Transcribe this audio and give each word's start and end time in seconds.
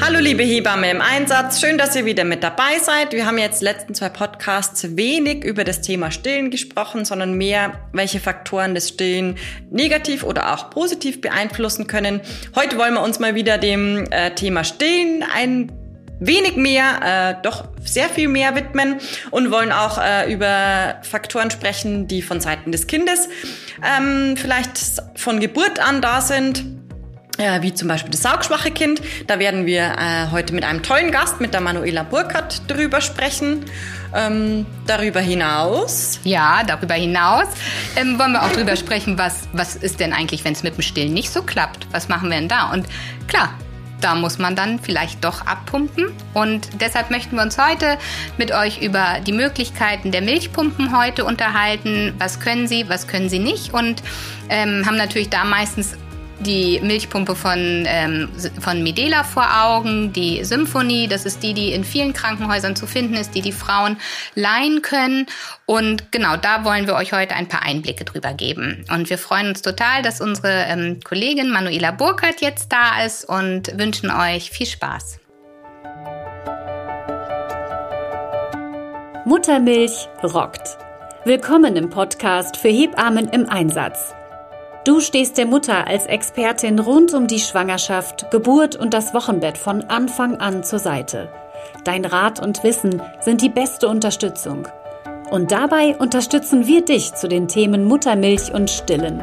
Hallo 0.00 0.18
liebe 0.18 0.42
Hebamme 0.42 0.90
im 0.90 1.00
Einsatz, 1.00 1.60
schön, 1.60 1.78
dass 1.78 1.94
ihr 1.94 2.04
wieder 2.04 2.24
mit 2.24 2.42
dabei 2.42 2.78
seid. 2.80 3.12
Wir 3.12 3.26
haben 3.26 3.38
jetzt 3.38 3.62
letzten 3.62 3.94
zwei 3.94 4.08
Podcasts 4.08 4.96
wenig 4.96 5.44
über 5.44 5.64
das 5.64 5.80
Thema 5.80 6.10
Stillen 6.10 6.50
gesprochen, 6.50 7.04
sondern 7.04 7.34
mehr, 7.34 7.80
welche 7.92 8.18
Faktoren 8.18 8.74
das 8.74 8.88
Stillen 8.88 9.36
negativ 9.70 10.24
oder 10.24 10.54
auch 10.54 10.70
positiv 10.70 11.20
beeinflussen 11.20 11.86
können. 11.86 12.20
Heute 12.54 12.78
wollen 12.78 12.94
wir 12.94 13.02
uns 13.02 13.18
mal 13.20 13.34
wieder 13.34 13.58
dem 13.58 14.06
äh, 14.10 14.34
Thema 14.34 14.64
Stillen 14.64 15.24
ein 15.34 15.70
wenig 16.20 16.56
mehr, 16.56 17.36
äh, 17.38 17.42
doch 17.42 17.68
sehr 17.84 18.08
viel 18.08 18.28
mehr 18.28 18.54
widmen 18.54 19.00
und 19.30 19.50
wollen 19.50 19.72
auch 19.72 19.98
äh, 19.98 20.32
über 20.32 20.96
Faktoren 21.02 21.50
sprechen, 21.50 22.06
die 22.06 22.22
von 22.22 22.40
Seiten 22.40 22.72
des 22.72 22.86
Kindes 22.86 23.28
ähm, 23.82 24.36
vielleicht 24.36 24.78
von 25.16 25.40
Geburt 25.40 25.80
an 25.80 26.00
da 26.00 26.20
sind. 26.20 26.64
Äh, 27.38 27.62
wie 27.62 27.72
zum 27.72 27.88
Beispiel 27.88 28.10
das 28.10 28.22
saugschwache 28.22 28.70
Kind. 28.70 29.00
Da 29.26 29.38
werden 29.38 29.64
wir 29.64 29.82
äh, 29.82 30.30
heute 30.30 30.52
mit 30.52 30.64
einem 30.64 30.82
tollen 30.82 31.10
Gast, 31.10 31.40
mit 31.40 31.54
der 31.54 31.62
Manuela 31.62 32.02
Burkhardt, 32.02 32.62
drüber 32.70 33.00
sprechen. 33.00 33.64
Ähm, 34.14 34.66
darüber 34.86 35.20
hinaus. 35.20 36.20
Ja, 36.24 36.62
darüber 36.64 36.94
hinaus 36.94 37.46
ähm, 37.96 38.18
wollen 38.18 38.32
wir 38.32 38.42
auch 38.42 38.52
drüber 38.52 38.76
sprechen, 38.76 39.16
was, 39.16 39.48
was 39.54 39.74
ist 39.74 40.00
denn 40.00 40.12
eigentlich, 40.12 40.44
wenn 40.44 40.52
es 40.52 40.62
mit 40.62 40.76
dem 40.76 40.82
Stillen 40.82 41.14
nicht 41.14 41.30
so 41.30 41.42
klappt? 41.42 41.86
Was 41.92 42.08
machen 42.08 42.28
wir 42.28 42.38
denn 42.38 42.48
da? 42.48 42.70
Und 42.70 42.86
klar, 43.26 43.54
da 44.02 44.14
muss 44.14 44.38
man 44.38 44.54
dann 44.54 44.78
vielleicht 44.78 45.24
doch 45.24 45.46
abpumpen. 45.46 46.12
Und 46.34 46.68
deshalb 46.80 47.10
möchten 47.10 47.36
wir 47.36 47.42
uns 47.42 47.56
heute 47.56 47.96
mit 48.36 48.52
euch 48.52 48.82
über 48.82 49.20
die 49.26 49.32
Möglichkeiten 49.32 50.10
der 50.10 50.20
Milchpumpen 50.20 50.96
heute 50.96 51.24
unterhalten. 51.24 52.12
Was 52.18 52.40
können 52.40 52.66
sie, 52.66 52.88
was 52.88 53.06
können 53.06 53.30
sie 53.30 53.38
nicht? 53.38 53.72
Und 53.72 54.02
ähm, 54.50 54.84
haben 54.84 54.96
natürlich 54.96 55.30
da 55.30 55.44
meistens 55.44 55.96
die 56.42 56.80
Milchpumpe 56.82 57.34
von, 57.34 57.84
ähm, 57.86 58.28
von 58.60 58.82
Medela 58.82 59.24
vor 59.24 59.46
Augen, 59.64 60.12
die 60.12 60.44
Symphonie, 60.44 61.08
das 61.08 61.24
ist 61.24 61.42
die, 61.42 61.54
die 61.54 61.72
in 61.72 61.84
vielen 61.84 62.12
Krankenhäusern 62.12 62.76
zu 62.76 62.86
finden 62.86 63.14
ist, 63.14 63.34
die 63.34 63.42
die 63.42 63.52
Frauen 63.52 63.96
leihen 64.34 64.82
können. 64.82 65.26
Und 65.66 66.12
genau 66.12 66.36
da 66.36 66.64
wollen 66.64 66.86
wir 66.86 66.94
euch 66.94 67.12
heute 67.12 67.34
ein 67.34 67.48
paar 67.48 67.62
Einblicke 67.62 68.04
drüber 68.04 68.34
geben. 68.34 68.84
Und 68.90 69.10
wir 69.10 69.18
freuen 69.18 69.48
uns 69.48 69.62
total, 69.62 70.02
dass 70.02 70.20
unsere 70.20 70.64
ähm, 70.68 71.00
Kollegin 71.02 71.50
Manuela 71.50 71.90
Burkhardt 71.90 72.40
jetzt 72.40 72.72
da 72.72 73.04
ist 73.04 73.24
und 73.24 73.78
wünschen 73.78 74.10
euch 74.10 74.50
viel 74.50 74.66
Spaß. 74.66 75.18
Muttermilch 79.24 80.08
rockt. 80.22 80.76
Willkommen 81.24 81.76
im 81.76 81.88
Podcast 81.88 82.56
für 82.56 82.68
Hebammen 82.68 83.28
im 83.28 83.48
Einsatz. 83.48 84.14
Du 84.84 84.98
stehst 84.98 85.38
der 85.38 85.46
Mutter 85.46 85.86
als 85.86 86.06
Expertin 86.06 86.80
rund 86.80 87.14
um 87.14 87.28
die 87.28 87.38
Schwangerschaft, 87.38 88.32
Geburt 88.32 88.74
und 88.74 88.92
das 88.92 89.14
Wochenbett 89.14 89.56
von 89.56 89.84
Anfang 89.84 90.40
an 90.40 90.64
zur 90.64 90.80
Seite. 90.80 91.32
Dein 91.84 92.04
Rat 92.04 92.40
und 92.40 92.64
Wissen 92.64 93.00
sind 93.20 93.42
die 93.42 93.48
beste 93.48 93.86
Unterstützung. 93.86 94.66
Und 95.30 95.52
dabei 95.52 95.96
unterstützen 95.96 96.66
wir 96.66 96.84
dich 96.84 97.14
zu 97.14 97.28
den 97.28 97.46
Themen 97.46 97.84
Muttermilch 97.84 98.52
und 98.52 98.70
Stillen. 98.70 99.22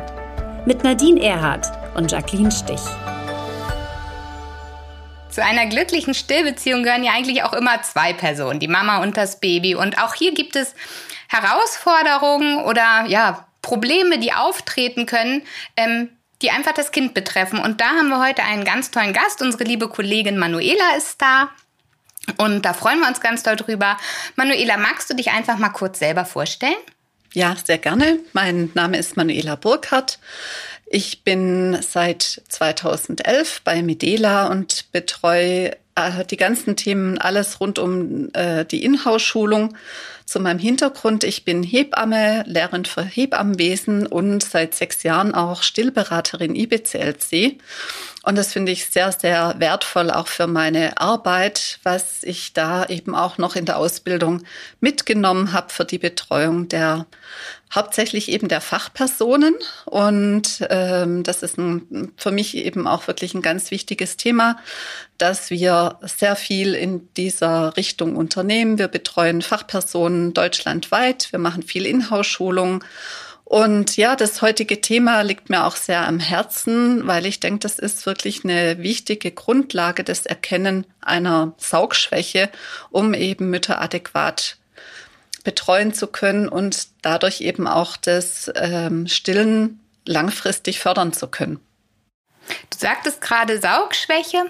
Mit 0.65 0.85
Nadine 0.85 1.21
Erhardt 1.21 1.67
und 1.93 2.09
Jacqueline 2.09 2.51
Stich. 2.51 2.81
Zu 5.29 5.43
einer 5.43 5.65
glücklichen 5.65 6.13
Stillbeziehung 6.13 6.83
gehören 6.83 7.03
ja 7.03 7.11
eigentlich 7.11 7.43
auch 7.43 7.53
immer 7.53 7.81
zwei 7.81 8.13
Personen, 8.13 8.61
die 8.61 8.69
Mama 8.69 9.03
und 9.03 9.17
das 9.17 9.41
Baby. 9.41 9.75
Und 9.75 10.01
auch 10.01 10.13
hier 10.13 10.33
gibt 10.33 10.55
es 10.55 10.73
Herausforderungen 11.27 12.63
oder 12.63 13.05
ja, 13.07 13.48
Probleme, 13.61 14.19
die 14.19 14.33
auftreten 14.33 15.05
können, 15.05 15.43
ähm, 15.77 16.09
die 16.41 16.51
einfach 16.51 16.73
das 16.73 16.91
Kind 16.91 17.13
betreffen. 17.13 17.59
Und 17.59 17.81
da 17.81 17.89
haben 17.89 18.09
wir 18.09 18.19
heute 18.19 18.43
einen 18.43 18.63
ganz 18.63 18.91
tollen 18.91 19.13
Gast. 19.13 19.41
Unsere 19.41 19.65
liebe 19.65 19.89
Kollegin 19.89 20.37
Manuela 20.37 20.95
ist 20.97 21.21
da. 21.21 21.49
Und 22.37 22.63
da 22.63 22.73
freuen 22.73 22.99
wir 22.99 23.07
uns 23.07 23.21
ganz 23.21 23.43
doll 23.43 23.55
drüber. 23.55 23.97
Manuela, 24.35 24.77
magst 24.77 25.09
du 25.09 25.15
dich 25.15 25.31
einfach 25.31 25.57
mal 25.57 25.69
kurz 25.69 25.99
selber 25.99 26.25
vorstellen? 26.25 26.75
Ja, 27.33 27.55
sehr 27.63 27.77
gerne. 27.77 28.19
Mein 28.33 28.71
Name 28.73 28.97
ist 28.97 29.17
Manuela 29.17 29.55
Burkhardt. 29.55 30.19
Ich 30.87 31.23
bin 31.23 31.77
seit 31.81 32.41
2011 32.49 33.61
bei 33.63 33.83
Medela 33.83 34.47
und 34.47 34.91
betreue 34.91 35.73
äh, 35.93 36.25
die 36.29 36.37
ganzen 36.37 36.75
Themen, 36.75 37.19
alles 37.19 37.59
rund 37.59 37.77
um 37.77 38.29
äh, 38.33 38.65
die 38.65 38.83
Inhouse-Schulung 38.83 39.75
zu 40.29 40.39
meinem 40.39 40.59
Hintergrund. 40.59 41.23
Ich 41.23 41.43
bin 41.43 41.63
Hebamme, 41.63 42.43
Lehrerin 42.45 42.85
für 42.85 43.03
Hebammenwesen 43.03 44.05
und 44.05 44.43
seit 44.43 44.75
sechs 44.75 45.01
Jahren 45.01 45.33
auch 45.33 45.63
Stillberaterin 45.63 46.55
IBCLC. 46.55 47.59
Und 48.23 48.37
das 48.37 48.53
finde 48.53 48.71
ich 48.71 48.85
sehr, 48.85 49.11
sehr 49.11 49.55
wertvoll 49.57 50.11
auch 50.11 50.27
für 50.27 50.45
meine 50.45 51.01
Arbeit, 51.01 51.79
was 51.83 52.21
ich 52.21 52.53
da 52.53 52.85
eben 52.85 53.15
auch 53.15 53.39
noch 53.39 53.55
in 53.55 53.65
der 53.65 53.77
Ausbildung 53.77 54.43
mitgenommen 54.79 55.51
habe 55.51 55.73
für 55.73 55.85
die 55.85 55.97
Betreuung 55.97 56.67
der 56.67 57.07
hauptsächlich 57.73 58.29
eben 58.29 58.47
der 58.47 58.61
Fachpersonen. 58.61 59.53
Und 59.85 60.65
ähm, 60.69 61.23
das 61.23 61.43
ist 61.43 61.57
ein, 61.57 62.11
für 62.17 62.31
mich 62.31 62.57
eben 62.57 62.87
auch 62.87 63.07
wirklich 63.07 63.33
ein 63.33 63.41
ganz 63.41 63.71
wichtiges 63.71 64.17
Thema, 64.17 64.57
dass 65.17 65.49
wir 65.49 65.99
sehr 66.01 66.35
viel 66.35 66.73
in 66.73 67.07
dieser 67.15 67.77
Richtung 67.77 68.15
unternehmen. 68.15 68.77
Wir 68.77 68.87
betreuen 68.87 69.41
Fachpersonen 69.41 70.33
deutschlandweit. 70.33 71.31
Wir 71.31 71.39
machen 71.39 71.63
viel 71.63 71.85
Inhouse-Schulung. 71.85 72.83
Und 73.49 73.97
ja, 73.97 74.15
das 74.15 74.43
heutige 74.43 74.79
Thema 74.79 75.21
liegt 75.21 75.49
mir 75.49 75.65
auch 75.65 75.75
sehr 75.75 76.07
am 76.07 76.19
Herzen, 76.19 77.07
weil 77.07 77.25
ich 77.25 77.39
denke, 77.39 77.61
das 77.61 77.79
ist 77.79 78.05
wirklich 78.05 78.43
eine 78.43 78.77
wichtige 78.77 79.31
Grundlage 79.31 80.03
des 80.03 80.27
Erkennen 80.27 80.85
einer 81.01 81.53
Saugschwäche, 81.57 82.49
um 82.91 83.15
eben 83.15 83.49
Mütter 83.49 83.81
adäquat 83.81 84.57
betreuen 85.49 85.95
zu 85.95 86.05
können 86.05 86.47
und 86.47 86.89
dadurch 87.01 87.41
eben 87.41 87.65
auch 87.65 87.97
das 87.97 88.51
ähm, 88.53 89.07
Stillen 89.07 89.79
langfristig 90.05 90.79
fördern 90.79 91.11
zu 91.11 91.25
können. 91.25 91.59
Du 92.69 92.77
sagtest 92.77 93.19
gerade 93.19 93.59
Saugschwäche. 93.59 94.43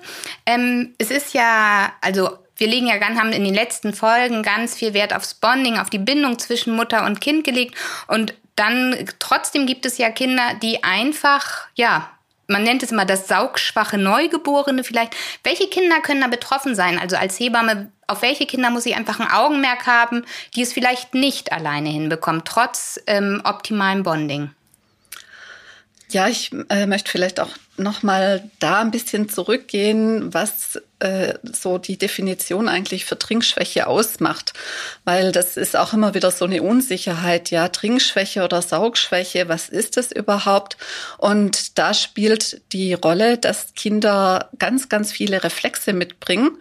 Ähm, 0.46 0.94
es 0.98 1.10
ist 1.10 1.34
ja, 1.34 1.94
also 2.02 2.38
wir 2.58 2.68
legen 2.68 2.88
ja 2.88 2.98
ganz, 2.98 3.18
haben 3.18 3.32
in 3.32 3.46
den 3.46 3.54
letzten 3.54 3.94
Folgen 3.94 4.44
ganz 4.44 4.76
viel 4.76 4.94
Wert 4.94 5.16
aufs 5.16 5.36
Bonding, 5.36 5.78
auf 5.78 5.90
die 5.90 6.00
Bindung 6.00 6.38
zwischen 6.38 6.76
Mutter 6.76 7.06
und 7.06 7.22
Kind 7.22 7.46
gelegt. 7.46 7.76
Und 8.08 8.34
dann 8.58 8.94
trotzdem 9.20 9.68
gibt 9.68 9.86
es 9.86 9.98
ja 10.00 10.10
Kinder, 10.10 10.56
die 10.62 10.84
einfach, 10.84 11.68
ja, 11.76 12.10
man 12.48 12.64
nennt 12.64 12.84
es 12.84 12.92
immer 12.92 13.06
das 13.06 13.30
saugschwache 13.30 13.98
Neugeborene 13.98 14.84
vielleicht. 14.84 15.16
Welche 15.46 15.70
Kinder 15.70 16.02
können 16.02 16.20
da 16.20 16.28
betroffen 16.28 16.76
sein? 16.76 17.00
Also 17.00 17.16
als 17.16 17.40
Hebamme, 17.40 17.90
auf 18.10 18.22
welche 18.22 18.46
Kinder 18.46 18.70
muss 18.70 18.86
ich 18.86 18.96
einfach 18.96 19.20
ein 19.20 19.32
Augenmerk 19.32 19.88
haben, 19.88 20.26
die 20.56 20.62
es 20.62 20.74
vielleicht 20.74 21.14
nicht 21.14 21.52
alleine 21.52 21.90
hinbekommen, 21.90 22.44
trotz 22.46 23.00
ähm, 23.08 23.42
optimalem 23.44 24.04
Bonding? 24.04 24.52
Ja, 26.12 26.28
ich 26.28 26.52
äh, 26.70 26.88
möchte 26.88 27.12
vielleicht 27.12 27.40
auch 27.40 27.52
noch 27.78 28.02
mal 28.02 28.50
da 28.58 28.82
ein 28.82 28.90
bisschen 28.90 29.30
zurückgehen, 29.30 30.34
was 30.34 30.82
äh, 31.00 31.36
so 31.44 31.78
die 31.78 31.98
Definition 31.98 32.68
eigentlich 32.68 33.06
für 33.06 33.18
Trinkschwäche 33.18 33.86
ausmacht, 33.86 34.54
weil 35.06 35.32
das 35.32 35.56
ist 35.56 35.76
auch 35.76 35.94
immer 35.94 36.16
wieder 36.16 36.32
so 36.32 36.46
eine 36.46 36.64
Unsicherheit. 36.64 37.52
Ja, 37.52 37.68
Trinkschwäche 37.68 38.44
oder 38.44 38.64
Saugschwäche, 38.64 39.50
was 39.50 39.70
ist 39.70 39.98
das 39.98 40.12
überhaupt? 40.12 40.78
Und 41.20 41.78
da 41.78 41.94
spielt 41.94 42.62
die 42.74 42.96
Rolle, 42.96 43.38
dass 43.38 43.76
Kinder 43.76 44.50
ganz, 44.58 44.90
ganz 44.90 45.12
viele 45.12 45.44
Reflexe 45.44 45.94
mitbringen 45.94 46.58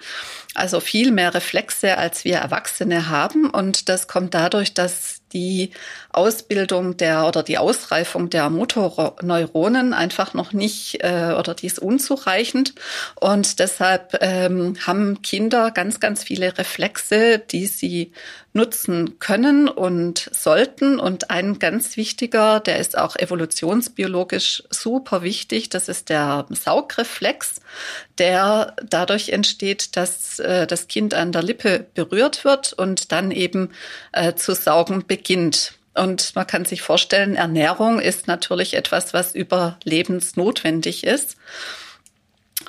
also 0.55 0.81
viel 0.81 1.13
mehr 1.13 1.35
Reflexe, 1.35 1.99
als 1.99 2.25
wir 2.25 2.37
Erwachsene 2.37 3.09
haben. 3.09 3.51
Und 3.51 3.89
das 3.89 4.09
kommt 4.09 4.35
dadurch, 4.35 4.75
dass 4.75 5.21
die 5.33 5.71
Ausbildung 6.11 6.97
der 6.97 7.27
oder 7.27 7.43
die 7.43 7.59
Ausreifung 7.59 8.31
der 8.31 8.49
Motorneuronen 8.49 9.93
einfach 9.93 10.33
noch 10.35 10.53
nicht 10.53 11.03
äh, 11.03 11.35
oder 11.39 11.55
die 11.55 11.67
ist 11.67 11.79
unzureichend. 11.79 12.75
Und 13.15 13.59
deshalb 13.59 14.19
ähm, 14.21 14.77
haben 14.87 15.21
Kinder 15.23 15.71
ganz, 15.71 16.01
ganz 16.01 16.25
viele 16.25 16.57
Reflexe, 16.57 17.39
die 17.39 17.67
sie 17.67 18.13
nutzen 18.59 19.21
können 19.21 19.69
und 19.69 20.29
sollten. 20.33 20.99
Und 20.99 21.31
ein 21.31 21.61
ganz 21.61 21.97
wichtiger, 21.97 22.59
der 22.59 22.79
ist 22.79 22.99
auch 22.99 23.15
evolutionsbiologisch 23.15 24.65
super 24.69 25.23
wichtig, 25.23 25.71
das 25.71 25.89
ist 25.89 26.09
der 26.09 26.45
Saugreflex, 26.51 27.61
der 28.19 28.75
dadurch 28.85 29.29
entsteht, 29.31 29.97
dass 29.97 30.41
äh, 30.41 30.67
das 30.67 30.89
Kind 30.89 31.15
an 31.15 31.31
der 31.31 31.45
Lippe 31.45 31.87
berührt 31.95 32.45
wird 32.45 32.73
und 32.73 33.13
dann 33.13 33.31
eben 33.31 33.71
äh, 34.13 34.35
zu 34.35 34.55
saugen 34.55 35.07
beginnt. 35.07 35.75
Und 35.95 36.35
man 36.35 36.47
kann 36.47 36.65
sich 36.65 36.83
vorstellen, 36.83 37.37
Ernährung 37.37 38.01
ist 38.01 38.27
natürlich 38.27 38.75
etwas, 38.75 39.15
was 39.15 39.35
überlebensnotwendig 39.35 41.05
ist. 41.05 41.37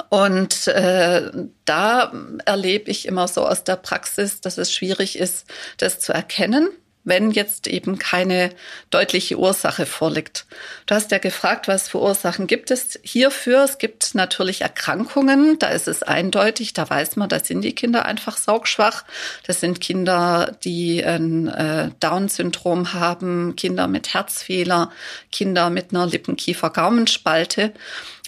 Und 0.10 0.68
äh, 0.68 1.32
da 1.66 2.12
erlebe 2.46 2.90
ich 2.90 3.08
immer 3.08 3.28
so 3.28 3.46
aus 3.46 3.64
der 3.64 3.76
Praxis, 3.76 4.42
dass 4.42 4.58
es 4.58 4.74
schwierig 4.74 5.18
ist, 5.18 5.46
das 5.78 6.00
zu 6.00 6.14
erkennen, 6.14 6.70
wenn 7.04 7.32
jetzt 7.32 7.68
eben 7.68 7.98
keine 7.98 8.50
deutliche 8.90 9.38
Ursache 9.38 9.86
vorliegt. 9.86 10.46
Du 10.86 10.96
hast 10.96 11.12
ja 11.12 11.18
gefragt, 11.18 11.68
was 11.68 11.88
für 11.88 12.00
Ursachen 12.00 12.48
gibt 12.48 12.72
es 12.72 13.00
hierfür. 13.04 13.64
Es 13.64 13.78
gibt 13.78 14.16
natürlich 14.16 14.62
Erkrankungen, 14.62 15.58
da 15.60 15.70
ist 15.70 15.88
es 15.88 16.04
eindeutig, 16.04 16.74
da 16.74 16.90
weiß 16.90 17.16
man, 17.16 17.30
da 17.30 17.40
sind 17.40 17.62
die 17.62 17.74
Kinder 17.74 18.06
einfach 18.06 18.38
saugschwach. 18.38 19.06
Das 19.46 19.60
sind 19.60 19.80
Kinder, 19.80 20.58
die 20.64 21.04
ein 21.06 21.48
äh, 21.48 21.92
Down-Syndrom 22.00 22.94
haben, 22.94 23.56
Kinder 23.56 23.88
mit 23.88 24.14
Herzfehler, 24.14 24.92
Kinder 25.32 25.70
mit 25.70 25.92
einer 25.92 26.06
Lippenkiefer-Gaumenspalte. 26.06 27.74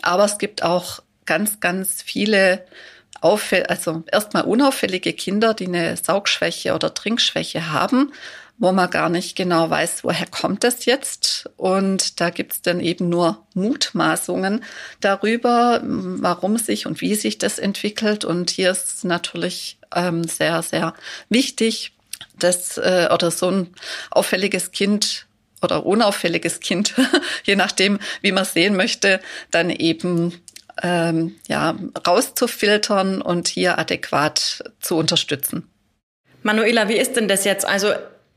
Aber 0.01 0.25
es 0.25 0.37
gibt 0.37 0.63
auch 0.63 1.01
ganz, 1.31 1.61
ganz 1.61 2.01
viele 2.01 2.65
also 3.21 4.03
erstmal 4.11 4.43
unauffällige 4.43 5.13
Kinder, 5.13 5.53
die 5.53 5.67
eine 5.67 5.95
Saugschwäche 5.95 6.73
oder 6.73 6.93
Trinkschwäche 6.93 7.71
haben, 7.71 8.11
wo 8.57 8.73
man 8.73 8.89
gar 8.89 9.07
nicht 9.07 9.37
genau 9.37 9.69
weiß, 9.69 10.03
woher 10.03 10.25
kommt 10.25 10.65
das 10.65 10.83
jetzt. 10.83 11.49
Und 11.55 12.19
da 12.19 12.31
gibt's 12.31 12.61
dann 12.61 12.81
eben 12.81 13.07
nur 13.07 13.45
Mutmaßungen 13.53 14.61
darüber, 14.99 15.79
warum 15.83 16.57
sich 16.57 16.85
und 16.85 16.99
wie 16.99 17.15
sich 17.15 17.37
das 17.37 17.59
entwickelt. 17.59 18.25
Und 18.25 18.49
hier 18.49 18.71
ist 18.71 19.05
natürlich 19.05 19.77
ähm, 19.95 20.25
sehr, 20.25 20.61
sehr 20.63 20.95
wichtig, 21.29 21.93
dass 22.39 22.77
äh, 22.77 23.07
oder 23.13 23.31
so 23.31 23.49
ein 23.49 23.67
auffälliges 24.09 24.71
Kind 24.71 25.27
oder 25.61 25.85
unauffälliges 25.85 26.59
Kind, 26.59 26.95
je 27.45 27.55
nachdem, 27.55 27.99
wie 28.21 28.31
man 28.31 28.45
sehen 28.45 28.75
möchte, 28.75 29.21
dann 29.51 29.69
eben 29.69 30.41
ähm, 30.81 31.35
ja, 31.47 31.75
rauszufiltern 32.07 33.21
und 33.21 33.47
hier 33.47 33.77
adäquat 33.77 34.63
zu 34.79 34.97
unterstützen. 34.97 35.69
Manuela, 36.43 36.89
wie 36.89 36.97
ist 36.97 37.15
denn 37.15 37.27
das 37.27 37.45
jetzt? 37.45 37.67
Also 37.67 37.93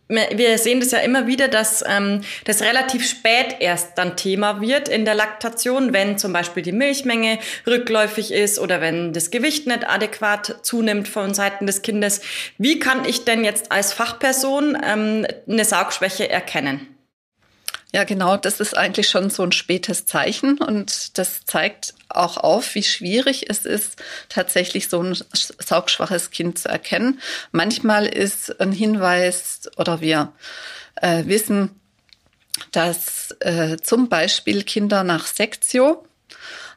wir 0.09 0.59
sehen 0.59 0.81
das 0.81 0.91
ja 0.91 0.99
immer 0.99 1.27
wieder, 1.27 1.49
dass 1.49 1.83
ähm, 1.87 2.21
das 2.45 2.61
relativ 2.61 3.09
spät 3.09 3.57
erst 3.61 3.97
dann 3.97 4.17
Thema 4.17 4.61
wird 4.61 4.89
in 4.89 5.07
der 5.07 5.15
Laktation, 5.15 5.95
wenn 5.95 6.19
zum 6.19 6.33
Beispiel 6.33 6.63
die 6.63 6.73
Milchmenge 6.73 7.39
rückläufig 7.67 8.31
ist 8.33 8.59
oder 8.59 8.83
wenn 8.83 9.15
das 9.15 9.31
Gewicht 9.31 9.67
nicht 9.67 9.89
adäquat 9.89 10.57
zunimmt 10.63 11.09
von 11.09 11.33
Seiten 11.33 11.67
des 11.67 11.81
Kindes. 11.81 12.21
Wie 12.59 12.79
kann 12.79 13.07
ich 13.07 13.25
denn 13.25 13.45
jetzt 13.45 13.73
als 13.73 13.95
Fachperson 13.95 14.77
ähm, 14.85 15.27
eine 15.49 15.65
Saugschwäche 15.65 16.29
erkennen? 16.29 16.87
Ja, 17.95 18.05
genau, 18.05 18.37
das 18.37 18.61
ist 18.61 18.77
eigentlich 18.77 19.09
schon 19.09 19.31
so 19.31 19.43
ein 19.45 19.53
spätes 19.53 20.05
Zeichen 20.05 20.59
und 20.59 21.17
das 21.17 21.45
zeigt 21.47 21.95
auch 22.17 22.37
auf, 22.37 22.75
wie 22.75 22.83
schwierig 22.83 23.49
es 23.49 23.65
ist, 23.65 24.03
tatsächlich 24.29 24.89
so 24.89 25.03
ein 25.03 25.17
saugschwaches 25.33 26.31
Kind 26.31 26.59
zu 26.59 26.69
erkennen. 26.69 27.21
Manchmal 27.53 28.07
ist 28.07 28.61
ein 28.61 28.73
Hinweis 28.73 29.71
oder 29.77 30.01
wir 30.01 30.33
äh, 30.97 31.25
wissen, 31.27 31.81
dass 32.71 33.35
äh, 33.41 33.77
zum 33.79 34.09
Beispiel 34.09 34.63
Kinder 34.63 35.05
nach 35.05 35.27
Sektio 35.27 36.05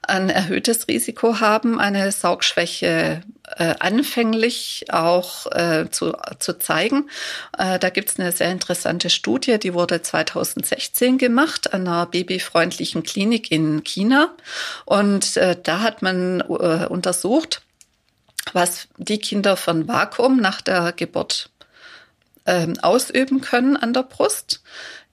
ein 0.08 0.30
erhöhtes 0.30 0.88
Risiko 0.88 1.40
haben, 1.40 1.80
eine 1.80 2.12
Saugschwäche 2.12 3.22
äh, 3.56 3.76
anfänglich 3.80 4.86
auch 4.90 5.46
äh, 5.52 5.90
zu, 5.90 6.14
zu 6.40 6.60
zeigen. 6.60 7.10
Äh, 7.58 7.80
da 7.80 7.90
gibt 7.90 8.10
es 8.10 8.20
eine 8.20 8.32
sehr 8.32 8.52
interessante 8.52 9.10
Studie, 9.10 9.58
die 9.58 9.74
wurde 9.74 10.02
2016 10.02 11.18
gemacht 11.18 11.74
an 11.74 11.88
einer 11.88 12.06
babyfreundlichen 12.06 13.04
Klinik 13.04 13.52
in 13.52 13.84
China. 13.84 14.36
Und 14.86 15.38
äh, 15.38 15.56
da 15.62 15.82
hat 15.82 16.02
man 16.02 16.42
äh, 16.42 16.88
untersucht, 16.88 17.62
was 18.54 18.88
die 18.98 19.20
Kinder 19.20 19.58
von 19.58 19.88
Vakuum 19.88 20.38
nach 20.38 20.62
der 20.62 20.94
Geburt 20.94 21.50
ähm, 22.46 22.76
ausüben 22.82 23.42
können 23.42 23.78
an 23.78 23.94
der 23.94 24.04
Brust 24.04 24.62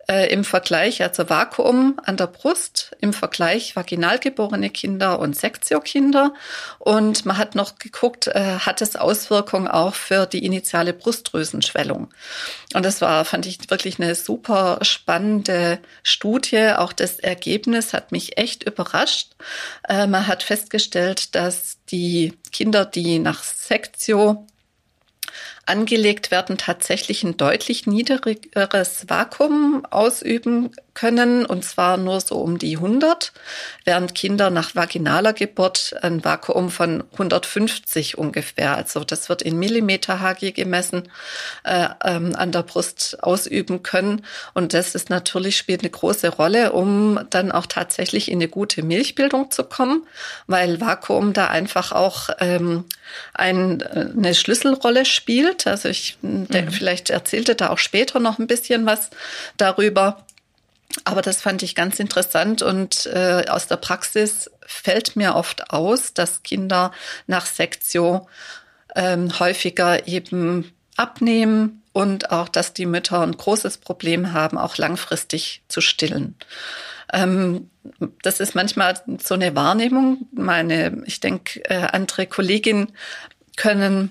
äh, 0.08 0.32
im 0.32 0.44
Vergleich, 0.44 1.02
also 1.02 1.28
Vakuum 1.28 1.98
an 2.04 2.16
der 2.16 2.26
Brust, 2.26 2.94
im 3.00 3.12
Vergleich 3.12 3.76
vaginal 3.76 4.18
geborene 4.18 4.70
Kinder 4.70 5.18
und 5.18 5.36
Sektio-Kinder. 5.36 6.34
Und 6.78 7.24
man 7.26 7.38
hat 7.38 7.54
noch 7.54 7.78
geguckt, 7.78 8.28
äh, 8.28 8.58
hat 8.58 8.82
es 8.82 8.96
Auswirkungen 8.96 9.68
auch 9.68 9.94
für 9.94 10.26
die 10.26 10.44
initiale 10.44 10.92
Brustdrüsenschwellung. 10.92 12.08
Und 12.74 12.84
das 12.84 13.00
war, 13.00 13.24
fand 13.24 13.46
ich 13.46 13.70
wirklich 13.70 13.98
eine 13.98 14.14
super 14.14 14.78
spannende 14.82 15.78
Studie. 16.02 16.72
Auch 16.76 16.92
das 16.92 17.18
Ergebnis 17.18 17.92
hat 17.92 18.12
mich 18.12 18.36
echt 18.36 18.64
überrascht. 18.64 19.32
Äh, 19.88 20.06
man 20.06 20.26
hat 20.26 20.42
festgestellt, 20.42 21.34
dass 21.34 21.78
die 21.90 22.34
Kinder, 22.52 22.84
die 22.84 23.18
nach 23.18 23.42
Sektio 23.42 24.46
angelegt 25.66 26.30
werden, 26.30 26.58
tatsächlich 26.58 27.22
ein 27.24 27.36
deutlich 27.36 27.86
niedrigeres 27.86 29.08
Vakuum 29.08 29.84
ausüben 29.90 30.70
können, 30.94 31.44
und 31.44 31.64
zwar 31.64 31.96
nur 31.96 32.20
so 32.20 32.36
um 32.36 32.58
die 32.58 32.76
100, 32.76 33.32
während 33.84 34.14
Kinder 34.14 34.50
nach 34.50 34.74
vaginaler 34.74 35.32
Geburt 35.32 35.94
ein 36.02 36.24
Vakuum 36.24 36.70
von 36.70 37.04
150 37.12 38.16
ungefähr, 38.16 38.76
also 38.76 39.04
das 39.04 39.28
wird 39.28 39.42
in 39.42 39.58
Millimeter 39.58 40.20
Hg 40.20 40.52
gemessen, 40.52 41.08
äh, 41.64 41.88
ähm, 42.04 42.34
an 42.36 42.52
der 42.52 42.62
Brust 42.62 43.18
ausüben 43.22 43.82
können. 43.82 44.24
Und 44.54 44.72
das 44.72 44.94
ist 44.94 45.10
natürlich, 45.10 45.56
spielt 45.56 45.80
eine 45.80 45.90
große 45.90 46.28
Rolle, 46.28 46.72
um 46.72 47.20
dann 47.30 47.52
auch 47.52 47.66
tatsächlich 47.66 48.30
in 48.30 48.38
eine 48.38 48.48
gute 48.48 48.82
Milchbildung 48.82 49.50
zu 49.50 49.64
kommen, 49.64 50.06
weil 50.46 50.80
Vakuum 50.80 51.32
da 51.32 51.48
einfach 51.48 51.92
auch 51.92 52.30
ähm, 52.40 52.84
ein, 53.32 53.80
äh, 53.80 54.06
eine 54.16 54.34
Schlüsselrolle 54.34 55.04
spielt. 55.04 55.66
Also 55.66 55.88
ich 55.88 56.18
denke, 56.22 56.70
mhm. 56.70 56.74
vielleicht 56.74 57.10
erzählte 57.10 57.54
da 57.54 57.70
auch 57.70 57.78
später 57.78 58.20
noch 58.20 58.38
ein 58.38 58.46
bisschen 58.46 58.86
was 58.86 59.10
darüber. 59.56 60.24
Aber 61.02 61.22
das 61.22 61.42
fand 61.42 61.62
ich 61.62 61.74
ganz 61.74 61.98
interessant 61.98 62.62
und 62.62 63.06
äh, 63.06 63.44
aus 63.48 63.66
der 63.66 63.76
Praxis 63.76 64.50
fällt 64.64 65.16
mir 65.16 65.34
oft 65.34 65.70
aus, 65.70 66.14
dass 66.14 66.44
Kinder 66.44 66.92
nach 67.26 67.46
Sektio 67.46 68.28
ähm, 68.94 69.38
häufiger 69.40 70.06
eben 70.06 70.72
abnehmen 70.96 71.82
und 71.92 72.30
auch, 72.30 72.48
dass 72.48 72.72
die 72.72 72.86
Mütter 72.86 73.20
ein 73.20 73.36
großes 73.36 73.78
Problem 73.78 74.32
haben, 74.32 74.56
auch 74.56 74.76
langfristig 74.76 75.62
zu 75.68 75.80
stillen. 75.80 76.36
Ähm, 77.12 77.70
das 78.22 78.40
ist 78.40 78.54
manchmal 78.54 79.00
so 79.22 79.34
eine 79.34 79.54
Wahrnehmung. 79.54 80.28
Meine, 80.32 81.02
ich 81.06 81.20
denke, 81.20 81.60
äh, 81.68 81.88
andere 81.92 82.26
Kolleginnen 82.26 82.92
können 83.56 84.10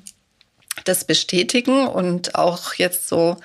das 0.85 1.05
bestätigen 1.05 1.87
und 1.87 2.35
auch 2.35 2.73
jetzt 2.75 3.07
so 3.07 3.37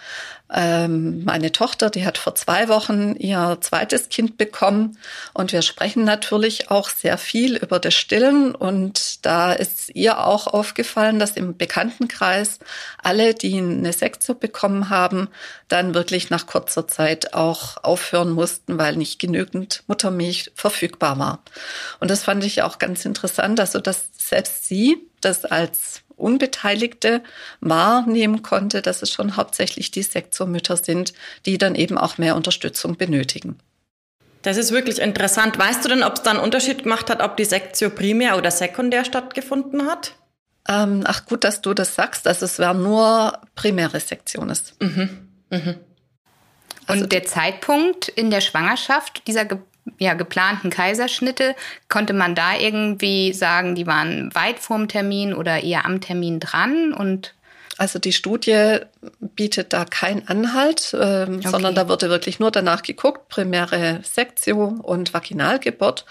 ähm, 0.52 1.24
meine 1.24 1.52
Tochter, 1.52 1.90
die 1.90 2.06
hat 2.06 2.16
vor 2.16 2.34
zwei 2.34 2.68
Wochen 2.68 3.14
ihr 3.16 3.58
zweites 3.60 4.08
Kind 4.08 4.38
bekommen. 4.38 4.98
Und 5.34 5.52
wir 5.52 5.62
sprechen 5.62 6.04
natürlich 6.04 6.70
auch 6.70 6.88
sehr 6.88 7.18
viel 7.18 7.56
über 7.56 7.78
das 7.78 7.94
Stillen. 7.94 8.54
Und 8.54 9.24
da 9.26 9.52
ist 9.52 9.90
ihr 9.94 10.24
auch 10.24 10.46
aufgefallen, 10.46 11.18
dass 11.18 11.32
im 11.32 11.56
Bekanntenkreis 11.56 12.58
alle, 13.02 13.34
die 13.34 13.58
eine 13.58 13.92
Sektio 13.92 14.34
bekommen 14.34 14.88
haben, 14.88 15.28
dann 15.68 15.94
wirklich 15.94 16.30
nach 16.30 16.46
kurzer 16.46 16.88
Zeit 16.88 17.34
auch 17.34 17.82
aufhören 17.84 18.30
mussten, 18.30 18.78
weil 18.78 18.96
nicht 18.96 19.18
genügend 19.18 19.82
Muttermilch 19.86 20.50
verfügbar 20.54 21.18
war. 21.18 21.42
Und 22.00 22.10
das 22.10 22.24
fand 22.24 22.42
ich 22.44 22.62
auch 22.62 22.78
ganz 22.78 23.04
interessant, 23.04 23.60
also 23.60 23.80
dass 23.80 24.06
selbst 24.16 24.66
sie 24.66 24.96
das 25.20 25.44
als 25.44 26.02
Unbeteiligte 26.18 27.22
wahrnehmen 27.60 28.42
konnte, 28.42 28.82
dass 28.82 29.02
es 29.02 29.12
schon 29.12 29.36
hauptsächlich 29.36 29.90
die 29.90 30.02
Sektormütter 30.02 30.76
sind, 30.76 31.14
die 31.46 31.58
dann 31.58 31.74
eben 31.74 31.96
auch 31.96 32.18
mehr 32.18 32.36
Unterstützung 32.36 32.96
benötigen. 32.96 33.58
Das 34.42 34.56
ist 34.56 34.72
wirklich 34.72 35.00
interessant. 35.00 35.58
Weißt 35.58 35.84
du 35.84 35.88
denn, 35.88 36.02
ob 36.02 36.14
es 36.14 36.22
da 36.22 36.30
einen 36.30 36.40
Unterschied 36.40 36.84
gemacht 36.84 37.10
hat, 37.10 37.22
ob 37.22 37.36
die 37.36 37.44
Sektio 37.44 37.90
primär 37.90 38.36
oder 38.36 38.50
sekundär 38.50 39.04
stattgefunden 39.04 39.86
hat? 39.86 40.14
Ähm, 40.68 41.02
ach 41.06 41.26
gut, 41.26 41.44
dass 41.44 41.62
du 41.62 41.74
das 41.74 41.94
sagst. 41.94 42.26
Also 42.26 42.44
es 42.44 42.58
wäre 42.58 42.74
nur 42.74 43.38
primäre 43.54 44.00
Sektion. 44.00 44.52
Mhm. 44.80 45.28
Mhm. 45.50 45.76
Also 46.86 47.02
Und 47.02 47.12
der 47.12 47.24
Zeitpunkt 47.24 48.08
in 48.08 48.30
der 48.30 48.40
Schwangerschaft 48.40 49.26
dieser 49.26 49.44
Ge 49.44 49.58
ja, 49.98 50.14
geplanten 50.14 50.70
Kaiserschnitte, 50.70 51.54
konnte 51.88 52.12
man 52.12 52.34
da 52.34 52.56
irgendwie 52.56 53.32
sagen, 53.32 53.74
die 53.74 53.86
waren 53.86 54.34
weit 54.34 54.58
vorm 54.58 54.88
Termin 54.88 55.34
oder 55.34 55.62
eher 55.62 55.84
am 55.84 56.00
Termin 56.00 56.40
dran 56.40 56.92
und 56.92 57.34
also 57.78 58.00
die 58.00 58.12
Studie 58.12 58.80
bietet 59.20 59.72
da 59.72 59.84
keinen 59.84 60.26
Anhalt, 60.26 60.96
ähm, 61.00 61.36
okay. 61.36 61.48
sondern 61.48 61.76
da 61.76 61.88
wurde 61.88 62.10
wirklich 62.10 62.40
nur 62.40 62.50
danach 62.50 62.82
geguckt, 62.82 63.28
primäre 63.28 64.00
Sektio 64.02 64.80
und 64.82 65.14
Vaginalgeburt. 65.14 66.04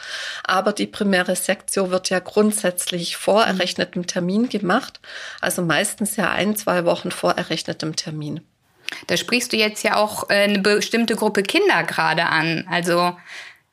Aber 0.46 0.72
die 0.72 0.88
primäre 0.88 1.36
Sektio 1.36 1.92
wird 1.92 2.10
ja 2.10 2.20
grundsätzlich 2.20 3.18
vor 3.18 3.42
mhm. 3.42 3.52
errechnetem 3.52 4.08
Termin 4.08 4.48
gemacht, 4.48 5.02
also 5.42 5.62
meistens 5.62 6.16
ja 6.16 6.32
ein, 6.32 6.56
zwei 6.56 6.86
Wochen 6.86 7.12
vor 7.12 7.34
errechnetem 7.34 7.98
Termin. 7.98 8.40
Da 9.08 9.18
sprichst 9.18 9.52
du 9.52 9.58
jetzt 9.58 9.84
ja 9.84 9.98
auch 9.98 10.30
äh, 10.30 10.44
eine 10.44 10.60
bestimmte 10.60 11.16
Gruppe 11.18 11.44
Kinder 11.44 11.84
gerade 11.84 12.28
an. 12.28 12.66
Also 12.70 13.18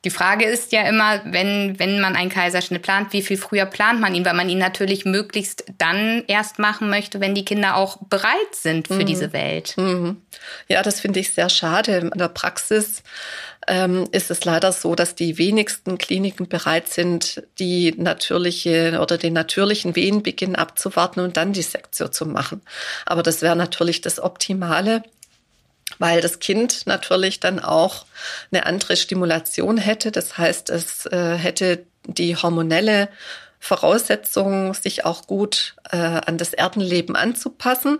Die 0.05 0.11
Frage 0.11 0.45
ist 0.45 0.73
ja 0.73 0.83
immer, 0.83 1.23
wenn, 1.25 1.79
wenn 1.79 2.01
man 2.01 2.15
einen 2.15 2.31
Kaiserschnitt 2.31 2.83
plant, 2.83 3.13
wie 3.13 3.23
viel 3.23 3.39
früher 3.39 3.65
plant 3.65 4.01
man 4.01 4.15
ihn, 4.15 4.25
weil 4.25 4.35
man 4.35 4.51
ihn 4.51 4.59
natürlich 4.59 5.07
möglichst 5.07 5.65
dann 5.79 6.23
erst 6.27 6.59
machen 6.59 6.91
möchte, 6.91 7.21
wenn 7.21 7.35
die 7.35 7.45
Kinder 7.45 7.77
auch 7.77 7.97
bereit 8.09 8.55
sind 8.55 8.89
für 8.89 8.95
mhm. 8.95 9.07
diese 9.07 9.33
Welt. 9.33 9.75
Mhm. 9.79 10.19
Ja, 10.69 10.83
das 10.83 11.01
finde 11.01 11.21
ich 11.21 11.33
sehr 11.33 11.49
schade. 11.49 11.97
In 11.97 12.19
der 12.19 12.29
Praxis 12.29 13.03
ähm, 13.67 14.07
ist 14.13 14.31
es 14.31 14.45
leider 14.45 14.73
so, 14.73 14.95
dass 14.95 15.15
die 15.15 15.39
wenigsten 15.39 15.97
Kliniken 15.97 16.49
bereit 16.49 16.89
sind, 16.89 17.43
die 17.59 17.95
natürliche 17.97 18.99
oder 19.01 19.17
den 19.17 19.33
natürlichen 19.33 19.97
Wehenbeginn 19.97 20.57
abzuwarten 20.57 21.21
und 21.21 21.37
dann 21.37 21.53
die 21.53 21.63
Sektion 21.63 22.13
zu 22.13 22.27
machen. 22.27 22.61
Aber 23.07 23.23
das 23.23 23.43
wäre 23.43 23.57
natürlich 23.57 24.01
das 24.01 24.21
Optimale 24.21 25.03
weil 25.99 26.21
das 26.21 26.39
Kind 26.39 26.87
natürlich 26.87 27.41
dann 27.41 27.61
auch 27.61 28.07
eine 28.51 28.67
andere 28.67 28.97
Stimulation 28.97 29.77
hätte. 29.77 30.13
Das 30.13 30.39
heißt, 30.39 30.71
es 30.71 31.07
äh, 31.07 31.37
hätte 31.37 31.87
die 32.07 32.37
hormonelle 32.37 33.09
Voraussetzung, 33.59 34.75
sich 34.75 35.05
auch 35.05 35.27
gut 35.27 35.77
äh, 35.91 35.97
an 35.97 36.37
das 36.37 36.53
Erdenleben 36.53 37.17
anzupassen. 37.17 37.99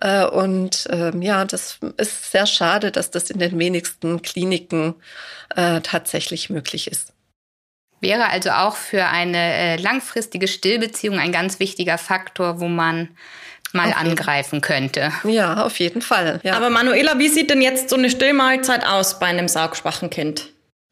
Äh, 0.00 0.24
und 0.24 0.86
ähm, 0.90 1.20
ja, 1.22 1.44
das 1.44 1.78
ist 1.96 2.32
sehr 2.32 2.46
schade, 2.46 2.92
dass 2.92 3.10
das 3.10 3.30
in 3.30 3.38
den 3.38 3.58
wenigsten 3.58 4.22
Kliniken 4.22 4.94
tatsächlich 5.54 6.50
möglich 6.50 6.90
ist. 6.90 7.12
Wäre 8.00 8.28
also 8.28 8.50
auch 8.50 8.76
für 8.76 9.06
eine 9.06 9.76
langfristige 9.76 10.48
Stillbeziehung 10.48 11.18
ein 11.18 11.32
ganz 11.32 11.60
wichtiger 11.60 11.98
Faktor, 11.98 12.60
wo 12.60 12.68
man 12.68 13.16
mal 13.72 13.88
okay. 13.88 13.98
angreifen 13.98 14.60
könnte. 14.60 15.12
Ja, 15.24 15.64
auf 15.64 15.78
jeden 15.78 16.02
Fall. 16.02 16.40
Ja. 16.42 16.56
Aber 16.56 16.70
Manuela, 16.70 17.18
wie 17.18 17.28
sieht 17.28 17.50
denn 17.50 17.62
jetzt 17.62 17.90
so 17.90 17.96
eine 17.96 18.10
Stillmahlzeit 18.10 18.86
aus 18.86 19.18
bei 19.18 19.26
einem 19.26 19.48
saugschwachen 19.48 20.10
Kind? 20.10 20.48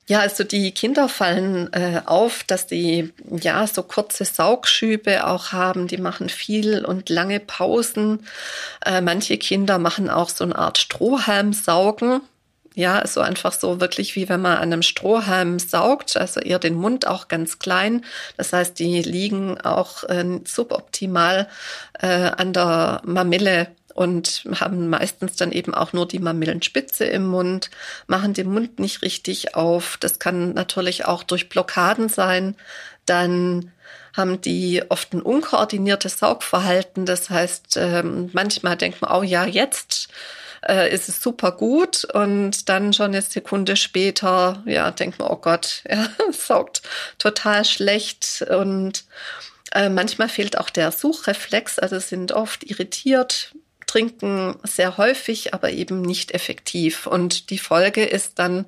Ja, 0.07 0.21
also 0.21 0.45
die 0.45 0.71
Kinder 0.73 1.09
fallen 1.09 1.73
äh, 1.73 2.03
auf, 2.05 2.45
dass 2.45 2.67
die 2.67 3.15
ja 3.31 3.67
so 3.67 3.83
kurze 3.83 4.27
Saugschübe 4.27 5.27
auch 5.27 5.53
haben. 5.53 5.87
Die 5.87 5.97
machen 5.97 6.29
viel 6.29 6.85
und 6.85 7.09
lange 7.09 7.41
Pausen. 7.41 8.27
Äh, 8.85 9.01
manche 9.01 9.39
Kinder 9.39 9.79
machen 9.79 10.11
auch 10.11 10.29
so 10.29 10.45
eine 10.45 10.57
Art 10.57 10.77
Strohhalmsaugen. 10.77 12.21
Ja, 12.77 13.07
so 13.07 13.21
einfach 13.21 13.53
so 13.53 13.81
wirklich 13.81 14.17
wie 14.17 14.29
wenn 14.29 14.43
man 14.43 14.57
an 14.57 14.73
einem 14.73 14.83
Strohhalm 14.83 15.61
saugt, 15.61 16.17
also 16.17 16.41
eher 16.41 16.59
den 16.59 16.75
Mund 16.75 17.07
auch 17.07 17.29
ganz 17.29 17.61
klein. 17.61 18.05
Das 18.37 18.53
heißt, 18.53 18.79
die 18.79 19.01
liegen 19.01 19.61
auch 19.61 20.03
äh, 20.05 20.41
suboptimal 20.45 21.49
äh, 22.01 22.07
an 22.07 22.53
der 22.53 23.01
Mamille 23.05 23.69
und 23.95 24.45
haben 24.57 24.89
meistens 24.89 25.37
dann 25.37 25.53
eben 25.53 25.73
auch 25.73 25.93
nur 25.93 26.07
die 26.07 26.19
Mamillenspitze 26.19 27.05
im 27.05 27.27
Mund, 27.27 27.71
machen 28.09 28.35
den 28.35 28.51
Mund 28.53 28.81
nicht 28.81 29.03
richtig 29.03 29.55
auf. 29.55 29.97
Das 30.01 30.19
kann 30.19 30.53
natürlich 30.53 31.05
auch 31.05 31.23
durch 31.23 31.49
Blockaden 31.49 32.09
sein. 32.09 32.57
Dann 33.07 33.71
haben 34.17 34.41
die 34.41 34.83
oft 34.89 35.13
ein 35.13 35.23
unkoordiniertes 35.23 36.19
Saugverhalten. 36.19 37.07
Das 37.07 37.31
heißt, 37.31 37.77
ähm, 37.77 38.31
manchmal 38.33 38.77
denkt 38.77 39.01
man, 39.01 39.13
oh 39.13 39.23
ja, 39.23 39.45
jetzt 39.45 40.09
äh, 40.69 40.93
ist 40.93 41.09
es 41.09 41.23
super 41.23 41.53
gut. 41.53 42.05
Und 42.05 42.69
dann 42.69 42.93
schon 42.93 43.07
eine 43.07 43.23
Sekunde 43.23 43.77
später, 43.77 44.63
ja, 44.67 44.91
denkt 44.91 45.19
man, 45.19 45.29
oh 45.29 45.37
Gott, 45.37 45.83
er 45.85 46.09
saugt 46.33 46.83
total 47.19 47.65
schlecht. 47.65 48.45
Und 48.49 49.05
äh, 49.73 49.89
manchmal 49.89 50.29
fehlt 50.29 50.59
auch 50.59 50.71
der 50.71 50.93
Suchreflex, 50.93 51.79
also 51.79 51.99
sind 51.99 52.33
oft 52.33 52.65
irritiert, 52.65 53.55
trinken 53.87 54.57
sehr 54.63 54.97
häufig, 54.97 55.55
aber 55.55 55.71
eben 55.71 56.03
nicht 56.03 56.33
effektiv. 56.33 57.07
Und 57.07 57.51
die 57.51 57.59
Folge 57.59 58.05
ist 58.05 58.39
dann, 58.39 58.67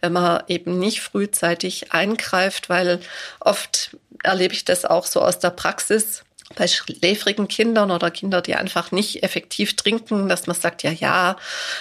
wenn 0.00 0.12
man 0.12 0.42
eben 0.48 0.78
nicht 0.78 1.00
frühzeitig 1.00 1.92
eingreift, 1.92 2.68
weil 2.68 3.00
oft 3.40 3.96
erlebe 4.22 4.54
ich 4.54 4.64
das 4.64 4.84
auch 4.84 5.06
so 5.06 5.20
aus 5.22 5.38
der 5.38 5.50
Praxis, 5.50 6.24
bei 6.54 6.66
schläfrigen 6.66 7.46
Kindern 7.46 7.90
oder 7.90 8.10
Kinder, 8.10 8.40
die 8.40 8.54
einfach 8.54 8.90
nicht 8.90 9.22
effektiv 9.22 9.76
trinken, 9.76 10.28
dass 10.28 10.46
man 10.46 10.56
sagt, 10.56 10.82
ja, 10.82 10.90
ja, 10.90 11.36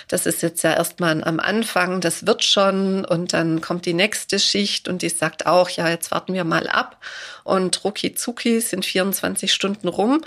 das 0.07 0.25
ist 0.25 0.41
jetzt 0.41 0.63
ja 0.63 0.73
erstmal 0.73 1.23
am 1.23 1.39
Anfang, 1.39 2.01
das 2.01 2.27
wird 2.27 2.43
schon. 2.43 3.05
Und 3.05 3.33
dann 3.33 3.61
kommt 3.61 3.85
die 3.85 3.93
nächste 3.93 4.39
Schicht 4.39 4.87
und 4.87 5.01
die 5.01 5.09
sagt 5.09 5.45
auch, 5.45 5.69
ja, 5.69 5.89
jetzt 5.89 6.11
warten 6.11 6.33
wir 6.33 6.43
mal 6.43 6.67
ab. 6.67 6.97
Und 7.43 7.83
rucki 7.83 8.13
zucki 8.13 8.59
sind 8.59 8.85
24 8.85 9.53
Stunden 9.53 9.87
rum. 9.87 10.21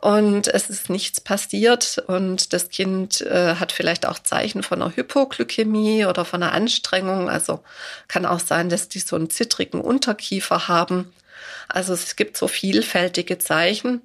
Und 0.00 0.48
es 0.48 0.68
ist 0.68 0.90
nichts 0.90 1.20
passiert. 1.20 2.02
Und 2.06 2.52
das 2.52 2.70
Kind 2.70 3.20
äh, 3.20 3.56
hat 3.56 3.72
vielleicht 3.72 4.06
auch 4.06 4.18
Zeichen 4.18 4.62
von 4.62 4.82
einer 4.82 4.96
Hypoglykämie 4.96 6.06
oder 6.06 6.24
von 6.24 6.42
einer 6.42 6.52
Anstrengung. 6.52 7.28
Also 7.28 7.62
kann 8.08 8.26
auch 8.26 8.40
sein, 8.40 8.68
dass 8.68 8.88
die 8.88 8.98
so 8.98 9.16
einen 9.16 9.30
zittrigen 9.30 9.80
Unterkiefer 9.80 10.66
haben 10.66 11.12
also 11.68 11.92
es 11.92 12.16
gibt 12.16 12.36
so 12.36 12.48
vielfältige 12.48 13.38
Zeichen, 13.38 14.00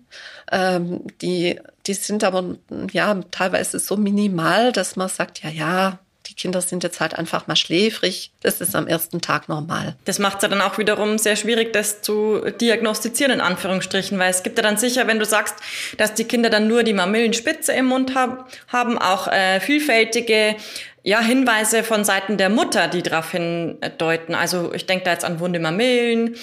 ähm, 0.51 1.01
die, 1.21 1.59
die 1.85 1.93
sind 1.93 2.23
aber 2.23 2.55
ja 2.91 3.19
teilweise 3.31 3.79
so 3.79 3.97
minimal, 3.97 4.71
dass 4.71 4.95
man 4.95 5.09
sagt, 5.09 5.43
ja, 5.43 5.49
ja, 5.49 5.99
die 6.27 6.33
Kinder 6.33 6.61
sind 6.61 6.83
jetzt 6.83 6.99
halt 6.99 7.13
einfach 7.13 7.47
mal 7.47 7.55
schläfrig. 7.55 8.31
Das 8.41 8.59
ist 8.61 8.75
am 8.75 8.87
ersten 8.87 9.21
Tag 9.21 9.47
normal. 9.47 9.95
Das 10.05 10.19
macht 10.19 10.37
es 10.37 10.43
ja 10.43 10.49
dann 10.49 10.61
auch 10.61 10.77
wiederum 10.77 11.17
sehr 11.17 11.35
schwierig, 11.35 11.73
das 11.73 12.01
zu 12.01 12.41
diagnostizieren, 12.59 13.33
in 13.33 13.41
Anführungsstrichen, 13.41 14.19
weil 14.19 14.29
es 14.29 14.43
gibt 14.43 14.57
ja 14.57 14.63
dann 14.63 14.77
sicher, 14.77 15.07
wenn 15.07 15.19
du 15.19 15.25
sagst, 15.25 15.55
dass 15.97 16.13
die 16.13 16.25
Kinder 16.25 16.49
dann 16.49 16.67
nur 16.67 16.83
die 16.83 16.93
Mamillenspitze 16.93 17.73
im 17.73 17.85
Mund 17.85 18.15
haben, 18.15 18.39
haben 18.67 18.97
auch 18.97 19.27
äh, 19.27 19.59
vielfältige 19.59 20.55
ja, 21.03 21.21
Hinweise 21.21 21.83
von 21.83 22.03
Seiten 22.03 22.37
der 22.37 22.49
Mutter, 22.49 22.89
die 22.89 23.01
darauf 23.01 23.31
hindeuten. 23.31 24.35
Also 24.35 24.73
ich 24.73 24.85
denke 24.85 25.05
da 25.05 25.11
jetzt 25.13 25.23
an 25.23 25.39
wunde 25.39 25.59
Mamillen, 25.59 26.35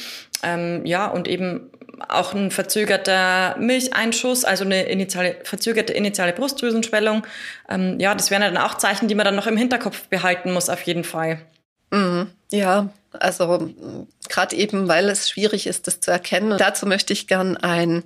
ähm, 0.44 0.84
ja, 0.84 1.06
und 1.06 1.28
eben 1.28 1.70
auch 2.08 2.34
ein 2.34 2.50
verzögerter 2.50 3.56
Milcheinschuss, 3.58 4.44
also 4.44 4.64
eine 4.64 4.84
initiale, 4.84 5.36
verzögerte 5.44 5.92
initiale 5.92 6.32
Brustdrüsenschwellung. 6.32 7.26
Ähm, 7.68 7.98
ja, 8.00 8.14
das 8.14 8.30
wären 8.30 8.42
dann 8.42 8.56
auch 8.56 8.74
Zeichen, 8.74 9.08
die 9.08 9.14
man 9.14 9.24
dann 9.24 9.36
noch 9.36 9.46
im 9.46 9.56
Hinterkopf 9.56 10.08
behalten 10.08 10.52
muss, 10.52 10.68
auf 10.68 10.82
jeden 10.82 11.04
Fall. 11.04 11.40
Mhm. 11.90 12.30
Ja, 12.50 12.90
also 13.12 13.70
gerade 14.28 14.56
eben, 14.56 14.88
weil 14.88 15.08
es 15.08 15.28
schwierig 15.28 15.66
ist, 15.66 15.86
das 15.86 16.00
zu 16.00 16.10
erkennen. 16.10 16.52
Und 16.52 16.60
dazu 16.60 16.86
möchte 16.86 17.12
ich 17.12 17.26
gern 17.26 17.56
ein 17.56 18.04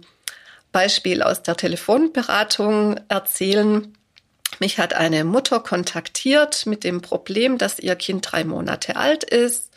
Beispiel 0.72 1.22
aus 1.22 1.42
der 1.42 1.56
Telefonberatung 1.56 3.00
erzählen. 3.08 3.94
Mich 4.60 4.78
hat 4.78 4.94
eine 4.94 5.24
Mutter 5.24 5.60
kontaktiert 5.60 6.66
mit 6.66 6.84
dem 6.84 7.00
Problem, 7.00 7.58
dass 7.58 7.78
ihr 7.78 7.96
Kind 7.96 8.30
drei 8.30 8.44
Monate 8.44 8.96
alt 8.96 9.24
ist 9.24 9.70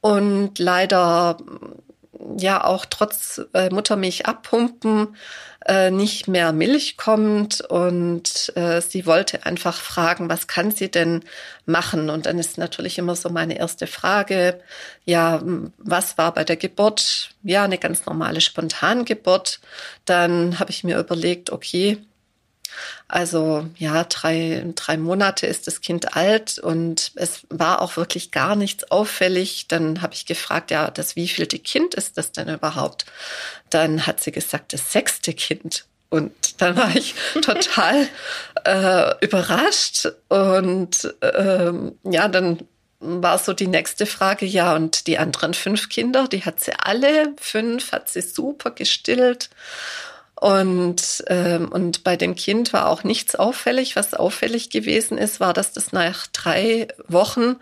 und 0.00 0.58
leider 0.58 1.38
ja 2.38 2.64
auch 2.64 2.84
trotz 2.84 3.40
äh, 3.52 3.70
Muttermilch 3.70 4.26
abpumpen 4.26 5.16
äh, 5.66 5.90
nicht 5.90 6.28
mehr 6.28 6.52
Milch 6.52 6.96
kommt 6.96 7.60
und 7.62 8.52
äh, 8.54 8.80
sie 8.80 9.06
wollte 9.06 9.46
einfach 9.46 9.80
fragen, 9.80 10.28
was 10.28 10.46
kann 10.46 10.70
sie 10.70 10.90
denn 10.90 11.24
machen? 11.64 12.10
Und 12.10 12.26
dann 12.26 12.38
ist 12.38 12.58
natürlich 12.58 12.98
immer 12.98 13.16
so 13.16 13.30
meine 13.30 13.58
erste 13.58 13.86
Frage, 13.86 14.60
ja, 15.04 15.42
was 15.78 16.18
war 16.18 16.34
bei 16.34 16.44
der 16.44 16.56
Geburt? 16.56 17.30
Ja, 17.42 17.64
eine 17.64 17.78
ganz 17.78 18.04
normale 18.06 18.40
Spontangeburt. 18.40 19.60
Dann 20.04 20.58
habe 20.58 20.70
ich 20.70 20.84
mir 20.84 20.98
überlegt, 20.98 21.50
okay, 21.50 21.98
also 23.08 23.66
ja, 23.76 24.04
drei, 24.04 24.64
drei 24.74 24.96
Monate 24.96 25.46
ist 25.46 25.66
das 25.66 25.80
Kind 25.80 26.16
alt 26.16 26.58
und 26.58 27.12
es 27.14 27.46
war 27.50 27.82
auch 27.82 27.96
wirklich 27.96 28.30
gar 28.30 28.56
nichts 28.56 28.90
auffällig. 28.90 29.68
Dann 29.68 30.02
habe 30.02 30.14
ich 30.14 30.26
gefragt, 30.26 30.70
ja, 30.70 30.90
das 30.90 31.16
wievielte 31.16 31.58
Kind 31.58 31.94
ist 31.94 32.18
das 32.18 32.32
denn 32.32 32.48
überhaupt? 32.48 33.06
Dann 33.70 34.06
hat 34.06 34.20
sie 34.20 34.32
gesagt, 34.32 34.72
das 34.72 34.92
sechste 34.92 35.34
Kind. 35.34 35.86
Und 36.10 36.60
dann 36.60 36.76
war 36.76 36.94
ich 36.94 37.14
total 37.42 38.08
äh, 38.64 39.24
überrascht. 39.24 40.08
Und 40.28 41.14
ähm, 41.22 41.98
ja, 42.04 42.28
dann 42.28 42.60
war 43.00 43.38
so 43.38 43.52
die 43.52 43.66
nächste 43.66 44.06
Frage, 44.06 44.46
ja, 44.46 44.74
und 44.74 45.06
die 45.06 45.18
anderen 45.18 45.54
fünf 45.54 45.88
Kinder, 45.88 46.26
die 46.26 46.44
hat 46.44 46.60
sie 46.60 46.72
alle, 46.78 47.34
fünf 47.38 47.92
hat 47.92 48.08
sie 48.08 48.22
super 48.22 48.70
gestillt. 48.70 49.50
Und, 50.36 51.24
ähm, 51.28 51.70
und 51.70 52.04
bei 52.04 52.16
dem 52.16 52.34
Kind 52.34 52.72
war 52.72 52.88
auch 52.88 53.04
nichts 53.04 53.34
auffällig. 53.34 53.96
Was 53.96 54.14
auffällig 54.14 54.70
gewesen 54.70 55.16
ist, 55.16 55.40
war, 55.40 55.52
dass 55.52 55.72
das 55.72 55.92
nach 55.92 56.26
drei 56.28 56.88
Wochen 57.06 57.56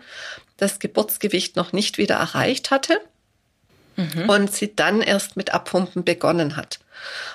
das 0.57 0.79
Geburtsgewicht 0.79 1.55
noch 1.55 1.71
nicht 1.71 1.97
wieder 1.97 2.15
erreicht 2.15 2.71
hatte. 2.71 2.99
Mhm. 3.95 4.27
Und 4.27 4.53
sie 4.53 4.75
dann 4.75 5.01
erst 5.01 5.37
mit 5.37 5.53
Abpumpen 5.53 6.03
begonnen 6.03 6.55
hat. 6.55 6.79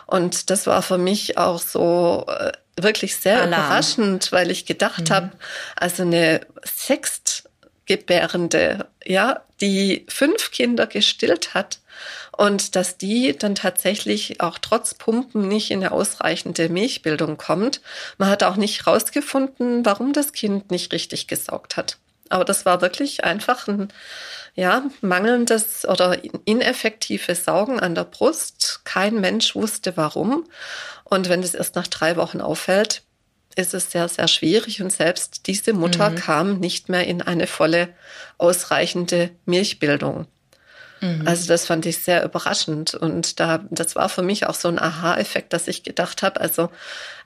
Und 0.07 0.51
das 0.51 0.67
war 0.67 0.83
für 0.83 0.99
mich 0.99 1.39
auch 1.39 1.61
so 1.61 2.27
äh, 2.29 2.51
wirklich 2.77 3.15
sehr 3.17 3.43
Alarm. 3.43 3.65
überraschend, 3.65 4.33
weil 4.33 4.51
ich 4.51 4.67
gedacht 4.67 5.11
mhm. 5.11 5.15
habe, 5.15 5.31
also 5.77 6.03
eine 6.03 6.41
Sextgebärende, 6.67 8.87
ja, 9.05 9.43
die 9.61 10.05
fünf 10.09 10.51
Kinder 10.51 10.89
gestillt 10.89 11.55
hat, 11.55 11.79
und 12.39 12.77
dass 12.77 12.97
die 12.97 13.37
dann 13.37 13.57
tatsächlich 13.57 14.41
auch 14.41 14.59
trotz 14.59 14.95
Pumpen 14.95 15.49
nicht 15.49 15.73
in 15.73 15.81
eine 15.81 15.91
ausreichende 15.91 16.69
Milchbildung 16.69 17.37
kommt. 17.37 17.81
Man 18.17 18.31
hat 18.31 18.45
auch 18.45 18.55
nicht 18.55 18.87
herausgefunden, 18.87 19.85
warum 19.85 20.13
das 20.13 20.33
Kind 20.33 20.71
nicht 20.71 20.93
richtig 20.93 21.27
gesaugt 21.27 21.77
hat. 21.77 21.99
Aber 22.29 22.45
das 22.45 22.65
war 22.65 22.81
wirklich 22.81 23.25
einfach 23.25 23.67
ein 23.67 23.89
ja, 24.55 24.85
mangelndes 25.01 25.85
oder 25.85 26.17
ineffektives 26.45 27.45
Saugen 27.45 27.81
an 27.81 27.97
der 27.97 28.05
Brust. 28.05 28.83
Kein 28.85 29.21
Mensch 29.21 29.57
wusste 29.57 29.97
warum. 29.97 30.45
Und 31.03 31.29
wenn 31.29 31.43
es 31.43 31.55
erst 31.55 31.75
nach 31.75 31.89
drei 31.89 32.17
Wochen 32.17 32.41
auffällt, 32.41 33.03
ist 33.57 33.75
es 33.75 33.91
sehr, 33.91 34.09
sehr 34.09 34.29
schwierig. 34.29 34.81
Und 34.81 34.93
selbst 34.93 35.49
diese 35.49 35.73
Mutter 35.73 36.11
mhm. 36.11 36.15
kam 36.15 36.61
nicht 36.61 36.89
mehr 36.89 37.05
in 37.05 37.21
eine 37.21 37.49
volle, 37.49 37.89
ausreichende 38.37 39.31
Milchbildung. 39.45 40.29
Mhm. 41.01 41.27
Also 41.27 41.49
das 41.49 41.67
fand 41.67 41.87
ich 41.87 41.99
sehr 41.99 42.25
überraschend 42.25 42.95
und 42.95 43.41
da 43.41 43.65
das 43.71 43.97
war 43.97 44.09
für 44.09 44.23
mich 44.23 44.47
auch 44.47 44.55
so 44.55 44.69
ein 44.69 44.79
Aha-Effekt, 44.79 45.53
dass 45.53 45.69
ich 45.69 45.83
gedacht 45.83 46.23
habe, 46.23 46.41
also 46.41 46.71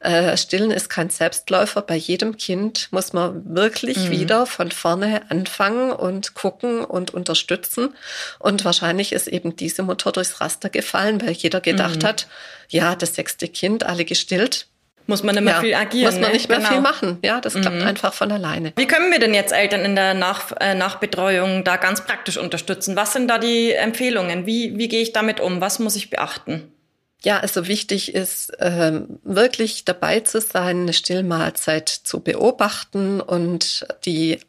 äh, 0.01 0.37
Stillen 0.37 0.71
ist 0.71 0.91
kein 0.91 1.11
Selbstläufer. 1.11 1.83
Bei 1.83 1.95
jedem 1.95 2.37
Kind 2.37 2.89
muss 2.91 3.13
man 3.13 3.55
wirklich 3.55 3.97
mhm. 3.99 4.11
wieder 4.11 4.47
von 4.47 4.71
vorne 4.71 5.31
anfangen 5.31 5.93
und 5.93 6.35
gucken 6.35 6.85
und 6.85 7.15
unterstützen. 7.15 7.95
Und 8.39 8.65
wahrscheinlich 8.65 9.13
ist 9.13 9.29
eben 9.29 9.55
diese 9.55 9.83
Mutter 9.83 10.11
durchs 10.11 10.41
Raster 10.41 10.71
gefallen, 10.71 11.21
weil 11.23 11.33
jeder 11.33 11.61
gedacht 11.61 12.03
mhm. 12.03 12.07
hat, 12.07 12.27
ja, 12.69 12.97
das 12.97 13.15
sechste 13.15 13.49
Kind, 13.49 13.85
alle 13.85 14.05
gestillt, 14.05 14.67
muss 15.07 15.23
man 15.23 15.35
nicht 15.35 15.45
mehr 15.45 15.55
ja, 15.55 15.61
viel 15.61 15.75
agieren. 15.75 16.13
Muss 16.13 16.21
man 16.21 16.31
ne? 16.31 16.37
nicht 16.37 16.49
mehr 16.49 16.59
genau. 16.59 16.71
viel 16.71 16.81
machen. 16.81 17.19
Ja, 17.25 17.41
das 17.41 17.55
klappt 17.55 17.77
mhm. 17.77 17.87
einfach 17.87 18.13
von 18.15 18.33
alleine. 18.33 18.73
Wie 18.77 18.87
können 18.87 19.11
wir 19.11 19.19
denn 19.19 19.35
jetzt 19.35 19.53
Eltern 19.53 19.85
in 19.85 19.95
der 19.95 20.15
Nach 20.15 20.53
äh, 20.61 20.75
Nachbetreuung 20.75 21.65
da 21.65 21.77
ganz 21.77 22.05
praktisch 22.05 22.37
unterstützen? 22.37 22.97
Was 22.97 23.13
sind 23.13 23.29
da 23.29 23.39
die 23.39 23.73
Empfehlungen? 23.73 24.47
Wie, 24.47 24.79
wie 24.79 24.89
gehe 24.89 25.03
ich 25.03 25.13
damit 25.13 25.41
um? 25.41 25.61
Was 25.61 25.79
muss 25.79 25.97
ich 25.97 26.11
beachten? 26.11 26.72
Ja, 27.25 27.39
also 27.39 27.69
wichtig 27.69 28.15
ist 28.15 28.53
ähm, 28.59 29.21
wirklich 29.23 29.85
dabei 29.85 30.21
zu 30.21 30.41
sein, 30.41 30.83
eine 30.83 30.93
Stillmahlzeit 30.93 31.89
zu 31.89 32.19
beobachten 32.19 33.21
und 33.21 33.87
die 34.05 34.41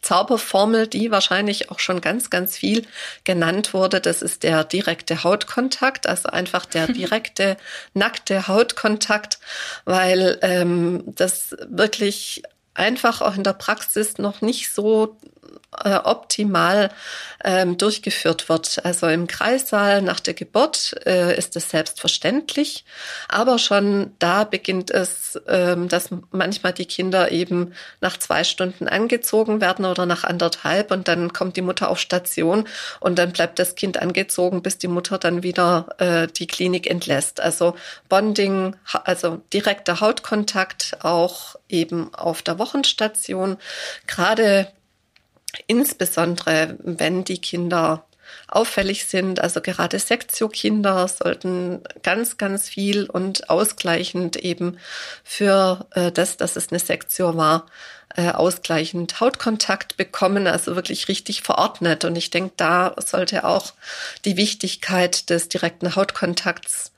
Zauberformel, 0.00 0.86
die 0.86 1.10
wahrscheinlich 1.10 1.70
auch 1.70 1.78
schon 1.78 2.00
ganz, 2.00 2.30
ganz 2.30 2.56
viel 2.56 2.86
genannt 3.24 3.74
wurde, 3.74 4.00
das 4.00 4.22
ist 4.22 4.44
der 4.44 4.64
direkte 4.64 5.24
Hautkontakt, 5.24 6.06
also 6.06 6.30
einfach 6.30 6.64
der 6.64 6.86
direkte 6.92 7.58
nackte 7.92 8.48
Hautkontakt, 8.48 9.38
weil 9.84 10.38
ähm, 10.40 11.04
das 11.06 11.54
wirklich 11.68 12.42
einfach 12.74 13.20
auch 13.20 13.36
in 13.36 13.44
der 13.44 13.52
Praxis 13.52 14.18
noch 14.18 14.40
nicht 14.40 14.72
so 14.72 15.16
äh, 15.84 15.96
optimal 15.96 16.90
ähm, 17.44 17.78
durchgeführt 17.78 18.48
wird. 18.48 18.84
Also 18.84 19.08
im 19.08 19.26
Kreissaal 19.26 20.02
nach 20.02 20.20
der 20.20 20.34
Geburt 20.34 20.94
äh, 21.06 21.36
ist 21.36 21.56
es 21.56 21.70
selbstverständlich, 21.70 22.84
aber 23.28 23.58
schon 23.58 24.12
da 24.18 24.44
beginnt 24.44 24.90
es, 24.90 25.40
ähm, 25.48 25.88
dass 25.88 26.10
manchmal 26.30 26.72
die 26.72 26.84
Kinder 26.84 27.32
eben 27.32 27.72
nach 28.00 28.18
zwei 28.18 28.44
Stunden 28.44 28.86
angezogen 28.86 29.60
werden 29.60 29.84
oder 29.84 30.06
nach 30.06 30.24
anderthalb 30.24 30.90
und 30.90 31.08
dann 31.08 31.32
kommt 31.32 31.56
die 31.56 31.62
Mutter 31.62 31.88
auf 31.90 31.98
Station 31.98 32.68
und 33.00 33.18
dann 33.18 33.32
bleibt 33.32 33.58
das 33.58 33.74
Kind 33.74 33.96
angezogen, 34.00 34.62
bis 34.62 34.78
die 34.78 34.88
Mutter 34.88 35.18
dann 35.18 35.42
wieder 35.42 35.88
äh, 35.98 36.28
die 36.28 36.46
Klinik 36.46 36.88
entlässt. 36.88 37.40
Also 37.40 37.74
Bonding, 38.08 38.76
also 39.04 39.40
direkter 39.52 40.00
Hautkontakt 40.00 40.98
auch 41.00 41.56
eben 41.68 42.14
auf 42.14 42.42
der 42.42 42.58
Wochenstation. 42.62 43.58
Gerade 44.06 44.68
insbesondere 45.66 46.78
wenn 46.82 47.24
die 47.24 47.38
Kinder 47.38 48.04
auffällig 48.48 49.06
sind. 49.06 49.40
Also 49.40 49.60
gerade 49.60 49.98
Sektio-Kinder 49.98 51.08
sollten 51.08 51.82
ganz, 52.02 52.38
ganz 52.38 52.68
viel 52.68 53.06
und 53.06 53.50
ausgleichend 53.50 54.36
eben 54.36 54.78
für 55.24 55.86
äh, 55.90 56.12
das, 56.12 56.36
dass 56.36 56.56
es 56.56 56.70
eine 56.70 56.78
Sektio 56.78 57.36
war, 57.36 57.66
äh, 58.14 58.30
ausgleichend 58.30 59.20
Hautkontakt 59.20 59.96
bekommen, 59.96 60.46
also 60.46 60.76
wirklich 60.76 61.08
richtig 61.08 61.42
verordnet. 61.42 62.04
Und 62.04 62.16
ich 62.16 62.30
denke, 62.30 62.52
da 62.56 62.94
sollte 62.98 63.44
auch 63.44 63.72
die 64.24 64.36
Wichtigkeit 64.36 65.30
des 65.30 65.48
direkten 65.48 65.96
Hautkontakts 65.96 66.92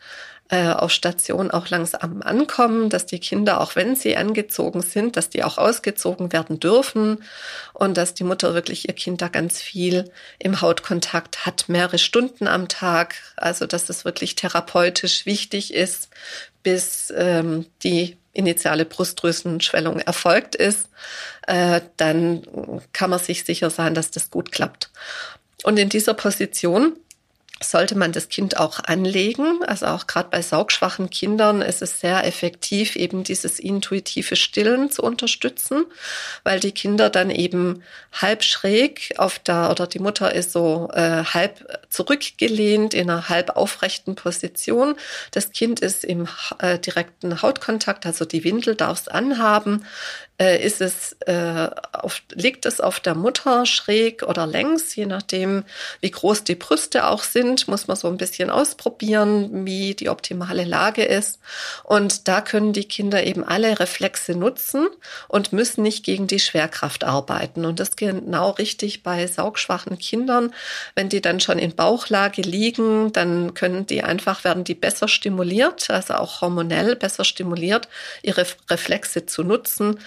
äh, 0.54 0.68
auf 0.68 0.92
Station 0.92 1.50
auch 1.50 1.68
langsam 1.68 2.22
ankommen, 2.22 2.88
dass 2.88 3.06
die 3.06 3.18
Kinder, 3.18 3.60
auch 3.60 3.74
wenn 3.74 3.96
sie 3.96 4.16
angezogen 4.16 4.82
sind, 4.82 5.16
dass 5.16 5.28
die 5.28 5.42
auch 5.42 5.58
ausgezogen 5.58 6.32
werden 6.32 6.60
dürfen 6.60 7.24
und 7.72 7.96
dass 7.96 8.14
die 8.14 8.22
Mutter 8.22 8.54
wirklich 8.54 8.86
ihr 8.86 8.94
Kind 8.94 9.20
da 9.20 9.26
ganz 9.26 9.60
viel 9.60 10.12
im 10.38 10.60
Hautkontakt 10.60 11.44
hat, 11.44 11.64
mehrere 11.66 11.98
Stunden 11.98 12.46
am 12.46 12.68
Tag. 12.68 13.16
Also 13.36 13.66
dass 13.66 13.88
es 13.88 14.04
wirklich 14.04 14.36
therapeutisch 14.36 15.26
wichtig 15.26 15.74
ist, 15.74 16.08
bis 16.62 17.12
ähm, 17.16 17.66
die 17.82 18.16
initiale 18.32 18.84
Brustdrüsenschwellung 18.84 19.98
erfolgt 19.98 20.54
ist, 20.54 20.88
äh, 21.48 21.80
dann 21.96 22.80
kann 22.92 23.10
man 23.10 23.18
sich 23.18 23.44
sicher 23.44 23.70
sein, 23.70 23.94
dass 23.94 24.12
das 24.12 24.30
gut 24.30 24.52
klappt. 24.52 24.90
Und 25.64 25.78
in 25.78 25.88
dieser 25.88 26.14
Position 26.14 26.94
sollte 27.70 27.96
man 27.96 28.12
das 28.12 28.28
Kind 28.28 28.58
auch 28.58 28.80
anlegen. 28.84 29.62
Also 29.66 29.86
auch 29.86 30.06
gerade 30.06 30.28
bei 30.30 30.42
saugschwachen 30.42 31.10
Kindern 31.10 31.62
ist 31.62 31.82
es 31.82 32.00
sehr 32.00 32.24
effektiv, 32.24 32.96
eben 32.96 33.24
dieses 33.24 33.58
intuitive 33.58 34.36
Stillen 34.36 34.90
zu 34.90 35.02
unterstützen, 35.02 35.84
weil 36.42 36.60
die 36.60 36.72
Kinder 36.72 37.10
dann 37.10 37.30
eben 37.30 37.82
halb 38.12 38.44
schräg 38.44 39.14
auf 39.18 39.38
der 39.38 39.70
oder 39.70 39.86
die 39.86 39.98
Mutter 39.98 40.34
ist 40.34 40.52
so 40.52 40.90
äh, 40.92 41.24
halb 41.24 41.84
zurückgelehnt 41.90 42.94
in 42.94 43.10
einer 43.10 43.28
halb 43.28 43.56
aufrechten 43.56 44.14
Position. 44.14 44.94
Das 45.30 45.52
Kind 45.52 45.80
ist 45.80 46.04
im 46.04 46.28
äh, 46.58 46.78
direkten 46.78 47.42
Hautkontakt, 47.42 48.06
also 48.06 48.24
die 48.24 48.44
Windel 48.44 48.74
darf 48.74 49.00
es 49.00 49.08
anhaben 49.08 49.84
äh, 50.40 50.64
ist 50.64 50.80
es, 50.80 51.16
äh, 51.26 51.70
auf, 51.92 52.20
liegt 52.32 52.66
es 52.66 52.80
auf 52.80 52.98
der 52.98 53.14
Mutter 53.14 53.66
schräg 53.66 54.24
oder 54.24 54.46
längs, 54.46 54.96
je 54.96 55.06
nachdem, 55.06 55.64
wie 56.00 56.10
groß 56.10 56.42
die 56.42 56.56
Brüste 56.56 57.06
auch 57.06 57.22
sind, 57.22 57.68
muss 57.68 57.86
man 57.86 57.96
so 57.96 58.08
ein 58.08 58.16
bisschen 58.16 58.50
ausprobieren, 58.50 59.64
wie 59.64 59.94
die 59.94 60.08
optimale 60.08 60.64
Lage 60.64 61.04
ist. 61.04 61.38
Und 61.84 62.26
da 62.26 62.40
können 62.40 62.72
die 62.72 62.86
Kinder 62.88 63.24
eben 63.24 63.44
alle 63.44 63.78
Reflexe 63.78 64.34
nutzen 64.34 64.88
und 65.28 65.52
müssen 65.52 65.82
nicht 65.82 66.04
gegen 66.04 66.26
die 66.26 66.40
Schwerkraft 66.40 67.04
arbeiten. 67.04 67.64
Und 67.64 67.78
das 67.78 67.94
genau 67.94 68.50
richtig 68.50 69.04
bei 69.04 69.28
saugschwachen 69.28 69.98
Kindern. 69.98 70.52
Wenn 70.96 71.08
die 71.08 71.20
dann 71.20 71.38
schon 71.38 71.60
in 71.60 71.76
Bauchlage 71.76 72.42
liegen, 72.42 73.12
dann 73.12 73.54
können 73.54 73.86
die 73.86 74.02
einfach, 74.02 74.42
werden 74.42 74.64
die 74.64 74.74
besser 74.74 75.06
stimuliert, 75.06 75.90
also 75.90 76.14
auch 76.14 76.40
hormonell 76.40 76.96
besser 76.96 77.24
stimuliert, 77.24 77.88
ihre 78.22 78.44
Reflexe 78.68 79.26
zu 79.26 79.44
nutzen 79.44 80.00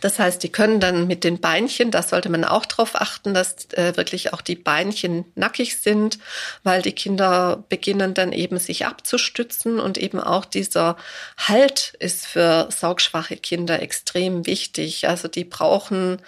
das 0.00 0.18
heißt, 0.18 0.42
die 0.42 0.50
können 0.50 0.80
dann 0.80 1.06
mit 1.06 1.24
den 1.24 1.40
Beinchen, 1.40 1.90
da 1.90 2.02
sollte 2.02 2.28
man 2.28 2.44
auch 2.44 2.66
darauf 2.66 2.94
achten, 2.94 3.34
dass 3.34 3.70
äh, 3.72 3.96
wirklich 3.96 4.32
auch 4.32 4.40
die 4.40 4.56
Beinchen 4.56 5.24
nackig 5.34 5.78
sind, 5.78 6.18
weil 6.62 6.82
die 6.82 6.92
Kinder 6.92 7.64
beginnen 7.68 8.14
dann 8.14 8.32
eben 8.32 8.58
sich 8.58 8.86
abzustützen 8.86 9.80
und 9.80 9.98
eben 9.98 10.20
auch 10.20 10.44
dieser 10.44 10.96
Halt 11.36 11.94
ist 11.98 12.26
für 12.26 12.68
saugschwache 12.70 13.36
Kinder 13.36 13.80
extrem 13.82 14.46
wichtig. 14.46 15.08
Also 15.08 15.28
die 15.28 15.44
brauchen 15.44 16.18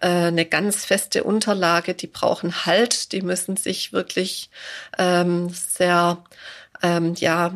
äh, 0.00 0.08
eine 0.08 0.44
ganz 0.44 0.84
feste 0.84 1.24
Unterlage, 1.24 1.94
die 1.94 2.06
brauchen 2.08 2.66
Halt, 2.66 3.12
die 3.12 3.22
müssen 3.22 3.56
sich 3.56 3.92
wirklich 3.92 4.50
ähm, 4.98 5.48
sehr 5.50 6.22
ähm, 6.82 7.14
ja 7.14 7.52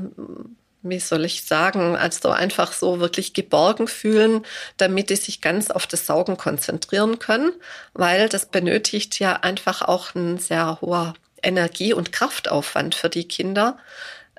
wie 0.88 1.01
soll 1.01 1.25
ich 1.25 1.44
sagen, 1.44 1.96
also 1.96 2.31
einfach 2.31 2.72
so 2.72 3.01
wirklich 3.01 3.33
geborgen 3.33 3.88
fühlen, 3.88 4.44
damit 4.77 5.11
die 5.11 5.16
sich 5.16 5.40
ganz 5.40 5.70
auf 5.70 5.87
das 5.87 6.07
Saugen 6.07 6.37
konzentrieren 6.37 7.18
können, 7.18 7.53
weil 7.94 8.29
das 8.29 8.46
benötigt 8.46 9.18
ja 9.18 9.35
einfach 9.35 9.83
auch 9.83 10.14
ein 10.14 10.38
sehr 10.38 10.81
hoher 10.81 11.14
Energie- 11.42 11.94
und 11.94 12.12
Kraftaufwand 12.12 12.94
für 12.94 13.09
die 13.09 13.29
Kinder, 13.29 13.79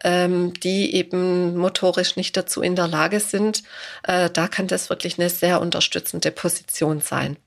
ähm, 0.04 0.54
die 0.54 0.96
eben 0.96 1.58
motorisch 1.58 2.16
nicht 2.16 2.38
dazu 2.38 2.62
in 2.62 2.76
der 2.76 2.88
Lage 2.88 3.20
sind. 3.20 3.64
Äh, 4.04 4.30
da 4.30 4.48
kann 4.48 4.68
das 4.68 4.90
wirklich 4.90 5.18
eine 5.20 5.30
sehr 5.30 5.62
unterstützende 5.62 6.32
Position 6.32 7.02
sein. 7.02 7.38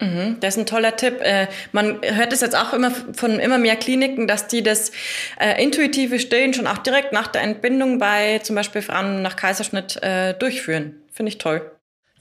Mhm, 0.00 0.38
das 0.40 0.54
ist 0.54 0.62
ein 0.62 0.66
toller 0.66 0.96
Tipp. 0.96 1.20
Äh, 1.20 1.46
man 1.72 2.00
hört 2.02 2.32
es 2.32 2.40
jetzt 2.40 2.56
auch 2.56 2.72
immer 2.72 2.90
von 2.90 3.38
immer 3.38 3.58
mehr 3.58 3.76
Kliniken, 3.76 4.26
dass 4.26 4.46
die 4.46 4.62
das 4.62 4.92
äh, 5.38 5.62
intuitive 5.62 6.18
Stillen 6.18 6.54
schon 6.54 6.66
auch 6.66 6.78
direkt 6.78 7.12
nach 7.12 7.26
der 7.26 7.42
Entbindung 7.42 7.98
bei 7.98 8.38
zum 8.38 8.56
Beispiel 8.56 8.82
Frauen 8.82 9.22
nach 9.22 9.36
Kaiserschnitt 9.36 10.02
äh, 10.02 10.34
durchführen. 10.34 11.02
Finde 11.12 11.28
ich 11.28 11.38
toll. 11.38 11.70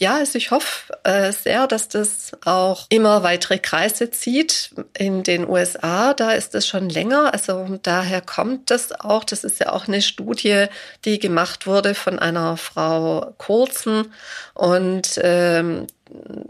Ja, 0.02 0.16
also 0.16 0.38
ich 0.38 0.52
hoffe 0.52 0.94
äh, 1.04 1.34
sehr, 1.34 1.68
dass 1.68 1.90
das 1.90 2.32
auch 2.46 2.86
immer 2.88 3.22
weitere 3.22 3.60
Kreise 3.60 4.10
zieht. 4.12 4.72
In 4.98 5.24
den 5.24 5.48
USA, 5.48 6.14
da 6.14 6.32
ist 6.32 6.56
es 6.56 6.66
schon 6.66 6.88
länger. 6.88 7.34
Also 7.34 7.78
daher 7.84 8.22
kommt 8.22 8.72
das 8.72 8.94
auch. 8.94 9.26
Das 9.26 9.44
ist 9.44 9.60
ja 9.60 9.74
auch 9.74 9.90
eine 9.90 10.02
Studie, 10.02 10.68
die 11.04 11.20
gemacht 11.20 11.68
wurde 11.68 11.96
von 11.96 12.18
einer 12.18 12.56
Frau 12.56 13.34
Coulson. 13.38 14.14
Und 14.54 15.20
ähm, 15.22 15.88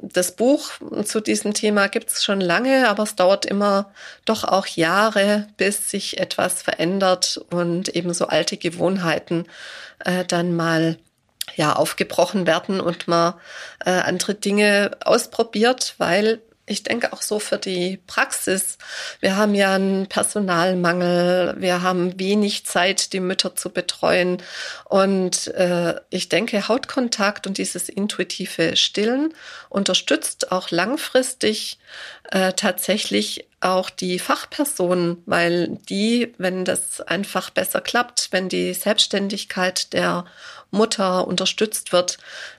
das 0.04 0.36
Buch 0.36 0.70
zu 1.04 1.20
diesem 1.20 1.56
Thema 1.56 1.88
gibt 1.88 2.12
es 2.12 2.24
schon 2.24 2.42
lange, 2.42 2.88
aber 2.88 3.02
es 3.02 3.16
dauert 3.16 3.48
immer 3.48 3.92
doch 4.26 4.44
auch 4.44 4.68
Jahre, 4.68 5.48
bis 5.58 5.90
sich 5.90 6.20
etwas 6.20 6.62
verändert 6.62 7.44
und 7.50 7.90
eben 7.90 8.14
so 8.14 8.28
alte 8.28 8.58
Gewohnheiten 8.58 9.46
äh, 10.06 10.24
dann 10.24 10.56
mal 10.56 10.98
ja 11.56 11.74
aufgebrochen 11.74 12.48
werden 12.48 12.82
und 12.82 13.08
man 13.08 13.36
äh, 13.86 13.92
andere 13.92 14.36
Dinge 14.36 14.92
ausprobiert, 15.02 15.96
weil 15.98 16.42
ich 16.70 16.84
denke 16.84 17.12
auch 17.14 17.24
so 17.24 17.40
für 17.40 17.58
die 17.58 18.00
Praxis. 18.06 18.78
Wir 19.20 19.36
haben 19.36 19.56
ja 19.56 19.74
einen 19.74 20.06
Personalmangel, 20.08 21.56
wir 21.58 21.82
haben 21.82 22.20
wenig 22.20 22.66
Zeit, 22.66 23.12
die 23.12 23.20
Mütter 23.20 23.56
zu 23.56 23.72
betreuen. 23.72 24.38
Und 24.86 25.48
äh, 25.48 26.00
ich 26.12 26.30
denke, 26.30 26.68
Hautkontakt 26.68 27.48
und 27.48 27.58
dieses 27.58 27.90
intuitive 27.90 28.76
Stillen 28.76 29.34
unterstützt 29.70 30.52
auch 30.52 30.70
langfristig 30.70 31.80
äh, 32.30 32.54
tatsächlich 32.54 33.48
auch 33.62 33.90
die 33.90 34.20
Fachpersonen, 34.20 35.24
weil 35.26 35.80
die, 35.90 36.34
wenn 36.38 36.66
das 36.66 37.02
einfach 37.02 37.50
besser 37.50 37.82
klappt, 37.82 38.30
wenn 38.32 38.48
die 38.48 38.74
Selbstständigkeit 38.74 39.92
der 39.92 40.26
Mutter 40.72 41.28
unterstützt 41.28 41.92
wird, 41.92 42.18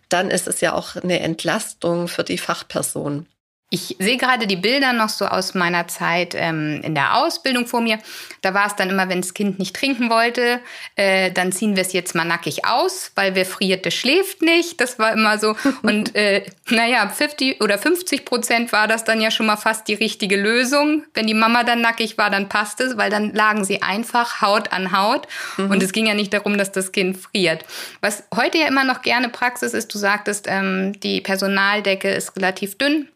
dann 0.08 0.30
ist 0.30 0.48
es 0.48 0.60
ja 0.60 0.74
auch 0.74 0.96
eine 0.96 1.20
Entlastung 1.20 2.08
für 2.08 2.24
die 2.24 2.38
Fachperson. 2.38 3.26
Ich 3.72 3.94
sehe 4.00 4.16
gerade 4.16 4.48
die 4.48 4.56
Bilder 4.56 4.92
noch 4.92 5.08
so 5.08 5.26
aus 5.26 5.54
meiner 5.54 5.86
Zeit 5.86 6.34
ähm, 6.36 6.80
in 6.82 6.96
der 6.96 7.16
Ausbildung 7.16 7.68
vor 7.68 7.80
mir. 7.80 8.00
Da 8.42 8.52
war 8.52 8.66
es 8.66 8.74
dann 8.74 8.90
immer, 8.90 9.08
wenn 9.08 9.20
das 9.20 9.32
Kind 9.32 9.60
nicht 9.60 9.76
trinken 9.76 10.10
wollte, 10.10 10.58
äh, 10.96 11.30
dann 11.30 11.52
ziehen 11.52 11.76
wir 11.76 11.82
es 11.82 11.92
jetzt 11.92 12.16
mal 12.16 12.24
nackig 12.24 12.64
aus, 12.64 13.12
weil 13.14 13.36
wer 13.36 13.46
friert, 13.46 13.84
der 13.84 13.92
schläft 13.92 14.42
nicht. 14.42 14.80
Das 14.80 14.98
war 14.98 15.12
immer 15.12 15.38
so. 15.38 15.54
Und 15.82 16.16
äh, 16.16 16.44
naja, 16.68 17.08
50 17.08 17.62
oder 17.62 17.78
50 17.78 18.24
Prozent 18.24 18.72
war 18.72 18.88
das 18.88 19.04
dann 19.04 19.20
ja 19.20 19.30
schon 19.30 19.46
mal 19.46 19.56
fast 19.56 19.86
die 19.86 19.94
richtige 19.94 20.36
Lösung. 20.36 21.04
Wenn 21.14 21.28
die 21.28 21.34
Mama 21.34 21.62
dann 21.62 21.80
nackig 21.80 22.18
war, 22.18 22.28
dann 22.28 22.48
passt 22.48 22.80
es, 22.80 22.96
weil 22.96 23.10
dann 23.10 23.32
lagen 23.34 23.64
sie 23.64 23.82
einfach 23.82 24.40
Haut 24.42 24.72
an 24.72 24.90
Haut. 24.90 25.28
Mhm. 25.58 25.70
Und 25.70 25.80
es 25.80 25.92
ging 25.92 26.06
ja 26.06 26.14
nicht 26.14 26.34
darum, 26.34 26.58
dass 26.58 26.72
das 26.72 26.90
Kind 26.90 27.16
friert. 27.16 27.64
Was 28.00 28.24
heute 28.34 28.58
ja 28.58 28.66
immer 28.66 28.82
noch 28.82 29.02
gerne 29.02 29.28
Praxis 29.28 29.74
ist, 29.74 29.94
du 29.94 29.98
sagtest, 29.98 30.46
ähm, 30.48 30.98
die 30.98 31.20
Personaldecke 31.20 32.10
ist 32.10 32.34
relativ 32.34 32.76
dünn 32.76 33.06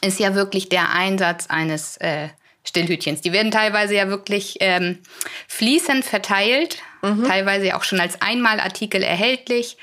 ist 0.00 0.20
ja 0.20 0.34
wirklich 0.34 0.68
der 0.68 0.90
Einsatz 0.90 1.46
eines 1.48 1.96
äh, 1.98 2.28
Stillhütchens. 2.64 3.20
Die 3.20 3.32
werden 3.32 3.50
teilweise 3.50 3.94
ja 3.94 4.08
wirklich 4.08 4.56
ähm, 4.60 4.98
fließend 5.48 6.04
verteilt, 6.04 6.78
mhm. 7.02 7.24
teilweise 7.24 7.76
auch 7.76 7.84
schon 7.84 8.00
als 8.00 8.20
Einmalartikel 8.20 9.02
erhältlich. 9.02 9.76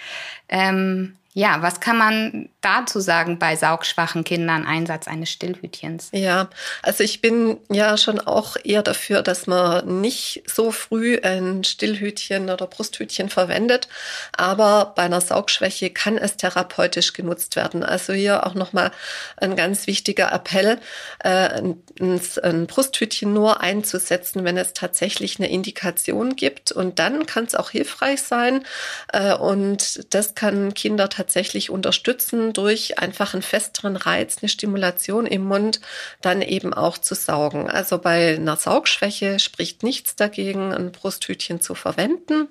Ähm, 0.50 1.18
ja, 1.34 1.62
was 1.62 1.80
kann 1.80 1.98
man 1.98 2.50
dazu 2.66 3.00
sagen 3.00 3.38
bei 3.38 3.56
saugschwachen 3.56 4.24
Kindern, 4.24 4.66
Einsatz 4.66 5.08
eines 5.08 5.30
Stillhütchens? 5.30 6.10
Ja, 6.12 6.50
also 6.82 7.04
ich 7.04 7.22
bin 7.22 7.58
ja 7.72 7.96
schon 7.96 8.20
auch 8.20 8.58
eher 8.64 8.82
dafür, 8.82 9.22
dass 9.22 9.46
man 9.46 10.02
nicht 10.02 10.44
so 10.48 10.72
früh 10.72 11.20
ein 11.22 11.64
Stillhütchen 11.64 12.50
oder 12.50 12.66
Brusthütchen 12.66 13.30
verwendet, 13.30 13.88
aber 14.36 14.94
bei 14.96 15.04
einer 15.04 15.22
Saugschwäche 15.22 15.92
kann 15.92 16.18
es 16.18 16.38
therapeutisch 16.38 17.14
genutzt 17.14 17.56
werden. 17.56 17.84
Also 17.84 18.14
hier 18.14 18.48
auch 18.48 18.56
nochmal 18.56 18.92
ein 19.38 19.56
ganz 19.56 19.86
wichtiger 19.86 20.32
Appell, 20.32 20.80
äh, 21.20 21.62
ein, 22.02 22.68
Brusthütchen 22.68 23.32
nur 23.32 23.62
einzusetzen, 23.62 24.44
wenn 24.44 24.58
es 24.58 24.74
tatsächlich 24.74 25.38
eine 25.40 25.52
Indikation 25.52 26.36
gibt 26.36 26.72
und 26.72 26.98
dann 26.98 27.28
kann 27.28 27.46
es 27.46 27.54
auch 27.54 27.70
hilfreich 27.70 28.24
sein 28.24 28.66
äh, 29.14 29.36
und 29.36 30.14
das 30.14 30.34
kann 30.34 30.74
Kinder 30.74 31.10
tatsächlich 31.10 31.70
unterstützen, 31.70 32.54
durch 32.58 33.00
einfach 33.00 33.34
einen 33.34 33.44
festeren 33.44 33.96
Reiz, 33.96 34.38
eine 34.42 34.50
Stimulation 34.50 35.26
im 35.26 35.44
Mund, 35.46 35.80
dann 36.22 36.42
eben 36.42 36.74
auch 36.74 36.98
zu 36.98 37.16
saugen. 37.16 37.70
Also 37.70 37.98
bei 37.98 38.36
einer 38.36 38.56
Saugschwäche 38.58 39.40
spricht 39.40 39.84
nichts 39.84 40.16
dagegen, 40.16 40.74
ein 40.74 40.92
Brusthütchen 40.92 41.62
zu 41.62 41.76
verwenden. 41.76 42.48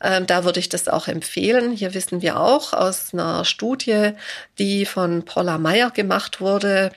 Ähm, 0.00 0.26
da 0.26 0.44
würde 0.44 0.60
ich 0.60 0.68
das 0.68 0.88
auch 0.88 1.08
empfehlen. 1.08 1.72
Hier 1.72 1.94
wissen 1.94 2.22
wir 2.22 2.40
auch 2.40 2.72
aus 2.72 3.12
einer 3.12 3.44
Studie, 3.44 4.12
die 4.58 4.86
von 4.86 5.24
Paula 5.24 5.58
Meyer 5.58 5.90
gemacht 5.90 6.40
wurde, 6.40 6.92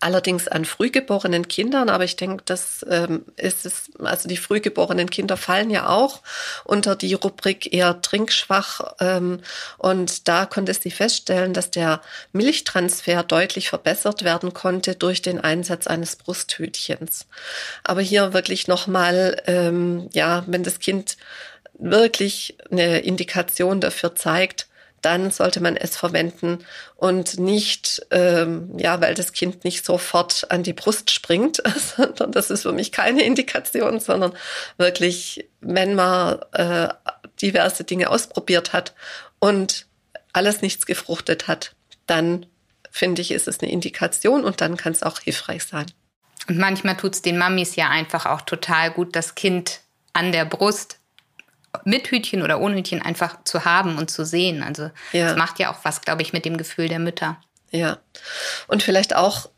Allerdings 0.00 0.46
an 0.46 0.66
frühgeborenen 0.66 1.48
Kindern, 1.48 1.88
aber 1.88 2.04
ich 2.04 2.16
denke, 2.16 2.42
das 2.44 2.84
ähm, 2.90 3.24
ist 3.36 3.64
es, 3.64 3.90
also 3.98 4.28
die 4.28 4.36
frühgeborenen 4.36 5.08
Kinder 5.08 5.38
fallen 5.38 5.70
ja 5.70 5.88
auch 5.88 6.20
unter 6.64 6.96
die 6.96 7.14
Rubrik 7.14 7.72
eher 7.72 8.02
trinkschwach. 8.02 8.96
Ähm, 9.00 9.40
und 9.78 10.28
da 10.28 10.44
konnte 10.44 10.74
sie 10.74 10.90
feststellen, 10.90 11.54
dass 11.54 11.70
der 11.70 12.02
Milchtransfer 12.32 13.22
deutlich 13.22 13.70
verbessert 13.70 14.22
werden 14.22 14.52
konnte 14.52 14.96
durch 14.96 15.22
den 15.22 15.40
Einsatz 15.40 15.86
eines 15.86 16.16
Brusthütchens. 16.16 17.26
Aber 17.82 18.02
hier 18.02 18.34
wirklich 18.34 18.68
nochmal, 18.68 19.42
ähm, 19.46 20.10
ja, 20.12 20.44
wenn 20.46 20.62
das 20.62 20.78
Kind 20.80 21.16
wirklich 21.78 22.58
eine 22.70 23.00
Indikation 23.00 23.80
dafür 23.80 24.14
zeigt, 24.14 24.66
dann 25.02 25.30
sollte 25.30 25.60
man 25.60 25.76
es 25.76 25.96
verwenden 25.96 26.64
und 26.96 27.38
nicht, 27.38 28.06
ähm, 28.10 28.70
ja, 28.78 29.00
weil 29.00 29.14
das 29.14 29.32
Kind 29.32 29.64
nicht 29.64 29.84
sofort 29.84 30.50
an 30.50 30.62
die 30.62 30.72
Brust 30.72 31.10
springt, 31.10 31.62
sondern 31.96 32.32
das 32.32 32.50
ist 32.50 32.62
für 32.62 32.72
mich 32.72 32.92
keine 32.92 33.22
Indikation, 33.22 34.00
sondern 34.00 34.32
wirklich, 34.76 35.48
wenn 35.60 35.94
man 35.94 36.40
äh, 36.52 36.88
diverse 37.40 37.84
Dinge 37.84 38.10
ausprobiert 38.10 38.72
hat 38.72 38.94
und 39.38 39.86
alles 40.32 40.62
nichts 40.62 40.86
gefruchtet 40.86 41.48
hat, 41.48 41.74
dann 42.06 42.46
finde 42.90 43.22
ich, 43.22 43.30
ist 43.30 43.48
es 43.48 43.60
eine 43.60 43.70
Indikation 43.70 44.44
und 44.44 44.60
dann 44.60 44.76
kann 44.76 44.92
es 44.92 45.02
auch 45.02 45.20
hilfreich 45.20 45.64
sein. 45.64 45.86
Und 46.48 46.58
manchmal 46.58 46.96
tut 46.96 47.14
es 47.14 47.22
den 47.22 47.38
Mamis 47.38 47.76
ja 47.76 47.88
einfach 47.88 48.26
auch 48.26 48.40
total 48.42 48.90
gut, 48.90 49.14
das 49.14 49.34
Kind 49.34 49.80
an 50.12 50.32
der 50.32 50.44
Brust 50.44 50.99
mit 51.84 52.10
Hütchen 52.10 52.42
oder 52.42 52.60
ohne 52.60 52.76
Hütchen 52.76 53.02
einfach 53.02 53.44
zu 53.44 53.64
haben 53.64 53.98
und 53.98 54.10
zu 54.10 54.24
sehen. 54.24 54.62
Also 54.62 54.90
ja. 55.12 55.28
das 55.28 55.36
macht 55.36 55.58
ja 55.58 55.72
auch 55.72 55.78
was, 55.84 56.00
glaube 56.00 56.22
ich, 56.22 56.32
mit 56.32 56.44
dem 56.44 56.56
Gefühl 56.56 56.88
der 56.88 56.98
Mütter. 56.98 57.40
Ja. 57.70 57.98
Und 58.66 58.82
vielleicht 58.82 59.14
auch 59.14 59.48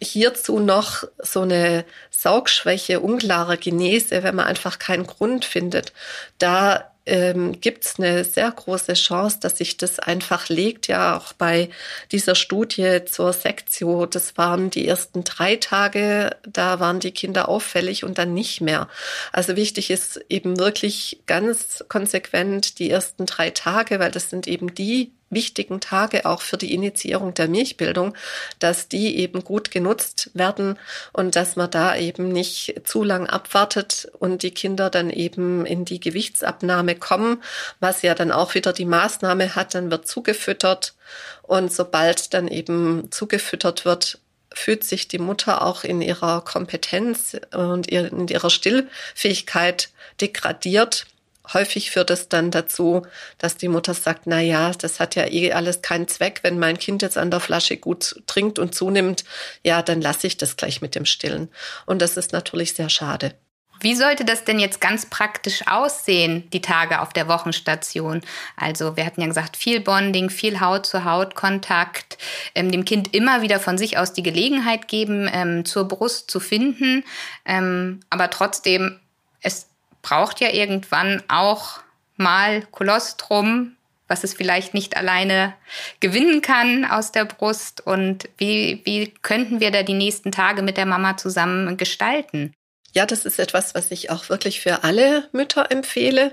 hierzu 0.00 0.60
noch 0.60 1.04
so 1.18 1.42
eine 1.42 1.84
Saugschwäche, 2.10 3.00
unklare 3.00 3.58
Genese, 3.58 4.22
wenn 4.22 4.36
man 4.36 4.46
einfach 4.46 4.78
keinen 4.78 5.06
Grund 5.06 5.44
findet. 5.44 5.92
Da 6.38 6.92
ähm, 7.08 7.60
gibt 7.60 7.84
es 7.84 7.98
eine 7.98 8.22
sehr 8.24 8.50
große 8.50 8.92
Chance, 8.92 9.38
dass 9.40 9.58
sich 9.58 9.76
das 9.76 9.98
einfach 9.98 10.48
legt. 10.48 10.86
Ja, 10.86 11.16
auch 11.16 11.32
bei 11.32 11.70
dieser 12.12 12.34
Studie 12.34 13.00
zur 13.06 13.32
Sektio, 13.32 14.06
das 14.06 14.36
waren 14.36 14.70
die 14.70 14.86
ersten 14.86 15.24
drei 15.24 15.56
Tage, 15.56 16.36
da 16.46 16.80
waren 16.80 17.00
die 17.00 17.12
Kinder 17.12 17.48
auffällig 17.48 18.04
und 18.04 18.18
dann 18.18 18.34
nicht 18.34 18.60
mehr. 18.60 18.88
Also 19.32 19.56
wichtig 19.56 19.90
ist 19.90 20.20
eben 20.28 20.58
wirklich 20.58 21.22
ganz 21.26 21.84
konsequent 21.88 22.78
die 22.78 22.90
ersten 22.90 23.26
drei 23.26 23.50
Tage, 23.50 23.98
weil 23.98 24.10
das 24.10 24.30
sind 24.30 24.46
eben 24.46 24.74
die 24.74 25.12
wichtigen 25.30 25.80
Tage 25.80 26.26
auch 26.26 26.42
für 26.42 26.56
die 26.56 26.72
Initiierung 26.74 27.34
der 27.34 27.48
Milchbildung, 27.48 28.14
dass 28.58 28.88
die 28.88 29.18
eben 29.18 29.44
gut 29.44 29.70
genutzt 29.70 30.30
werden 30.34 30.78
und 31.12 31.36
dass 31.36 31.56
man 31.56 31.70
da 31.70 31.96
eben 31.96 32.28
nicht 32.28 32.82
zu 32.84 33.04
lang 33.04 33.26
abwartet 33.26 34.10
und 34.18 34.42
die 34.42 34.52
Kinder 34.52 34.90
dann 34.90 35.10
eben 35.10 35.66
in 35.66 35.84
die 35.84 36.00
Gewichtsabnahme 36.00 36.94
kommen, 36.94 37.42
was 37.80 38.02
ja 38.02 38.14
dann 38.14 38.32
auch 38.32 38.54
wieder 38.54 38.72
die 38.72 38.86
Maßnahme 38.86 39.54
hat, 39.54 39.74
dann 39.74 39.90
wird 39.90 40.08
zugefüttert 40.08 40.94
und 41.42 41.72
sobald 41.72 42.34
dann 42.34 42.48
eben 42.48 43.10
zugefüttert 43.10 43.84
wird, 43.84 44.18
fühlt 44.52 44.84
sich 44.84 45.08
die 45.08 45.18
Mutter 45.18 45.62
auch 45.62 45.84
in 45.84 46.00
ihrer 46.00 46.42
Kompetenz 46.42 47.36
und 47.54 47.86
in 47.88 48.28
ihrer 48.28 48.50
Stillfähigkeit 48.50 49.90
degradiert 50.20 51.06
häufig 51.52 51.90
führt 51.90 52.10
es 52.10 52.28
dann 52.28 52.50
dazu, 52.50 53.02
dass 53.38 53.56
die 53.56 53.68
Mutter 53.68 53.94
sagt, 53.94 54.22
na 54.26 54.40
ja, 54.40 54.72
das 54.72 55.00
hat 55.00 55.14
ja 55.14 55.26
eh 55.26 55.52
alles 55.52 55.82
keinen 55.82 56.08
Zweck. 56.08 56.40
Wenn 56.42 56.58
mein 56.58 56.78
Kind 56.78 57.02
jetzt 57.02 57.18
an 57.18 57.30
der 57.30 57.40
Flasche 57.40 57.76
gut 57.76 58.22
trinkt 58.26 58.58
und 58.58 58.74
zunimmt, 58.74 59.24
ja, 59.64 59.82
dann 59.82 60.00
lasse 60.00 60.26
ich 60.26 60.36
das 60.36 60.56
gleich 60.56 60.80
mit 60.80 60.94
dem 60.94 61.04
Stillen. 61.04 61.48
Und 61.86 62.02
das 62.02 62.16
ist 62.16 62.32
natürlich 62.32 62.74
sehr 62.74 62.90
schade. 62.90 63.34
Wie 63.80 63.94
sollte 63.94 64.24
das 64.24 64.44
denn 64.44 64.58
jetzt 64.58 64.80
ganz 64.80 65.06
praktisch 65.06 65.66
aussehen, 65.66 66.48
die 66.52 66.60
Tage 66.60 67.00
auf 67.00 67.12
der 67.12 67.28
Wochenstation? 67.28 68.22
Also 68.56 68.96
wir 68.96 69.06
hatten 69.06 69.20
ja 69.20 69.28
gesagt, 69.28 69.56
viel 69.56 69.80
Bonding, 69.80 70.30
viel 70.30 70.60
Haut-zu-Haut-Kontakt, 70.60 72.18
ähm, 72.54 72.72
dem 72.72 72.84
Kind 72.84 73.14
immer 73.14 73.42
wieder 73.42 73.60
von 73.60 73.78
sich 73.78 73.96
aus 73.96 74.12
die 74.12 74.22
Gelegenheit 74.24 74.88
geben, 74.88 75.30
ähm, 75.32 75.64
zur 75.64 75.86
Brust 75.86 76.30
zu 76.30 76.40
finden, 76.40 77.04
ähm, 77.44 78.00
aber 78.10 78.30
trotzdem 78.30 78.98
es 79.42 79.68
braucht 80.08 80.40
ja 80.40 80.48
irgendwann 80.50 81.22
auch 81.28 81.80
mal 82.16 82.62
Kolostrum, 82.70 83.76
was 84.06 84.24
es 84.24 84.32
vielleicht 84.32 84.72
nicht 84.72 84.96
alleine 84.96 85.52
gewinnen 86.00 86.40
kann 86.40 86.86
aus 86.86 87.12
der 87.12 87.26
Brust. 87.26 87.86
Und 87.86 88.26
wie, 88.38 88.80
wie 88.84 89.12
könnten 89.20 89.60
wir 89.60 89.70
da 89.70 89.82
die 89.82 89.92
nächsten 89.92 90.32
Tage 90.32 90.62
mit 90.62 90.78
der 90.78 90.86
Mama 90.86 91.18
zusammen 91.18 91.76
gestalten? 91.76 92.54
Ja, 92.94 93.04
das 93.04 93.26
ist 93.26 93.38
etwas, 93.38 93.74
was 93.74 93.90
ich 93.90 94.10
auch 94.10 94.30
wirklich 94.30 94.60
für 94.60 94.82
alle 94.82 95.28
Mütter 95.32 95.70
empfehle. 95.70 96.32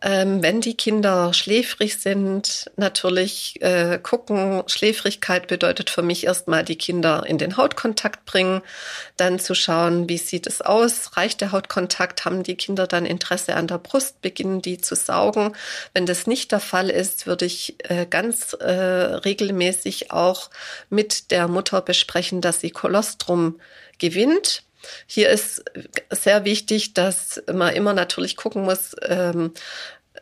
Ähm, 0.00 0.44
wenn 0.44 0.60
die 0.60 0.76
Kinder 0.76 1.34
schläfrig 1.34 1.98
sind, 1.98 2.70
natürlich 2.76 3.60
äh, 3.62 3.98
gucken. 4.00 4.62
Schläfrigkeit 4.68 5.48
bedeutet 5.48 5.90
für 5.90 6.02
mich 6.02 6.24
erstmal 6.24 6.64
die 6.64 6.78
Kinder 6.78 7.24
in 7.26 7.36
den 7.36 7.56
Hautkontakt 7.56 8.24
bringen, 8.26 8.62
dann 9.16 9.40
zu 9.40 9.56
schauen, 9.56 10.08
wie 10.08 10.18
sieht 10.18 10.46
es 10.46 10.62
aus, 10.62 11.16
reicht 11.16 11.40
der 11.40 11.50
Hautkontakt, 11.50 12.24
haben 12.24 12.44
die 12.44 12.54
Kinder 12.54 12.86
dann 12.86 13.04
Interesse 13.04 13.56
an 13.56 13.66
der 13.66 13.78
Brust, 13.78 14.22
beginnen 14.22 14.62
die 14.62 14.78
zu 14.78 14.94
saugen. 14.94 15.56
Wenn 15.94 16.06
das 16.06 16.28
nicht 16.28 16.52
der 16.52 16.60
Fall 16.60 16.90
ist, 16.90 17.26
würde 17.26 17.44
ich 17.46 17.74
äh, 17.90 18.06
ganz 18.06 18.52
äh, 18.52 18.70
regelmäßig 18.70 20.12
auch 20.12 20.50
mit 20.90 21.32
der 21.32 21.48
Mutter 21.48 21.80
besprechen, 21.80 22.40
dass 22.40 22.60
sie 22.60 22.70
Kolostrum 22.70 23.60
gewinnt 23.98 24.62
hier 25.06 25.28
ist 25.28 25.64
sehr 26.10 26.44
wichtig, 26.44 26.94
dass 26.94 27.42
man 27.52 27.74
immer 27.74 27.92
natürlich 27.92 28.36
gucken 28.36 28.62
muss, 28.62 28.94
ähm, 29.02 29.52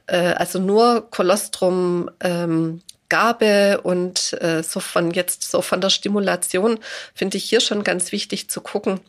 äh, 0.07 0.16
also 0.16 0.59
nur 0.59 1.11
Kolostrum 1.11 2.11
ähm, 2.21 2.83
Gabe 3.09 3.81
und 3.83 4.33
äh, 4.40 4.62
so 4.62 4.81
von 4.81 5.12
jetzt 5.12 5.45
so 5.49 5.62
von 5.62 5.81
der 5.81 5.90
Stimulation 5.90 6.79
finde 7.14 7.37
ich 7.37 7.45
hier 7.45 7.61
schon 7.61 7.85
ganz 7.85 8.11
wichtig 8.12 8.51
zu 8.51 8.61
gucken, 8.61 9.01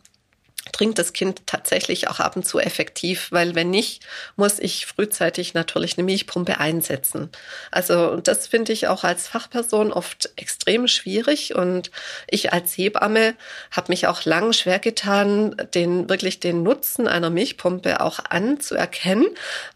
trinkt 0.72 0.98
das 0.98 1.12
Kind 1.12 1.46
tatsächlich 1.46 2.08
auch 2.08 2.20
ab 2.20 2.36
und 2.36 2.46
zu 2.46 2.58
effektiv, 2.58 3.28
weil 3.30 3.54
wenn 3.54 3.70
nicht, 3.70 4.02
muss 4.36 4.58
ich 4.58 4.86
frühzeitig 4.86 5.54
natürlich 5.54 5.96
eine 5.96 6.04
Milchpumpe 6.04 6.58
einsetzen. 6.58 7.30
Also 7.70 8.16
das 8.16 8.46
finde 8.46 8.72
ich 8.72 8.88
auch 8.88 9.04
als 9.04 9.28
Fachperson 9.28 9.92
oft 9.92 10.30
extrem 10.36 10.88
schwierig 10.88 11.54
und 11.54 11.90
ich 12.28 12.52
als 12.52 12.76
Hebamme 12.76 13.34
habe 13.70 13.92
mich 13.92 14.06
auch 14.06 14.24
lang 14.24 14.52
schwer 14.52 14.78
getan, 14.78 15.56
den 15.74 16.08
wirklich 16.08 16.40
den 16.40 16.62
Nutzen 16.62 17.08
einer 17.08 17.30
Milchpumpe 17.30 18.00
auch 18.00 18.18
anzuerkennen, 18.28 19.26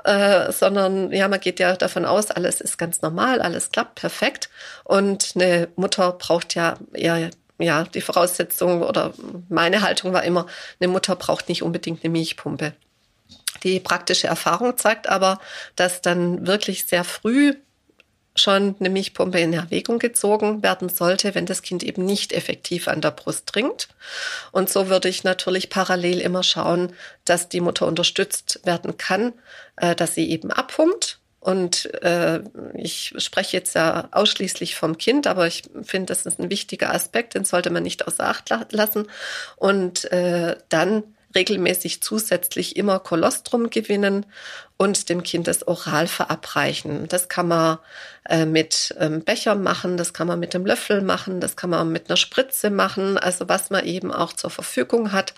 äh, 0.05 0.53
sondern 0.53 1.13
ja, 1.13 1.29
man 1.29 1.41
geht 1.41 1.61
ja 1.61 1.77
davon 1.77 2.05
aus, 2.05 2.31
alles 2.31 2.61
ist 2.61 2.79
ganz 2.79 3.03
normal, 3.03 3.41
alles 3.41 3.71
klappt 3.71 3.97
perfekt 3.97 4.51
und 4.85 5.33
eine 5.35 5.69
Mutter 5.77 6.13
braucht 6.13 6.55
ja 6.55 6.77
eher 6.93 7.31
ja, 7.59 7.85
die 7.85 8.01
Voraussetzung 8.01 8.83
oder 8.83 9.13
meine 9.49 9.83
Haltung 9.83 10.13
war 10.13 10.25
immer, 10.25 10.47
eine 10.81 10.89
Mutter 10.89 11.17
braucht 11.17 11.49
nicht 11.49 11.63
unbedingt 11.63 12.05
eine 12.05 12.11
Milchpumpe. 12.11 12.75
Die 13.63 13.81
praktische 13.81 14.27
Erfahrung 14.27 14.77
zeigt 14.77 15.09
aber, 15.09 15.41
dass 15.77 16.01
dann 16.01 16.47
wirklich 16.47 16.87
sehr 16.87 17.05
früh 17.05 17.55
schon 18.35 18.77
eine 18.81 18.89
Milchpumpe 18.89 19.39
in 19.39 19.53
Erwägung 19.53 19.99
gezogen 19.99 20.63
werden 20.63 20.89
sollte, 20.89 21.35
wenn 21.35 21.47
das 21.47 21.63
Kind 21.63 21.83
eben 21.83 22.05
nicht 22.05 22.33
effektiv 22.33 22.89
an 22.89 23.03
der 23.03 23.11
Brust 23.11 23.47
trinkt. 23.47 23.89
Und 24.53 24.71
so 24.71 24.89
würde 24.89 25.09
ich 25.09 25.23
natürlich 25.23 25.69
parallel 25.69 26.21
immer 26.21 26.43
schauen, 26.43 26.95
dass 27.27 27.51
die 27.51 27.61
Mutter 27.61 27.87
unterstützt 27.87 28.61
werden 28.65 28.97
kann, 28.97 29.35
äh, 29.77 29.95
dass 29.95 30.15
sie 30.15 30.31
eben 30.31 30.51
abpumpt 30.51 31.19
und 31.43 31.93
äh, 32.05 32.41
ich 32.75 33.15
spreche 33.19 33.57
jetzt 33.57 33.75
ja 33.75 34.07
ausschließlich 34.13 34.77
vom 34.77 34.97
Kind, 34.97 35.27
aber 35.27 35.49
ich 35.49 35.65
finde, 35.83 36.07
das 36.07 36.25
ist 36.25 36.39
ein 36.39 36.51
wichtiger 36.51 36.95
Aspekt, 36.95 37.35
den 37.35 37.45
sollte 37.45 37.71
man 37.71 37.83
nicht 37.83 38.07
außer 38.07 38.29
Acht 38.29 38.49
lassen. 38.71 39.09
Und 39.57 40.05
äh, 40.13 40.57
dann 40.69 41.03
regelmäßig 41.35 42.01
zusätzlich 42.01 42.77
immer 42.77 43.01
Kolostrum 43.01 43.71
gewinnen 43.71 44.25
und 44.77 45.09
dem 45.09 45.25
Kind 45.25 45.49
das 45.49 45.67
oral 45.67 46.07
verabreichen. 46.07 47.09
Das 47.09 47.29
kann 47.29 47.49
man 47.49 47.79
äh, 48.29 48.47
mit 48.47 48.95
ähm, 49.01 49.25
Becher 49.25 49.57
machen, 49.57 49.97
das 49.97 50.15
kann 50.15 50.29
man 50.29 50.39
mit 50.39 50.55
dem 50.55 50.65
Löffel 50.65 51.03
machen, 51.03 51.41
das 51.41 51.57
kann 51.57 51.71
man 51.71 51.91
mit 51.91 52.09
einer 52.09 52.17
Spritze 52.17 52.71
machen. 52.71 53.19
Also 53.19 53.49
was 53.49 53.69
man 53.69 53.85
eben 53.85 54.13
auch 54.13 54.33
zur 54.33 54.51
Verfügung 54.51 55.11
hat, 55.11 55.35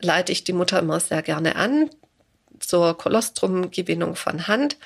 leite 0.00 0.32
ich 0.32 0.42
die 0.42 0.52
Mutter 0.52 0.80
immer 0.80 0.98
sehr 0.98 1.22
gerne 1.22 1.54
an 1.54 1.88
zur 2.58 2.98
Kolostrumgewinnung 2.98 4.16
von 4.16 4.48
Hand. 4.48 4.76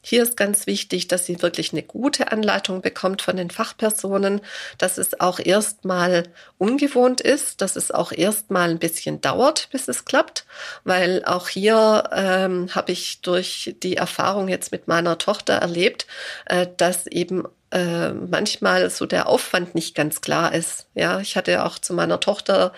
Hier 0.00 0.22
ist 0.22 0.36
ganz 0.36 0.66
wichtig, 0.66 1.08
dass 1.08 1.26
sie 1.26 1.42
wirklich 1.42 1.72
eine 1.72 1.82
gute 1.82 2.30
Anleitung 2.30 2.82
bekommt 2.82 3.20
von 3.20 3.36
den 3.36 3.50
Fachpersonen, 3.50 4.40
dass 4.78 4.96
es 4.96 5.20
auch 5.20 5.40
erstmal 5.40 6.24
ungewohnt 6.56 7.20
ist, 7.20 7.60
dass 7.60 7.74
es 7.74 7.90
auch 7.90 8.12
erstmal 8.12 8.70
ein 8.70 8.78
bisschen 8.78 9.20
dauert, 9.20 9.68
bis 9.72 9.88
es 9.88 10.04
klappt, 10.04 10.46
weil 10.84 11.24
auch 11.24 11.48
hier 11.48 12.10
ähm, 12.12 12.74
habe 12.74 12.92
ich 12.92 13.22
durch 13.22 13.74
die 13.82 13.96
Erfahrung 13.96 14.48
jetzt 14.48 14.70
mit 14.70 14.86
meiner 14.86 15.18
Tochter 15.18 15.54
erlebt, 15.54 16.06
äh, 16.46 16.68
dass 16.76 17.08
eben 17.08 17.44
äh, 17.72 18.10
manchmal 18.12 18.90
so 18.90 19.04
der 19.04 19.28
Aufwand 19.28 19.74
nicht 19.74 19.94
ganz 19.94 20.20
klar 20.20 20.54
ist. 20.54 20.86
Ja, 20.94 21.20
ich 21.20 21.36
hatte 21.36 21.64
auch 21.64 21.78
zu 21.78 21.92
meiner 21.92 22.20
Tochter 22.20 22.72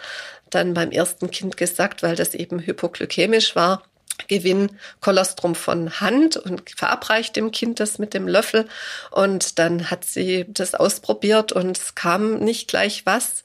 dann 0.49 0.75
beim 0.75 0.91
ersten 0.91 1.31
Kind 1.31 1.57
gesagt, 1.57 2.03
weil 2.03 2.17
das 2.17 2.35
eben 2.35 2.61
hypoglykämisch 2.61 3.55
war, 3.55 3.83
Gewinn 4.29 4.71
Kolostrum 5.01 5.55
von 5.55 6.01
Hand 6.01 6.37
und 6.37 6.63
verabreicht 6.77 7.37
dem 7.37 7.51
Kind 7.51 7.81
das 7.81 7.99
mit 7.99 8.15
dem 8.15 8.29
Löffel. 8.29 8.67
Und 9.11 9.59
dann 9.59 9.91
hat 9.91 10.05
sie 10.05 10.47
das 10.49 10.75
ausprobiert 10.75 11.53
und 11.53 11.79
es 11.79 11.95
kam 11.95 12.39
nicht 12.39 12.69
gleich 12.69 13.07
was. 13.07 13.45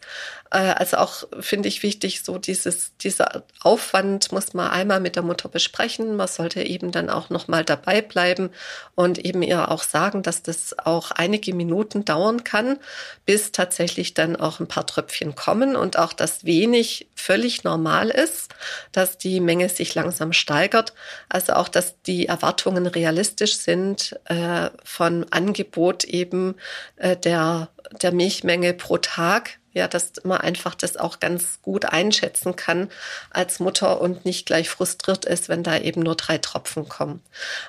Äh, 0.51 0.58
also 0.58 0.97
auch 0.97 1.23
finde 1.39 1.67
ich 1.67 1.84
wichtig, 1.84 2.23
so 2.23 2.38
dieses, 2.38 2.95
dieser 2.97 3.43
Aufwand 3.62 4.31
muss 4.31 4.53
man 4.53 4.69
einmal 4.69 4.99
mit 4.99 5.15
der 5.15 5.23
Mutter 5.23 5.49
besprechen. 5.49 6.15
Man 6.15 6.27
sollte 6.27 6.62
eben 6.62 6.91
dann 6.91 7.10
auch 7.10 7.29
nochmal 7.29 7.63
dabei 7.65 8.01
bleiben 8.01 8.51
und 8.95 9.17
eben 9.19 9.41
ihr 9.41 9.71
auch 9.71 9.84
sagen, 9.84 10.23
dass 10.23 10.43
das 10.43 10.77
auch 10.77 11.12
einige 11.12 11.53
Minuten 11.53 12.05
dauern 12.05 12.43
kann, 12.43 12.77
bis 13.25 13.51
tatsächlich 13.51 14.13
dann 14.13 14.36
auch 14.36 14.60
ein 14.60 14.67
paar 14.67 14.86
Tröpfchen 14.86 15.36
kommen 15.36 15.75
und 15.75 15.97
auch, 15.97 16.13
dass 16.13 16.45
wenig 16.45 17.08
völlig 17.15 17.63
normal 17.63 18.10
ist, 18.10 18.53
dass 18.91 19.17
die 19.17 19.39
Menge 19.39 19.69
sich 19.69 19.95
langsam 19.95 20.34
steigert. 20.34 20.93
Also 21.29 21.53
auch, 21.53 21.67
dass 21.67 22.01
die 22.03 22.27
Erwartungen 22.27 22.86
realistisch 22.86 23.58
sind 23.58 24.19
äh, 24.25 24.69
von 24.84 25.25
Angebot 25.31 26.03
eben 26.03 26.55
äh, 26.97 27.17
der, 27.17 27.69
der 28.01 28.12
Milchmenge 28.12 28.73
pro 28.73 28.97
Tag 28.97 29.60
ja, 29.75 29.89
dass 29.89 30.13
man 30.23 30.39
einfach 30.39 30.73
das 30.73 30.95
auch 30.95 31.19
ganz 31.19 31.59
gut 31.61 31.85
einschätzen 31.85 32.55
kann 32.55 32.89
als 33.29 33.59
Mutter 33.59 33.99
und 33.99 34.23
nicht 34.23 34.45
gleich 34.45 34.69
frustriert 34.69 35.25
ist, 35.25 35.49
wenn 35.49 35.63
da 35.63 35.77
eben 35.77 36.01
nur 36.01 36.15
drei 36.15 36.38
Tropfen 36.38 36.88
kommen. 36.88 37.21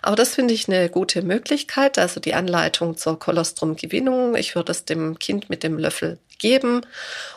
Aber 0.03 0.15
das 0.15 0.35
finde 0.37 0.55
ich 0.55 0.69
eine 0.69 0.89
gute 0.89 1.23
Möglichkeit, 1.23 1.99
also 1.99 2.21
die 2.21 2.35
Anleitung 2.35 2.97
zur 2.97 3.19
Kolostrumgewinnung. 3.19 4.37
Ich 4.37 4.55
würde 4.55 4.71
es 4.71 4.85
dem 4.85 5.19
Kind 5.19 5.51
mit 5.51 5.65
dem 5.65 5.79
Löffel 5.79 6.19
geben 6.39 6.83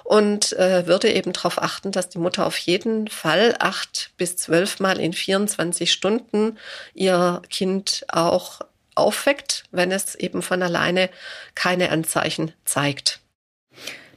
und 0.03 0.53
äh, 0.53 0.86
würde 0.86 1.12
eben 1.12 1.34
darauf 1.34 1.60
achten, 1.60 1.91
dass 1.91 2.10
die 2.10 2.19
Mutter 2.19 2.45
auf 2.45 2.58
jeden 2.58 3.08
Fall 3.08 3.55
acht 3.58 4.12
bis 4.17 4.38
zwölf 4.38 4.79
Mal 4.79 4.99
in 4.99 5.13
24 5.13 5.91
Stunden 5.91 6.60
ihr 6.93 7.41
Kind 7.49 8.05
auch 8.10 8.62
aufweckt, 8.93 9.63
wenn 9.71 9.91
es 9.91 10.13
eben 10.13 10.43
von 10.43 10.62
alleine 10.62 11.10
keine 11.55 11.89
Anzeichen 11.89 12.53
zeigt. 12.65 13.19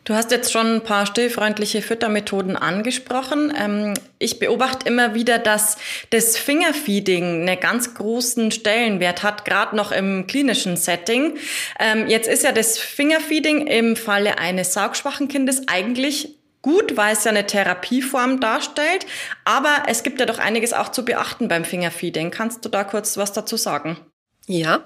Du 0.04 0.14
hast 0.14 0.32
jetzt 0.32 0.50
schon 0.50 0.76
ein 0.76 0.82
paar 0.82 1.06
stillfreundliche 1.06 1.80
Füttermethoden 1.80 2.56
angesprochen. 2.56 3.52
Ähm, 3.56 3.94
ich 4.18 4.40
beobachte 4.40 4.88
immer 4.88 5.14
wieder, 5.14 5.38
dass 5.38 5.76
das 6.10 6.36
Fingerfeeding 6.36 7.42
einen 7.42 7.60
ganz 7.60 7.94
großen 7.94 8.50
Stellenwert 8.50 9.22
hat, 9.22 9.44
gerade 9.44 9.76
noch 9.76 9.92
im 9.92 10.26
klinischen 10.26 10.76
Setting. 10.76 11.36
Ähm, 11.78 12.08
jetzt 12.08 12.28
ist 12.28 12.42
ja 12.42 12.50
das 12.50 12.78
Fingerfeeding 12.78 13.68
im 13.68 13.94
Falle 13.94 14.38
eines 14.38 14.72
saugschwachen 14.72 15.28
Kindes 15.28 15.62
eigentlich 15.68 16.36
gut, 16.62 16.96
weil 16.96 17.12
es 17.12 17.22
ja 17.22 17.30
eine 17.30 17.46
Therapieform 17.46 18.40
darstellt. 18.40 19.06
Aber 19.44 19.84
es 19.86 20.02
gibt 20.02 20.18
ja 20.18 20.26
doch 20.26 20.40
einiges 20.40 20.72
auch 20.72 20.88
zu 20.88 21.04
beachten 21.04 21.46
beim 21.46 21.64
Fingerfeeding. 21.64 22.32
Kannst 22.32 22.64
du 22.64 22.68
da 22.68 22.82
kurz 22.82 23.16
was 23.16 23.32
dazu 23.32 23.56
sagen? 23.56 23.98
Ja, 24.46 24.84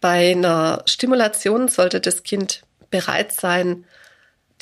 bei 0.00 0.32
einer 0.32 0.82
Stimulation 0.86 1.68
sollte 1.68 2.00
das 2.00 2.24
Kind 2.24 2.62
bereit 2.90 3.32
sein, 3.32 3.84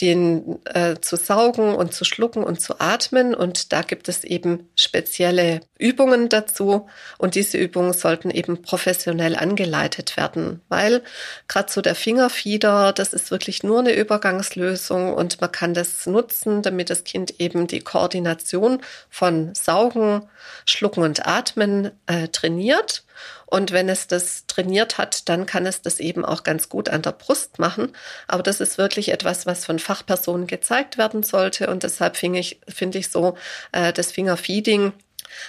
den 0.00 0.58
äh, 0.66 0.96
zu 1.00 1.16
saugen 1.16 1.74
und 1.74 1.94
zu 1.94 2.04
schlucken 2.04 2.42
und 2.42 2.60
zu 2.60 2.80
atmen. 2.80 3.34
Und 3.34 3.72
da 3.72 3.82
gibt 3.82 4.08
es 4.08 4.24
eben 4.24 4.68
spezielle 4.74 5.60
Übungen 5.78 6.28
dazu. 6.28 6.88
Und 7.18 7.36
diese 7.36 7.58
Übungen 7.58 7.92
sollten 7.92 8.30
eben 8.30 8.62
professionell 8.62 9.36
angeleitet 9.36 10.16
werden, 10.16 10.62
weil 10.68 11.02
gerade 11.46 11.70
so 11.70 11.80
der 11.80 11.94
Fingerfieder, 11.94 12.92
das 12.92 13.12
ist 13.12 13.30
wirklich 13.30 13.62
nur 13.62 13.78
eine 13.80 13.94
Übergangslösung 13.94 15.14
und 15.14 15.40
man 15.40 15.52
kann 15.52 15.74
das 15.74 16.06
nutzen, 16.06 16.62
damit 16.62 16.90
das 16.90 17.04
Kind 17.04 17.40
eben 17.40 17.66
die 17.68 17.80
Koordination 17.80 18.82
von 19.10 19.54
Saugen, 19.54 20.28
Schlucken 20.64 21.04
und 21.04 21.26
Atmen 21.26 21.92
äh, 22.06 22.28
trainiert. 22.28 23.03
Und 23.46 23.72
wenn 23.72 23.88
es 23.88 24.06
das 24.06 24.46
trainiert 24.46 24.98
hat, 24.98 25.28
dann 25.28 25.46
kann 25.46 25.66
es 25.66 25.82
das 25.82 26.00
eben 26.00 26.24
auch 26.24 26.42
ganz 26.42 26.68
gut 26.68 26.88
an 26.88 27.02
der 27.02 27.12
Brust 27.12 27.58
machen. 27.58 27.92
Aber 28.28 28.42
das 28.42 28.60
ist 28.60 28.78
wirklich 28.78 29.10
etwas, 29.10 29.46
was 29.46 29.64
von 29.64 29.78
Fachpersonen 29.78 30.46
gezeigt 30.46 30.98
werden 30.98 31.22
sollte. 31.22 31.68
Und 31.68 31.82
deshalb 31.82 32.16
finde 32.16 32.38
ich, 32.38 32.60
finde 32.68 32.98
ich 32.98 33.10
so, 33.10 33.36
äh, 33.72 33.92
das 33.92 34.12
Fingerfeeding 34.12 34.92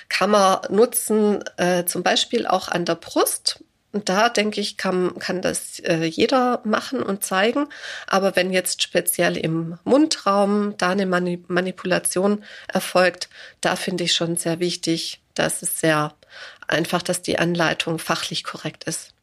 kann 0.09 0.31
man 0.31 0.59
nutzen, 0.69 1.43
äh, 1.57 1.85
zum 1.85 2.03
Beispiel 2.03 2.47
auch 2.47 2.67
an 2.67 2.85
der 2.85 2.95
Brust 2.95 3.59
da 4.03 4.27
denke 4.29 4.59
ich, 4.59 4.75
kann, 4.75 5.17
kann 5.19 5.41
das 5.41 5.79
äh, 5.79 6.03
jeder 6.03 6.61
machen 6.65 7.01
und 7.01 7.23
zeigen. 7.23 7.67
Aber 8.07 8.35
wenn 8.35 8.51
jetzt 8.51 8.81
speziell 8.81 9.37
im 9.37 9.77
Mundraum 9.85 10.75
da 10.77 10.89
eine 10.89 11.05
Mani 11.05 11.43
Manipulation 11.47 12.43
erfolgt, 12.67 13.29
da 13.61 13.75
finde 13.75 14.03
ich 14.03 14.13
schon 14.13 14.35
sehr 14.35 14.59
wichtig, 14.59 15.21
dass 15.35 15.61
es 15.61 15.79
sehr 15.79 16.13
einfach, 16.67 17.01
dass 17.01 17.21
die 17.21 17.37
Anleitung 17.37 17.99
fachlich 17.99 18.43
korrekt 18.43 18.85
ist. 18.85 19.13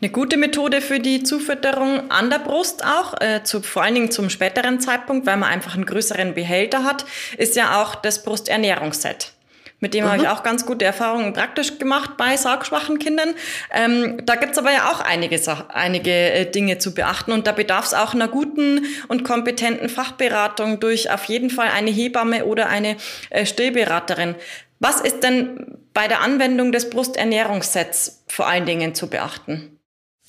Eine 0.00 0.10
gute 0.10 0.36
Methode 0.36 0.82
für 0.82 1.00
die 1.00 1.22
Zufütterung 1.22 2.10
an 2.10 2.28
der 2.28 2.38
Brust 2.38 2.84
auch, 2.84 3.18
äh, 3.18 3.42
zu, 3.44 3.62
vor 3.62 3.82
allen 3.82 3.94
Dingen 3.94 4.10
zum 4.10 4.28
späteren 4.28 4.78
Zeitpunkt, 4.78 5.26
weil 5.26 5.38
man 5.38 5.48
einfach 5.48 5.74
einen 5.74 5.86
größeren 5.86 6.34
Behälter 6.34 6.84
hat, 6.84 7.06
ist 7.38 7.56
ja 7.56 7.82
auch 7.82 7.94
das 7.94 8.22
Brusternährungsset. 8.22 9.32
Mit 9.80 9.92
dem 9.92 10.04
mhm. 10.04 10.08
habe 10.08 10.22
ich 10.22 10.28
auch 10.28 10.42
ganz 10.42 10.64
gute 10.64 10.84
Erfahrungen 10.84 11.32
praktisch 11.34 11.78
gemacht 11.78 12.16
bei 12.16 12.36
saugschwachen 12.36 12.98
Kindern. 12.98 13.34
Ähm, 13.72 14.18
da 14.24 14.36
gibt's 14.36 14.56
aber 14.56 14.72
ja 14.72 14.90
auch 14.90 15.00
einige, 15.00 15.38
einige 15.68 16.10
äh, 16.10 16.50
Dinge 16.50 16.78
zu 16.78 16.94
beachten 16.94 17.32
und 17.32 17.46
da 17.46 17.52
bedarf 17.52 17.86
es 17.86 17.94
auch 17.94 18.14
einer 18.14 18.28
guten 18.28 18.86
und 19.08 19.24
kompetenten 19.24 19.88
Fachberatung 19.88 20.80
durch 20.80 21.10
auf 21.10 21.24
jeden 21.24 21.50
Fall 21.50 21.68
eine 21.68 21.90
Hebamme 21.90 22.46
oder 22.46 22.68
eine 22.68 22.96
äh, 23.30 23.44
Stillberaterin. 23.44 24.34
Was 24.78 25.00
ist 25.00 25.22
denn 25.22 25.78
bei 25.94 26.08
der 26.08 26.20
Anwendung 26.20 26.72
des 26.72 26.90
Brusternährungssets 26.90 28.24
vor 28.28 28.46
allen 28.46 28.66
Dingen 28.66 28.94
zu 28.94 29.08
beachten? 29.08 29.76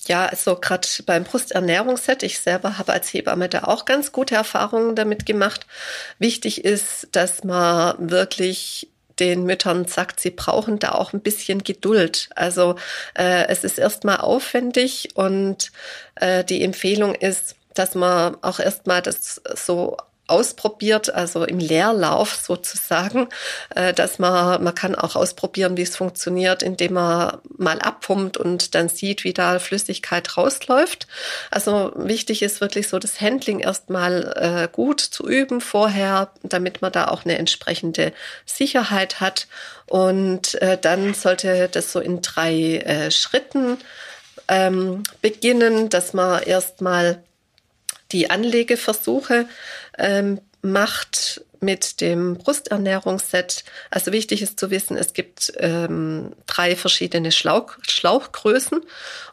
Ja, 0.05 0.27
also 0.27 0.55
gerade 0.55 0.87
beim 1.05 1.23
Brusternährungsset, 1.23 2.23
ich 2.23 2.39
selber 2.39 2.77
habe 2.77 2.93
als 2.93 3.11
Hebamme 3.11 3.49
da 3.49 3.63
auch 3.63 3.85
ganz 3.85 4.11
gute 4.11 4.35
Erfahrungen 4.35 4.95
damit 4.95 5.25
gemacht. 5.25 5.65
Wichtig 6.19 6.63
ist, 6.63 7.09
dass 7.11 7.43
man 7.43 8.09
wirklich 8.09 8.89
den 9.19 9.43
Müttern 9.43 9.85
sagt, 9.85 10.19
sie 10.19 10.29
brauchen 10.29 10.79
da 10.79 10.91
auch 10.91 11.11
ein 11.11 11.21
bisschen 11.21 11.63
Geduld. 11.63 12.29
Also 12.35 12.75
äh, 13.15 13.47
es 13.47 13.63
ist 13.63 13.79
erstmal 13.79 14.17
aufwendig 14.17 15.09
und 15.15 15.71
äh, 16.15 16.43
die 16.43 16.63
Empfehlung 16.63 17.15
ist, 17.15 17.55
dass 17.73 17.95
man 17.95 18.37
auch 18.43 18.59
erstmal 18.59 19.01
das 19.01 19.41
so 19.55 19.97
ausprobiert, 20.27 21.13
also 21.13 21.45
im 21.45 21.59
Leerlauf 21.59 22.35
sozusagen, 22.35 23.29
äh, 23.73 23.93
dass 23.93 24.19
man, 24.19 24.63
man 24.63 24.75
kann 24.75 24.95
auch 24.95 25.15
ausprobieren, 25.15 25.77
wie 25.77 25.83
es 25.83 25.95
funktioniert, 25.95 26.61
indem 26.63 26.93
man 26.93 27.37
mal 27.57 27.79
abpumpt 27.79 28.37
und 28.37 28.75
dann 28.75 28.89
sieht, 28.89 29.23
wie 29.23 29.33
da 29.33 29.59
Flüssigkeit 29.59 30.37
rausläuft. 30.37 31.07
Also 31.49 31.91
wichtig 31.95 32.41
ist 32.41 32.61
wirklich 32.61 32.89
so 32.89 32.99
das 32.99 33.21
Handling 33.21 33.59
erstmal 33.59 34.33
äh, 34.35 34.67
gut 34.71 34.99
zu 34.99 35.27
üben 35.27 35.61
vorher, 35.61 36.31
damit 36.43 36.81
man 36.81 36.91
da 36.91 37.07
auch 37.07 37.23
eine 37.23 37.37
entsprechende 37.37 38.13
Sicherheit 38.45 39.19
hat. 39.19 39.47
Und 39.85 40.61
äh, 40.61 40.77
dann 40.77 41.13
sollte 41.13 41.69
das 41.69 41.93
so 41.93 41.99
in 42.01 42.21
drei 42.21 43.07
Schritten 43.09 43.77
ähm, 44.47 45.03
beginnen, 45.21 45.89
dass 45.89 46.13
man 46.13 46.43
erstmal 46.43 47.23
die 48.11 48.29
Anlegeversuche 48.29 49.47
ähm, 49.97 50.39
macht 50.61 51.41
mit 51.59 52.01
dem 52.01 52.37
Brusternährungsset. 52.37 53.63
Also 53.89 54.11
wichtig 54.11 54.41
ist 54.41 54.59
zu 54.59 54.69
wissen, 54.69 54.97
es 54.97 55.13
gibt 55.13 55.53
ähm, 55.57 56.33
drei 56.45 56.75
verschiedene 56.75 57.31
Schlauch, 57.31 57.77
Schlauchgrößen 57.81 58.81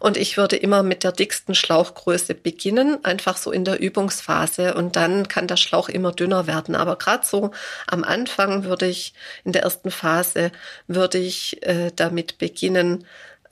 und 0.01 0.17
ich 0.17 0.37
würde 0.37 0.57
immer 0.57 0.83
mit 0.83 1.05
der 1.05 1.13
dicksten 1.13 1.55
Schlauchgröße 1.55 2.35
beginnen, 2.35 3.05
einfach 3.05 3.37
so 3.37 3.53
in 3.53 3.65
der 3.65 3.81
Übungsphase 3.81 4.75
und 4.75 4.97
dann 4.97 5.29
kann 5.29 5.49
der 5.49 5.57
Schlauch 5.57 5.89
immer 5.89 6.13
dünner 6.13 6.47
werden. 6.47 6.75
Aber 6.75 6.97
gerade 6.97 7.27
so 7.27 7.51
am 7.87 8.05
Anfang 8.05 8.65
würde 8.65 8.87
ich, 8.87 9.15
in 9.45 9.53
der 9.53 9.63
ersten 9.63 9.91
Phase, 9.91 10.51
würde 10.87 11.19
ich 11.19 11.63
äh, 11.67 11.91
damit 11.95 12.39
beginnen, 12.39 13.07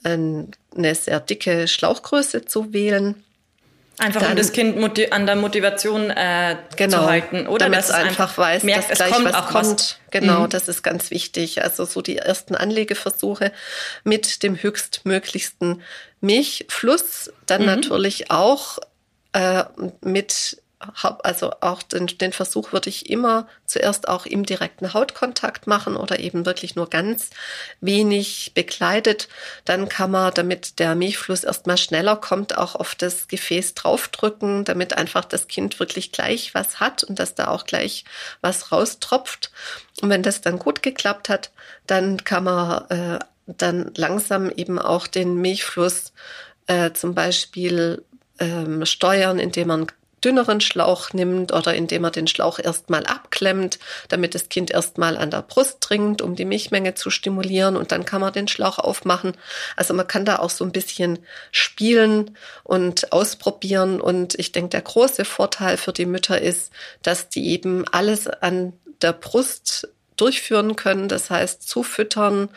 eine 0.05 0.95
sehr 0.95 1.21
dicke 1.21 1.65
Schlauchgröße 1.65 2.43
zu 2.43 2.73
wählen 2.73 3.23
Einfach 3.99 4.21
dann, 4.21 4.31
um 4.31 4.37
das 4.37 4.51
Kind 4.51 5.11
an 5.11 5.25
der 5.27 5.35
Motivation 5.35 6.09
äh, 6.09 6.57
genau, 6.75 7.01
zu 7.01 7.05
halten, 7.05 7.47
oder? 7.47 7.65
Damit 7.65 7.79
es 7.79 7.91
einfach, 7.91 8.07
einfach 8.07 8.37
weiß, 8.37 8.63
merkt, 8.63 8.89
dass 8.89 8.97
gleich 8.97 9.11
kommt 9.11 9.25
was 9.25 9.45
kommt. 9.47 9.55
Was. 9.55 9.97
Genau, 10.09 10.41
mhm. 10.41 10.49
das 10.49 10.67
ist 10.67 10.81
ganz 10.81 11.11
wichtig. 11.11 11.63
Also 11.63 11.85
so 11.85 12.01
die 12.01 12.17
ersten 12.17 12.55
Anlegeversuche 12.55 13.51
mit 14.03 14.41
dem 14.41 14.61
höchstmöglichsten 14.61 15.83
Milchfluss, 16.21 17.31
dann 17.45 17.61
mhm. 17.61 17.67
natürlich 17.67 18.31
auch 18.31 18.79
äh, 19.33 19.63
mit 20.01 20.62
habe 20.95 21.23
also 21.25 21.51
auch 21.61 21.83
den, 21.83 22.07
den 22.07 22.33
Versuch 22.33 22.73
würde 22.73 22.89
ich 22.89 23.09
immer 23.09 23.47
zuerst 23.65 24.07
auch 24.07 24.25
im 24.25 24.45
direkten 24.45 24.93
Hautkontakt 24.93 25.67
machen 25.67 25.95
oder 25.95 26.19
eben 26.19 26.45
wirklich 26.45 26.75
nur 26.75 26.89
ganz 26.89 27.29
wenig 27.81 28.51
bekleidet. 28.53 29.27
Dann 29.65 29.89
kann 29.89 30.11
man, 30.11 30.33
damit 30.33 30.79
der 30.79 30.95
Milchfluss 30.95 31.43
erstmal 31.43 31.77
schneller 31.77 32.15
kommt, 32.15 32.57
auch 32.57 32.75
auf 32.75 32.95
das 32.95 33.27
Gefäß 33.27 33.73
draufdrücken, 33.75 34.65
damit 34.65 34.97
einfach 34.97 35.25
das 35.25 35.47
Kind 35.47 35.79
wirklich 35.79 36.11
gleich 36.11 36.53
was 36.53 36.79
hat 36.79 37.03
und 37.03 37.19
dass 37.19 37.35
da 37.35 37.47
auch 37.47 37.65
gleich 37.65 38.05
was 38.41 38.71
raustropft. 38.71 39.51
Und 40.01 40.09
wenn 40.09 40.23
das 40.23 40.41
dann 40.41 40.59
gut 40.59 40.83
geklappt 40.83 41.29
hat, 41.29 41.51
dann 41.87 42.23
kann 42.23 42.43
man 42.43 42.89
äh, 42.89 43.19
dann 43.47 43.91
langsam 43.95 44.49
eben 44.49 44.79
auch 44.79 45.07
den 45.07 45.35
Milchfluss 45.35 46.13
äh, 46.67 46.91
zum 46.93 47.13
Beispiel 47.13 48.03
ähm, 48.39 48.85
steuern, 48.85 49.39
indem 49.39 49.67
man 49.67 49.87
dünneren 50.23 50.61
Schlauch 50.61 51.13
nimmt 51.13 51.53
oder 51.53 51.73
indem 51.73 52.03
er 52.03 52.11
den 52.11 52.27
Schlauch 52.27 52.59
erstmal 52.59 53.05
abklemmt, 53.05 53.79
damit 54.07 54.35
das 54.35 54.49
Kind 54.49 54.71
erstmal 54.71 55.17
an 55.17 55.31
der 55.31 55.41
Brust 55.41 55.81
trinkt, 55.81 56.21
um 56.21 56.35
die 56.35 56.45
Milchmenge 56.45 56.95
zu 56.95 57.09
stimulieren. 57.09 57.75
Und 57.75 57.91
dann 57.91 58.05
kann 58.05 58.21
man 58.21 58.33
den 58.33 58.47
Schlauch 58.47 58.79
aufmachen. 58.79 59.33
Also 59.75 59.93
man 59.93 60.07
kann 60.07 60.25
da 60.25 60.39
auch 60.39 60.49
so 60.49 60.63
ein 60.63 60.71
bisschen 60.71 61.19
spielen 61.51 62.37
und 62.63 63.11
ausprobieren. 63.11 63.99
Und 63.99 64.35
ich 64.39 64.51
denke, 64.51 64.69
der 64.69 64.81
große 64.81 65.25
Vorteil 65.25 65.77
für 65.77 65.93
die 65.93 66.05
Mütter 66.05 66.41
ist, 66.41 66.71
dass 67.01 67.29
die 67.29 67.49
eben 67.49 67.85
alles 67.91 68.27
an 68.27 68.73
der 69.01 69.13
Brust 69.13 69.89
durchführen 70.15 70.75
können, 70.75 71.07
das 71.07 71.29
heißt 71.29 71.67
zufüttern 71.67 72.49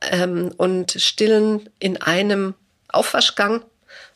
ähm, 0.00 0.52
und 0.56 0.92
stillen 0.92 1.68
in 1.78 2.00
einem 2.00 2.54
Aufwaschgang 2.88 3.64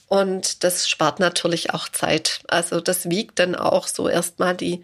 und 0.09 0.63
das 0.63 0.89
spart 0.89 1.19
natürlich 1.19 1.71
auch 1.71 1.89
Zeit. 1.89 2.41
Also 2.49 2.81
das 2.81 3.11
wiegt 3.11 3.39
dann 3.39 3.55
auch 3.55 3.89
so 3.89 4.09
erstmal 4.09 4.57
die, 4.57 4.83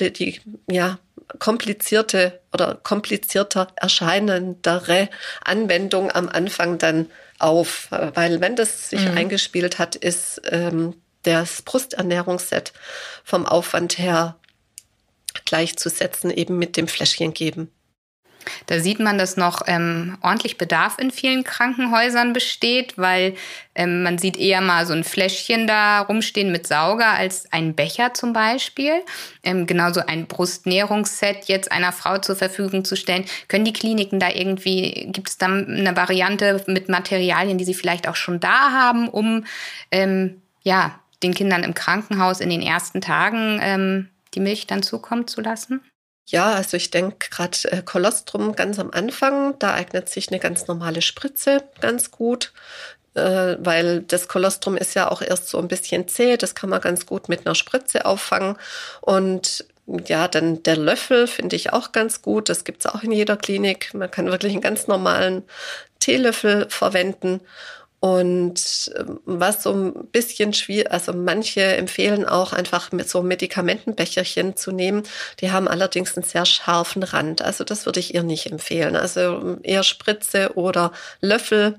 die 0.00 0.40
ja, 0.70 0.98
komplizierte 1.38 2.40
oder 2.52 2.74
komplizierter 2.74 3.68
erscheinendere 3.76 5.08
Anwendung 5.42 6.10
am 6.12 6.28
Anfang 6.28 6.78
dann 6.78 7.10
auf. 7.38 7.88
Weil 7.90 8.40
wenn 8.40 8.56
das 8.56 8.90
sich 8.90 9.08
mhm. 9.08 9.16
eingespielt 9.16 9.78
hat, 9.78 9.96
ist 9.96 10.42
ähm, 10.50 10.94
das 11.22 11.62
Brusternährungsset 11.62 12.72
vom 13.24 13.46
Aufwand 13.46 13.98
her 13.98 14.36
gleichzusetzen 15.44 16.30
eben 16.30 16.58
mit 16.58 16.76
dem 16.76 16.88
Fläschchen 16.88 17.34
geben. 17.34 17.70
Da 18.66 18.80
sieht 18.80 19.00
man, 19.00 19.18
dass 19.18 19.36
noch 19.36 19.62
ähm, 19.66 20.16
ordentlich 20.22 20.58
Bedarf 20.58 20.98
in 20.98 21.10
vielen 21.10 21.44
Krankenhäusern 21.44 22.32
besteht, 22.32 22.96
weil 22.96 23.34
ähm, 23.74 24.02
man 24.02 24.18
sieht 24.18 24.36
eher 24.36 24.60
mal 24.60 24.86
so 24.86 24.92
ein 24.92 25.04
Fläschchen 25.04 25.66
da 25.66 26.00
rumstehen 26.00 26.52
mit 26.52 26.66
Sauger 26.66 27.10
als 27.10 27.52
ein 27.52 27.74
Becher 27.74 28.14
zum 28.14 28.32
Beispiel. 28.32 29.02
Ähm, 29.42 29.66
genauso 29.66 30.00
ein 30.00 30.26
Brustnährungsset 30.26 31.46
jetzt 31.46 31.70
einer 31.70 31.92
Frau 31.92 32.18
zur 32.18 32.36
Verfügung 32.36 32.84
zu 32.84 32.96
stellen. 32.96 33.24
Können 33.48 33.64
die 33.64 33.72
Kliniken 33.72 34.18
da 34.18 34.30
irgendwie, 34.30 35.08
gibt 35.12 35.28
es 35.28 35.38
da 35.38 35.46
eine 35.46 35.96
Variante 35.96 36.64
mit 36.66 36.88
Materialien, 36.88 37.58
die 37.58 37.64
sie 37.64 37.74
vielleicht 37.74 38.08
auch 38.08 38.16
schon 38.16 38.40
da 38.40 38.70
haben, 38.72 39.08
um 39.08 39.44
ähm, 39.90 40.42
ja, 40.62 40.98
den 41.22 41.34
Kindern 41.34 41.62
im 41.62 41.74
Krankenhaus 41.74 42.40
in 42.40 42.50
den 42.50 42.62
ersten 42.62 43.00
Tagen 43.00 43.60
ähm, 43.62 44.08
die 44.34 44.40
Milch 44.40 44.66
dann 44.66 44.82
zukommen 44.82 45.26
zu 45.26 45.40
lassen? 45.40 45.80
Ja, 46.28 46.54
also 46.54 46.76
ich 46.76 46.90
denke 46.90 47.30
gerade 47.30 47.56
äh, 47.70 47.82
Kolostrum 47.82 48.56
ganz 48.56 48.78
am 48.80 48.90
Anfang, 48.90 49.56
da 49.60 49.74
eignet 49.74 50.08
sich 50.08 50.28
eine 50.28 50.40
ganz 50.40 50.66
normale 50.66 51.00
Spritze 51.00 51.62
ganz 51.80 52.10
gut, 52.10 52.52
äh, 53.14 53.56
weil 53.60 54.00
das 54.02 54.26
Kolostrum 54.26 54.76
ist 54.76 54.94
ja 54.94 55.08
auch 55.10 55.22
erst 55.22 55.48
so 55.48 55.58
ein 55.58 55.68
bisschen 55.68 56.08
zäh, 56.08 56.36
das 56.36 56.56
kann 56.56 56.70
man 56.70 56.80
ganz 56.80 57.06
gut 57.06 57.28
mit 57.28 57.46
einer 57.46 57.54
Spritze 57.54 58.04
auffangen 58.06 58.56
und 59.02 59.64
ja, 59.86 60.26
dann 60.26 60.62
der 60.64 60.76
Löffel 60.76 61.28
finde 61.28 61.54
ich 61.54 61.72
auch 61.72 61.92
ganz 61.92 62.20
gut. 62.20 62.48
Das 62.48 62.64
gibt's 62.64 62.86
auch 62.86 63.04
in 63.04 63.12
jeder 63.12 63.36
Klinik. 63.36 63.94
Man 63.94 64.10
kann 64.10 64.26
wirklich 64.26 64.52
einen 64.52 64.60
ganz 64.60 64.88
normalen 64.88 65.44
Teelöffel 66.00 66.66
verwenden. 66.68 67.40
Und 68.00 68.92
ähm, 68.96 69.20
was 69.24 69.62
so 69.62 69.72
ein 69.72 70.06
bisschen 70.08 70.52
schwierig, 70.52 70.90
also 70.92 71.12
manche 71.12 71.62
empfehlen 71.62 72.26
auch 72.26 72.52
einfach 72.52 72.92
mit 72.92 73.08
so 73.08 73.22
Medikamentenbecherchen 73.22 74.56
zu 74.56 74.70
nehmen. 74.70 75.02
Die 75.40 75.50
haben 75.50 75.66
allerdings 75.66 76.16
einen 76.16 76.24
sehr 76.24 76.44
scharfen 76.44 77.02
Rand. 77.02 77.42
Also 77.42 77.64
das 77.64 77.86
würde 77.86 78.00
ich 78.00 78.14
ihr 78.14 78.22
nicht 78.22 78.46
empfehlen. 78.52 78.96
Also 78.96 79.58
eher 79.62 79.82
Spritze 79.82 80.52
oder 80.56 80.92
Löffel. 81.20 81.78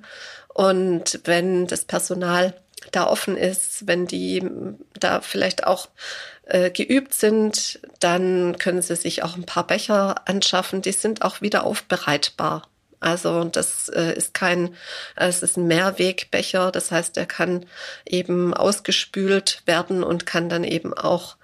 Und 0.53 1.19
wenn 1.25 1.67
das 1.67 1.85
Personal 1.85 2.55
da 2.91 3.07
offen 3.07 3.37
ist, 3.37 3.87
wenn 3.87 4.07
die 4.07 4.43
da 4.99 5.21
vielleicht 5.21 5.65
auch 5.65 5.89
äh, 6.45 6.71
geübt 6.71 7.13
sind, 7.13 7.79
dann 7.99 8.57
können 8.57 8.81
sie 8.81 8.95
sich 8.95 9.23
auch 9.23 9.35
ein 9.35 9.45
paar 9.45 9.67
Becher 9.67 10.27
anschaffen. 10.27 10.81
Die 10.81 10.91
sind 10.91 11.21
auch 11.21 11.41
wieder 11.41 11.63
aufbereitbar. 11.63 12.63
Also 12.99 13.43
das 13.43 13.89
äh, 13.89 14.13
ist 14.15 14.33
kein, 14.33 14.75
es 15.15 15.43
ist 15.43 15.57
ein 15.57 15.67
Mehrwegbecher. 15.67 16.71
Das 16.71 16.91
heißt, 16.91 17.17
er 17.17 17.25
kann 17.25 17.65
eben 18.05 18.53
ausgespült 18.53 19.61
werden 19.65 20.03
und 20.03 20.25
kann 20.25 20.49
dann 20.49 20.63
eben 20.63 20.93
auch 20.93 21.37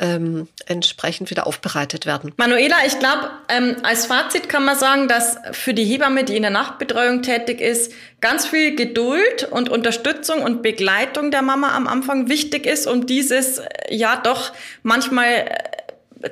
ähm, 0.00 0.48
entsprechend 0.66 1.30
wieder 1.30 1.46
aufbereitet 1.46 2.06
werden. 2.06 2.32
Manuela, 2.36 2.76
ich 2.86 2.98
glaube, 2.98 3.30
ähm, 3.48 3.76
als 3.82 4.06
Fazit 4.06 4.48
kann 4.48 4.64
man 4.64 4.78
sagen, 4.78 5.08
dass 5.08 5.36
für 5.52 5.74
die 5.74 5.84
Hebamme, 5.84 6.24
die 6.24 6.36
in 6.36 6.42
der 6.42 6.50
Nachtbetreuung 6.50 7.22
tätig 7.22 7.60
ist, 7.60 7.92
ganz 8.20 8.46
viel 8.46 8.74
Geduld 8.76 9.48
und 9.50 9.68
Unterstützung 9.68 10.42
und 10.42 10.62
Begleitung 10.62 11.30
der 11.30 11.42
Mama 11.42 11.74
am 11.74 11.86
Anfang 11.86 12.28
wichtig 12.28 12.66
ist, 12.66 12.86
um 12.86 13.06
dieses 13.06 13.58
äh, 13.58 13.66
ja 13.90 14.16
doch 14.16 14.52
manchmal 14.82 15.26
äh, 15.26 15.58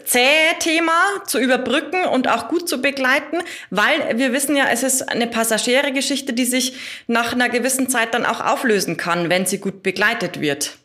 zähe 0.05 0.59
Thema 0.59 0.93
zu 1.26 1.39
überbrücken 1.39 2.05
und 2.05 2.28
auch 2.28 2.49
gut 2.49 2.68
zu 2.68 2.80
begleiten, 2.80 3.39
weil 3.70 4.18
wir 4.18 4.32
wissen 4.32 4.57
ja, 4.57 4.66
es 4.70 4.82
ist 4.82 5.09
eine 5.09 5.26
passagiere 5.26 5.93
Geschichte, 5.93 6.32
die 6.32 6.45
sich 6.45 6.74
nach 7.07 7.32
einer 7.32 7.49
gewissen 7.49 7.89
Zeit 7.89 8.14
dann 8.14 8.26
auch 8.26 8.41
auflösen 8.41 8.97
kann, 8.97 9.30
wenn 9.30 9.47
sie 9.47 9.59
gut 9.59 9.82
begleitet 9.82 10.41
wird. 10.41 10.78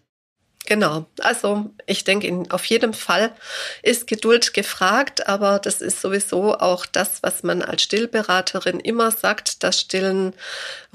Genau, 0.65 1.05
also 1.19 1.71
ich 1.87 2.05
denke, 2.05 2.43
auf 2.49 2.63
jedem 2.65 2.93
Fall 2.93 3.33
ist 3.81 4.07
Geduld 4.07 4.53
gefragt, 4.53 5.27
aber 5.27 5.59
das 5.59 5.81
ist 5.81 5.99
sowieso 5.99 6.57
auch 6.57 6.85
das, 6.85 7.21
was 7.21 7.43
man 7.43 7.61
als 7.61 7.83
Stillberaterin 7.83 8.79
immer 8.79 9.11
sagt, 9.11 9.63
dass 9.63 9.81
Stillen 9.81 10.33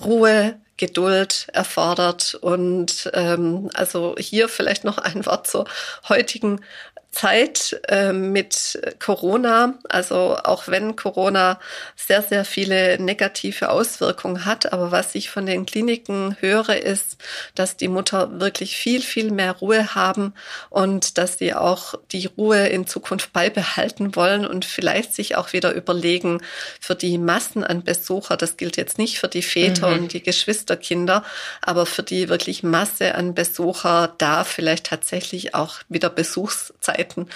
Ruhe, 0.03 0.59
Geduld 0.79 1.49
erfordert. 1.53 2.35
Und 2.41 3.11
ähm, 3.13 3.69
also 3.75 4.15
hier 4.19 4.49
vielleicht 4.49 4.85
noch 4.85 4.97
ein 4.97 5.27
Wort 5.27 5.47
zur 5.47 5.67
heutigen 6.09 6.65
Zeit 7.11 7.81
äh, 7.89 8.13
mit 8.13 8.79
Corona, 8.99 9.79
also 9.89 10.37
auch 10.45 10.69
wenn 10.69 10.95
Corona 10.95 11.59
sehr, 11.97 12.23
sehr 12.23 12.45
viele 12.45 13.03
negative 13.03 13.71
Auswirkungen 13.71 14.45
hat, 14.45 14.73
aber 14.73 14.93
was 14.93 15.15
ich 15.15 15.31
von 15.31 15.47
den 15.47 15.65
Kliniken 15.65 16.37
höre, 16.41 16.77
ist, 16.77 17.17
dass 17.55 17.77
die 17.77 17.89
Mutter 17.89 18.41
wirklich 18.41 18.77
viel, 18.77 19.01
viel 19.01 19.31
mehr 19.31 19.53
Ruhe 19.53 19.95
haben 19.95 20.35
und 20.69 21.17
dass 21.17 21.39
sie 21.39 21.55
auch 21.55 21.95
die 22.13 22.27
Ruhe 22.27 22.69
in 22.69 22.87
Zukunft 22.87 23.33
beibehalten 23.33 24.15
wollen 24.15 24.47
und 24.47 24.67
vielleicht 24.67 25.15
sich 25.15 25.37
auch 25.37 25.55
wieder 25.55 25.73
überlegen, 25.73 26.43
für 26.79 26.95
die 26.95 27.17
Massen 27.17 27.65
an 27.65 27.85
Besucher, 27.85 28.37
das 28.37 28.59
gilt 28.59 28.77
jetzt 28.77 28.99
nicht 28.99 29.19
für 29.19 29.29
die 29.29 29.43
Väter 29.43 29.89
mhm. 29.89 29.99
und 29.99 30.13
die 30.13 30.23
Geschwisterkinder, 30.23 31.25
aber 31.63 31.87
für 31.87 32.03
die 32.03 32.29
wirklich 32.29 32.63
Masse 32.63 33.15
an 33.15 33.35
Besucher 33.35 34.15
da 34.19 34.45
vielleicht 34.45 34.87
tatsächlich 34.87 35.55
auch 35.55 35.77
wieder 35.89 36.11
Besuchszeit 36.11 36.98
Zeiten 36.99 37.29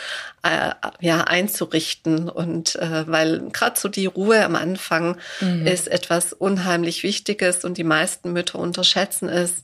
äh, 0.42 0.72
ja 1.00 1.22
einzurichten 1.22 2.28
und 2.28 2.76
äh, 2.76 3.06
weil 3.06 3.40
gerade 3.50 3.78
so 3.78 3.88
die 3.88 4.06
Ruhe 4.06 4.44
am 4.44 4.56
Anfang 4.56 5.16
mhm. 5.40 5.66
ist 5.66 5.88
etwas 5.88 6.32
unheimlich 6.32 7.02
Wichtiges 7.02 7.64
und 7.64 7.78
die 7.78 7.84
meisten 7.84 8.32
Mütter 8.32 8.58
unterschätzen 8.58 9.28
es, 9.28 9.62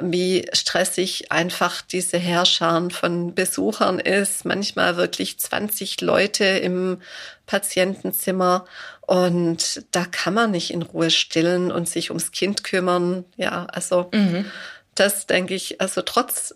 wie 0.00 0.48
stressig 0.52 1.32
einfach 1.32 1.82
diese 1.82 2.18
Herrscharen 2.18 2.90
von 2.90 3.34
Besuchern 3.34 3.98
ist. 3.98 4.44
Manchmal 4.44 4.96
wirklich 4.96 5.38
20 5.38 6.00
Leute 6.00 6.44
im 6.44 7.00
Patientenzimmer 7.46 8.64
und 9.02 9.84
da 9.92 10.04
kann 10.04 10.34
man 10.34 10.50
nicht 10.50 10.70
in 10.70 10.82
Ruhe 10.82 11.10
stillen 11.10 11.70
und 11.70 11.88
sich 11.88 12.10
ums 12.10 12.32
Kind 12.32 12.64
kümmern. 12.64 13.24
Ja, 13.36 13.66
also 13.66 14.10
mhm. 14.12 14.46
das 14.94 15.26
denke 15.26 15.54
ich, 15.54 15.80
also 15.80 16.02
trotz 16.02 16.54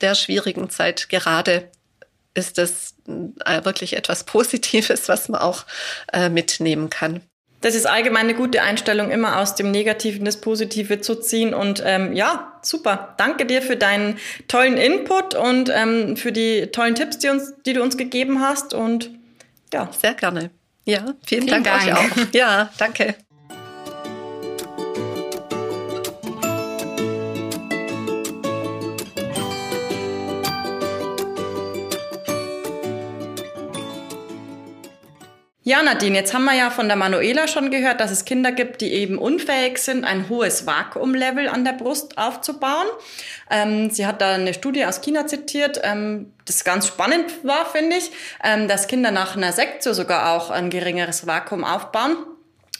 der 0.00 0.14
schwierigen 0.14 0.70
Zeit 0.70 1.08
gerade 1.08 1.70
ist 2.34 2.58
das 2.58 2.94
äh, 3.06 3.64
wirklich 3.64 3.96
etwas 3.96 4.24
Positives, 4.24 5.08
was 5.08 5.28
man 5.28 5.40
auch 5.40 5.64
äh, 6.12 6.28
mitnehmen 6.28 6.90
kann. 6.90 7.20
Das 7.60 7.74
ist 7.74 7.86
allgemein 7.86 8.24
eine 8.24 8.34
gute 8.34 8.62
Einstellung, 8.62 9.10
immer 9.10 9.38
aus 9.38 9.54
dem 9.54 9.70
Negativen 9.70 10.24
das 10.24 10.40
Positive 10.40 11.00
zu 11.00 11.16
ziehen. 11.16 11.52
Und 11.52 11.82
ähm, 11.84 12.14
ja, 12.14 12.58
super. 12.62 13.14
Danke 13.18 13.44
dir 13.44 13.60
für 13.60 13.76
deinen 13.76 14.18
tollen 14.48 14.78
Input 14.78 15.34
und 15.34 15.70
ähm, 15.74 16.16
für 16.16 16.32
die 16.32 16.68
tollen 16.68 16.94
Tipps, 16.94 17.18
die, 17.18 17.28
uns, 17.28 17.52
die 17.66 17.74
du 17.74 17.82
uns 17.82 17.98
gegeben 17.98 18.40
hast. 18.40 18.72
Und 18.72 19.10
ja. 19.74 19.90
Sehr 20.00 20.14
gerne. 20.14 20.50
Ja, 20.86 21.14
vielen, 21.26 21.42
vielen 21.42 21.62
Dank, 21.62 21.64
Dank 21.64 21.82
euch 21.82 21.94
auch. 21.94 22.32
Ja, 22.32 22.70
danke. 22.78 23.14
Ja, 35.62 35.82
Nadine, 35.82 36.16
jetzt 36.16 36.32
haben 36.32 36.44
wir 36.44 36.54
ja 36.54 36.70
von 36.70 36.88
der 36.88 36.96
Manuela 36.96 37.46
schon 37.46 37.70
gehört, 37.70 38.00
dass 38.00 38.10
es 38.10 38.24
Kinder 38.24 38.50
gibt, 38.50 38.80
die 38.80 38.94
eben 38.94 39.18
unfähig 39.18 39.76
sind, 39.76 40.04
ein 40.04 40.30
hohes 40.30 40.66
Vakuumlevel 40.66 41.48
an 41.48 41.66
der 41.66 41.74
Brust 41.74 42.16
aufzubauen. 42.16 42.86
Ähm, 43.50 43.90
sie 43.90 44.06
hat 44.06 44.22
da 44.22 44.32
eine 44.32 44.54
Studie 44.54 44.86
aus 44.86 45.02
China 45.02 45.26
zitiert, 45.26 45.78
ähm, 45.82 46.32
das 46.46 46.64
ganz 46.64 46.86
spannend 46.86 47.44
war, 47.44 47.66
finde 47.66 47.96
ich, 47.96 48.10
ähm, 48.42 48.68
dass 48.68 48.86
Kinder 48.86 49.10
nach 49.10 49.36
einer 49.36 49.52
Sektio 49.52 49.92
sogar 49.92 50.34
auch 50.34 50.48
ein 50.48 50.70
geringeres 50.70 51.26
Vakuum 51.26 51.62
aufbauen. 51.62 52.16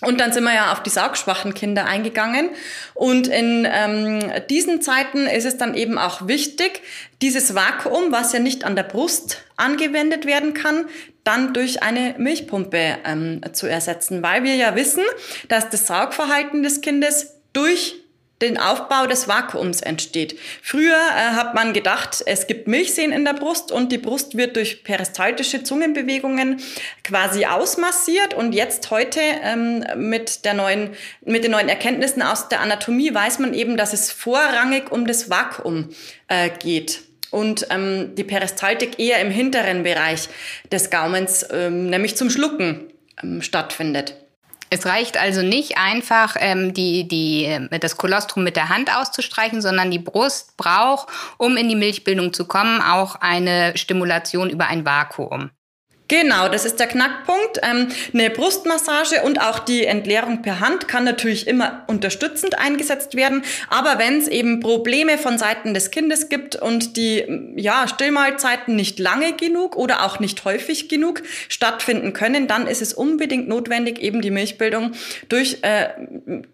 Und 0.01 0.19
dann 0.19 0.33
sind 0.33 0.45
wir 0.45 0.55
ja 0.55 0.73
auf 0.73 0.83
die 0.83 0.89
saugschwachen 0.89 1.53
Kinder 1.53 1.85
eingegangen. 1.85 2.49
Und 2.95 3.29
in 3.29 3.69
ähm, 3.71 4.21
diesen 4.49 4.81
Zeiten 4.81 5.27
ist 5.27 5.45
es 5.45 5.59
dann 5.59 5.75
eben 5.75 5.99
auch 5.99 6.27
wichtig, 6.27 6.81
dieses 7.23 7.55
Vakuum, 7.55 8.13
was 8.13 8.33
ja 8.33 8.39
nicht 8.39 8.65
an 8.65 8.77
der 8.77 8.83
Brust 8.83 9.43
angewendet 9.57 10.27
werden 10.27 10.55
kann, 10.55 10.87
dann 11.25 11.53
durch 11.53 11.83
eine 11.83 12.15
Milchpumpe 12.19 12.99
ähm, 13.05 13.43
zu 13.53 13.67
ersetzen, 13.67 14.23
weil 14.23 14.43
wir 14.43 14.55
ja 14.55 14.75
wissen, 14.75 15.05
dass 15.49 15.69
das 15.69 15.87
Saugverhalten 15.87 16.63
des 16.63 16.81
Kindes 16.81 17.35
durch 17.53 17.97
den 18.41 18.57
Aufbau 18.57 19.07
des 19.07 19.29
Vakuums 19.29 19.83
entsteht. 19.83 20.39
Früher 20.63 20.97
äh, 20.97 21.35
hat 21.35 21.55
man 21.55 21.75
gedacht, 21.75 22.23
es 22.25 22.47
gibt 22.47 22.69
Milchsehen 22.69 23.13
in 23.13 23.27
der 23.27 23.35
Brust 23.35 23.71
und 23.71 23.93
die 23.93 23.99
Brust 23.99 24.35
wird 24.35 24.57
durch 24.57 24.83
peristaltische 24.83 25.63
Zungenbewegungen 25.63 26.59
quasi 27.05 27.45
ausmassiert. 27.45 28.33
Und 28.33 28.55
jetzt 28.55 28.91
heute 28.91 29.21
ähm, 29.21 29.85
mit 29.97 30.47
der 30.47 30.55
neuen 30.55 30.91
mit 31.23 31.45
den 31.45 31.51
neuen 31.51 31.69
Erkenntnissen 31.69 32.23
aus 32.23 32.49
der 32.49 32.61
Anatomie 32.61 33.13
weiß 33.13 33.41
man 33.41 33.53
eben, 33.53 33.77
dass 33.77 33.93
es 33.93 34.11
vorrangig 34.11 34.91
um 34.91 35.07
das 35.07 35.29
Vakuum 35.29 35.91
äh, 36.29 36.49
geht 36.49 37.10
und 37.31 37.67
ähm, 37.71 38.15
die 38.15 38.25
Peristaltik 38.25 38.99
eher 38.99 39.21
im 39.21 39.31
hinteren 39.31 39.83
Bereich 39.83 40.29
des 40.71 40.91
Gaumens, 40.91 41.47
ähm, 41.51 41.91
nämlich 41.91 42.17
zum 42.17 42.31
Schlucken 42.31 42.93
ähm, 43.23 43.43
stattfindet. 43.43 44.15
Es 44.73 44.87
reicht 44.87 45.17
also 45.17 45.43
nicht 45.43 45.79
einfach, 45.79 46.37
ähm, 46.39 46.73
die, 46.73 47.09
die, 47.09 47.45
äh, 47.45 47.79
das 47.81 47.97
Kolostrum 47.97 48.45
mit 48.45 48.55
der 48.55 48.69
Hand 48.69 48.95
auszustreichen, 48.95 49.61
sondern 49.61 49.91
die 49.91 49.99
Brust 49.99 50.57
braucht, 50.57 51.09
um 51.39 51.57
in 51.57 51.69
die 51.69 51.75
Milchbildung 51.75 52.33
zu 52.33 52.47
kommen, 52.47 52.81
auch 52.81 53.17
eine 53.17 53.77
Stimulation 53.77 54.49
über 54.49 54.69
ein 54.69 54.87
Vakuum. 54.87 55.51
Genau, 56.11 56.49
das 56.49 56.65
ist 56.65 56.81
der 56.81 56.89
Knackpunkt. 56.89 57.61
Ähm, 57.63 57.87
eine 58.13 58.31
Brustmassage 58.31 59.23
und 59.23 59.41
auch 59.41 59.61
die 59.61 59.85
Entleerung 59.85 60.43
per 60.43 60.59
Hand 60.59 60.89
kann 60.89 61.05
natürlich 61.05 61.47
immer 61.47 61.85
unterstützend 61.87 62.59
eingesetzt 62.59 63.15
werden. 63.15 63.43
Aber 63.69 64.01
wenn 64.01 64.19
es 64.19 64.27
eben 64.27 64.59
Probleme 64.59 65.19
von 65.19 65.39
Seiten 65.39 65.73
des 65.73 65.93
Kindes 65.93 66.29
gibt 66.29 66.57
und 66.57 66.97
die 66.97 67.53
ja, 67.55 67.87
Stillmahlzeiten 67.87 68.75
nicht 68.75 68.99
lange 68.99 69.35
genug 69.35 69.77
oder 69.77 70.05
auch 70.05 70.19
nicht 70.19 70.45
häufig 70.45 70.89
genug 70.89 71.23
stattfinden 71.49 72.13
können, 72.13 72.49
dann 72.49 72.67
ist 72.67 72.83
es 72.83 72.93
unbedingt 72.93 73.47
notwendig, 73.47 74.01
eben 74.01 74.21
die 74.21 74.33
Milchbildung 74.33 74.95
durch, 75.29 75.59
äh, 75.63 75.91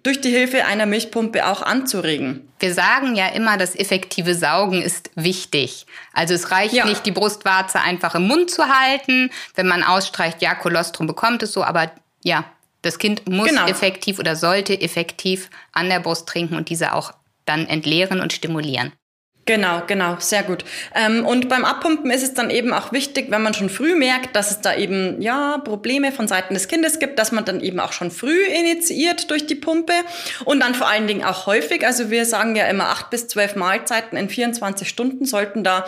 durch 0.02 0.20
die 0.20 0.32
Hilfe 0.32 0.66
einer 0.66 0.84
Milchpumpe 0.84 1.46
auch 1.46 1.62
anzuregen. 1.62 2.46
Wir 2.58 2.72
sagen 2.72 3.16
ja 3.16 3.28
immer, 3.28 3.58
das 3.58 3.74
effektive 3.76 4.34
Saugen 4.34 4.80
ist 4.80 5.10
wichtig. 5.14 5.86
Also 6.16 6.32
es 6.32 6.50
reicht 6.50 6.72
ja. 6.72 6.86
nicht, 6.86 7.04
die 7.04 7.12
Brustwarze 7.12 7.78
einfach 7.80 8.14
im 8.14 8.26
Mund 8.26 8.50
zu 8.50 8.66
halten. 8.66 9.30
Wenn 9.54 9.66
man 9.66 9.82
ausstreicht, 9.82 10.40
ja, 10.40 10.54
Kolostrum 10.54 11.06
bekommt 11.06 11.42
es 11.42 11.52
so, 11.52 11.62
aber 11.62 11.92
ja, 12.24 12.44
das 12.80 12.98
Kind 12.98 13.28
muss 13.28 13.50
genau. 13.50 13.66
effektiv 13.66 14.18
oder 14.18 14.34
sollte 14.34 14.80
effektiv 14.80 15.50
an 15.72 15.90
der 15.90 16.00
Brust 16.00 16.26
trinken 16.26 16.56
und 16.56 16.70
diese 16.70 16.94
auch 16.94 17.12
dann 17.44 17.66
entleeren 17.66 18.20
und 18.20 18.32
stimulieren. 18.32 18.92
Genau, 19.46 19.82
genau, 19.86 20.16
sehr 20.18 20.42
gut. 20.42 20.64
Ähm, 20.92 21.24
und 21.24 21.48
beim 21.48 21.64
Abpumpen 21.64 22.10
ist 22.10 22.24
es 22.24 22.34
dann 22.34 22.50
eben 22.50 22.72
auch 22.72 22.90
wichtig, 22.90 23.26
wenn 23.30 23.42
man 23.42 23.54
schon 23.54 23.70
früh 23.70 23.94
merkt, 23.94 24.34
dass 24.34 24.50
es 24.50 24.60
da 24.60 24.74
eben 24.74 25.22
ja 25.22 25.58
Probleme 25.58 26.10
von 26.10 26.26
Seiten 26.26 26.54
des 26.54 26.66
Kindes 26.66 26.98
gibt, 26.98 27.16
dass 27.20 27.30
man 27.30 27.44
dann 27.44 27.60
eben 27.60 27.78
auch 27.78 27.92
schon 27.92 28.10
früh 28.10 28.44
initiiert 28.44 29.30
durch 29.30 29.46
die 29.46 29.54
Pumpe 29.54 29.92
und 30.44 30.58
dann 30.58 30.74
vor 30.74 30.88
allen 30.88 31.06
Dingen 31.06 31.24
auch 31.24 31.46
häufig. 31.46 31.86
Also 31.86 32.10
wir 32.10 32.26
sagen 32.26 32.56
ja 32.56 32.66
immer 32.66 32.88
acht 32.88 33.10
bis 33.10 33.28
zwölf 33.28 33.54
Mahlzeiten 33.54 34.18
in 34.18 34.28
24 34.28 34.88
Stunden 34.88 35.26
sollten 35.26 35.62
da 35.62 35.84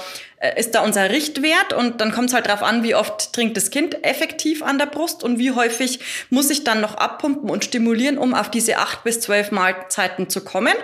ist 0.56 0.74
da 0.74 0.84
unser 0.84 1.10
Richtwert 1.10 1.72
und 1.72 2.00
dann 2.00 2.12
kommt 2.12 2.28
es 2.28 2.34
halt 2.34 2.46
darauf 2.46 2.62
an, 2.62 2.82
wie 2.84 2.94
oft 2.94 3.32
trinkt 3.32 3.56
das 3.56 3.70
Kind 3.70 4.04
effektiv 4.04 4.62
an 4.62 4.78
der 4.78 4.86
Brust 4.86 5.24
und 5.24 5.38
wie 5.38 5.50
häufig 5.50 6.00
muss 6.30 6.50
ich 6.50 6.62
dann 6.62 6.80
noch 6.80 6.94
abpumpen 6.94 7.50
und 7.50 7.64
stimulieren, 7.64 8.18
um 8.18 8.34
auf 8.34 8.50
diese 8.50 8.78
acht 8.78 9.02
bis 9.02 9.20
zwölf 9.20 9.50
Mahlzeiten 9.50 10.28
zu 10.28 10.42
kommen. 10.42 10.74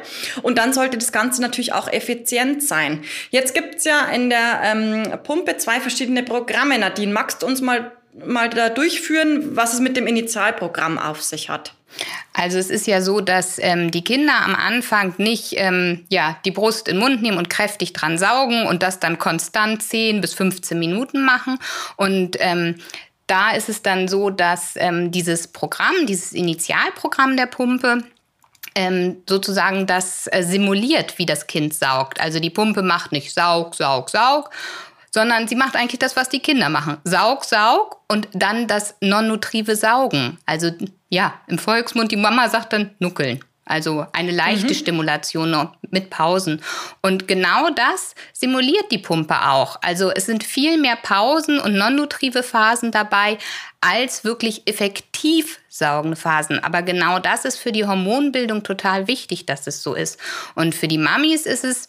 Und 0.42 0.58
dann 0.58 0.72
sollte 0.72 0.98
das 0.98 1.12
Ganze 1.12 1.40
natürlich 1.40 1.72
auch 1.72 1.86
effizient 1.92 2.62
sein. 2.62 3.04
Jetzt 3.30 3.54
gibt's 3.54 3.84
ja 3.84 4.06
in 4.06 4.28
der 4.28 4.60
ähm, 4.64 5.04
Pumpe 5.22 5.56
zwei 5.56 5.80
verschiedene 5.80 6.24
Programme. 6.24 6.78
Nadine, 6.78 7.12
magst 7.12 7.42
du 7.42 7.46
uns 7.46 7.60
mal 7.60 7.92
mal 8.24 8.48
da 8.48 8.68
durchführen, 8.68 9.56
was 9.56 9.74
es 9.74 9.80
mit 9.80 9.96
dem 9.96 10.06
Initialprogramm 10.06 10.98
auf 10.98 11.22
sich 11.22 11.48
hat? 11.48 11.74
Also 12.32 12.58
es 12.58 12.70
ist 12.70 12.86
ja 12.86 13.00
so, 13.00 13.20
dass 13.20 13.58
ähm, 13.60 13.90
die 13.90 14.02
Kinder 14.02 14.34
am 14.44 14.54
Anfang 14.54 15.14
nicht 15.18 15.54
ähm, 15.56 16.04
ja, 16.08 16.36
die 16.44 16.50
Brust 16.50 16.88
in 16.88 16.96
den 16.96 17.00
Mund 17.00 17.22
nehmen 17.22 17.38
und 17.38 17.48
kräftig 17.48 17.92
dran 17.92 18.18
saugen 18.18 18.66
und 18.66 18.82
das 18.82 18.98
dann 18.98 19.18
konstant 19.18 19.82
10 19.82 20.20
bis 20.20 20.34
15 20.34 20.78
Minuten 20.78 21.24
machen. 21.24 21.58
Und 21.96 22.36
ähm, 22.40 22.76
da 23.26 23.52
ist 23.52 23.68
es 23.68 23.82
dann 23.82 24.08
so, 24.08 24.30
dass 24.30 24.74
ähm, 24.76 25.10
dieses 25.10 25.48
Programm, 25.48 26.06
dieses 26.06 26.32
Initialprogramm 26.32 27.36
der 27.36 27.46
Pumpe, 27.46 27.98
ähm, 28.74 29.22
sozusagen 29.28 29.86
das 29.86 30.26
äh, 30.26 30.42
simuliert, 30.42 31.18
wie 31.18 31.26
das 31.26 31.46
Kind 31.46 31.74
saugt. 31.74 32.20
Also 32.20 32.40
die 32.40 32.50
Pumpe 32.50 32.82
macht 32.82 33.12
nicht 33.12 33.32
Saug, 33.32 33.74
Saug, 33.74 34.10
Saug, 34.10 34.50
sondern 35.14 35.46
sie 35.46 35.54
macht 35.54 35.76
eigentlich 35.76 36.00
das, 36.00 36.16
was 36.16 36.28
die 36.28 36.40
Kinder 36.40 36.68
machen. 36.68 36.96
Saug, 37.04 37.44
Saug 37.44 38.00
und 38.08 38.26
dann 38.32 38.66
das 38.66 38.96
non-nutrive 39.00 39.76
Saugen. 39.76 40.38
Also 40.44 40.72
ja, 41.08 41.34
im 41.46 41.58
Volksmund, 41.58 42.10
die 42.10 42.16
Mama 42.16 42.48
sagt 42.48 42.72
dann 42.72 42.90
Nuckeln. 42.98 43.38
Also 43.64 44.06
eine 44.12 44.32
leichte 44.32 44.74
mhm. 44.74 44.74
Stimulation 44.74 45.68
mit 45.88 46.10
Pausen. 46.10 46.60
Und 47.00 47.28
genau 47.28 47.70
das 47.70 48.16
simuliert 48.32 48.90
die 48.90 48.98
Pumpe 48.98 49.46
auch. 49.46 49.78
Also 49.82 50.10
es 50.10 50.26
sind 50.26 50.42
viel 50.42 50.78
mehr 50.78 50.96
Pausen 50.96 51.60
und 51.60 51.76
non-nutrive 51.76 52.42
Phasen 52.42 52.90
dabei 52.90 53.38
als 53.80 54.24
wirklich 54.24 54.66
effektiv 54.66 55.60
saugende 55.68 56.16
Phasen. 56.16 56.58
Aber 56.58 56.82
genau 56.82 57.20
das 57.20 57.44
ist 57.44 57.58
für 57.58 57.70
die 57.70 57.86
Hormonbildung 57.86 58.64
total 58.64 59.06
wichtig, 59.06 59.46
dass 59.46 59.68
es 59.68 59.80
so 59.80 59.94
ist. 59.94 60.18
Und 60.56 60.74
für 60.74 60.88
die 60.88 60.98
Mamis 60.98 61.46
ist 61.46 61.62
es 61.62 61.88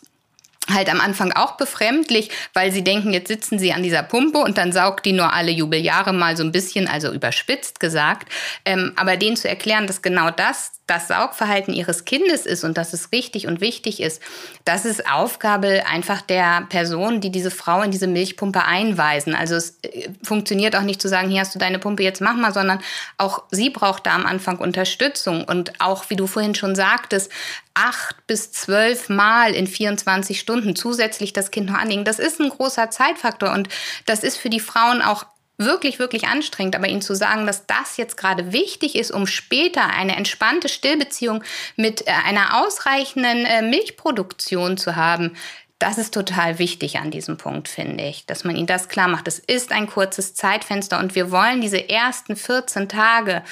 halt 0.74 0.89
am 0.89 0.99
Anfang 1.01 1.32
auch 1.32 1.57
befremdlich, 1.57 2.30
weil 2.53 2.72
sie 2.72 2.84
denken, 2.84 3.13
jetzt 3.13 3.28
sitzen 3.28 3.59
sie 3.59 3.74
an 3.74 3.84
dieser 3.84 4.03
Pumpe 4.03 4.39
und 4.39 4.57
dann 4.57 4.72
saugt 4.72 5.05
die 5.05 5.13
nur 5.13 5.34
alle 5.34 5.51
Jubeljahre 5.51 6.13
mal 6.13 6.36
so 6.36 6.43
ein 6.43 6.51
bisschen, 6.51 6.88
also 6.88 7.11
überspitzt 7.11 7.80
gesagt. 7.80 8.30
Ähm, 8.66 8.93
aber 8.95 9.18
denen 9.18 9.38
zu 9.38 9.47
erklären, 9.47 9.88
dass 9.88 10.01
genau 10.01 10.32
das 10.32 10.72
das 10.88 11.07
Saugverhalten 11.07 11.73
ihres 11.73 12.05
Kindes 12.05 12.45
ist 12.45 12.63
und 12.63 12.77
dass 12.77 12.93
es 12.93 13.11
richtig 13.11 13.47
und 13.47 13.59
wichtig 13.59 14.01
ist, 14.01 14.21
das 14.65 14.86
ist 14.86 15.09
Aufgabe 15.09 15.83
einfach 15.88 16.21
der 16.21 16.67
Person, 16.69 17.21
die 17.21 17.31
diese 17.31 17.49
Frau 17.49 17.81
in 17.81 17.91
diese 17.91 18.07
Milchpumpe 18.07 18.63
einweisen. 18.63 19.33
Also 19.33 19.55
es 19.55 19.79
äh, 19.81 20.09
funktioniert 20.23 20.75
auch 20.75 20.81
nicht 20.81 21.01
zu 21.01 21.07
sagen, 21.07 21.29
hier 21.29 21.41
hast 21.41 21.55
du 21.55 21.59
deine 21.59 21.79
Pumpe, 21.79 22.03
jetzt 22.03 22.21
mach 22.21 22.36
mal, 22.36 22.53
sondern 22.53 22.79
auch 23.17 23.43
sie 23.49 23.71
braucht 23.71 24.05
da 24.05 24.15
am 24.15 24.25
Anfang 24.25 24.59
Unterstützung 24.59 25.43
und 25.43 25.79
auch, 25.81 26.09
wie 26.09 26.15
du 26.15 26.27
vorhin 26.27 26.53
schon 26.53 26.75
sagtest, 26.75 27.31
acht 27.73 28.27
bis 28.27 28.51
zwölf 28.51 29.09
Mal 29.09 29.53
in 29.53 29.67
24 29.67 30.39
Stunden 30.39 30.75
zusätzlich 30.75 31.33
das 31.33 31.51
Kind 31.51 31.69
noch 31.69 31.77
anlegen. 31.77 32.05
Das 32.05 32.19
ist 32.19 32.39
ein 32.39 32.49
großer 32.49 32.89
Zeitfaktor 32.89 33.51
und 33.51 33.69
das 34.05 34.23
ist 34.23 34.38
für 34.38 34.49
die 34.49 34.59
Frauen 34.59 35.01
auch 35.01 35.25
wirklich, 35.58 35.99
wirklich 35.99 36.28
anstrengend, 36.28 36.76
aber 36.76 36.88
ihnen 36.88 37.01
zu 37.01 37.16
sagen, 37.16 37.45
dass 37.45 37.66
das 37.66 37.97
jetzt 37.97 38.18
gerade 38.18 38.51
wichtig 38.51 38.95
ist, 38.95 39.12
um 39.12 39.28
später 39.28 39.86
eine 39.88 40.16
entspannte 40.16 40.70
Stillbeziehung 40.70 41.43
mit 41.76 42.08
äh, 42.08 42.12
einer 42.12 42.64
ausreichenden 42.66 43.45
äh, 43.45 43.62
Milchproduktion 43.62 44.78
zu 44.78 44.95
haben, 44.95 45.36
das 45.80 45.97
ist 45.97 46.13
total 46.13 46.57
wichtig 46.57 46.97
an 46.97 47.11
diesem 47.11 47.38
Punkt, 47.38 47.67
finde 47.67 48.05
ich, 48.05 48.26
dass 48.26 48.43
man 48.43 48.55
ihnen 48.55 48.67
das 48.67 48.88
klar 48.88 49.07
macht. 49.07 49.28
Es 49.28 49.39
ist 49.39 49.71
ein 49.71 49.88
kurzes 49.88 50.34
Zeitfenster 50.34 50.99
und 50.99 51.15
wir 51.15 51.32
wollen 51.32 51.61
diese 51.61 51.89
ersten 51.89 52.36
14 52.36 52.88
Tage 52.88 53.43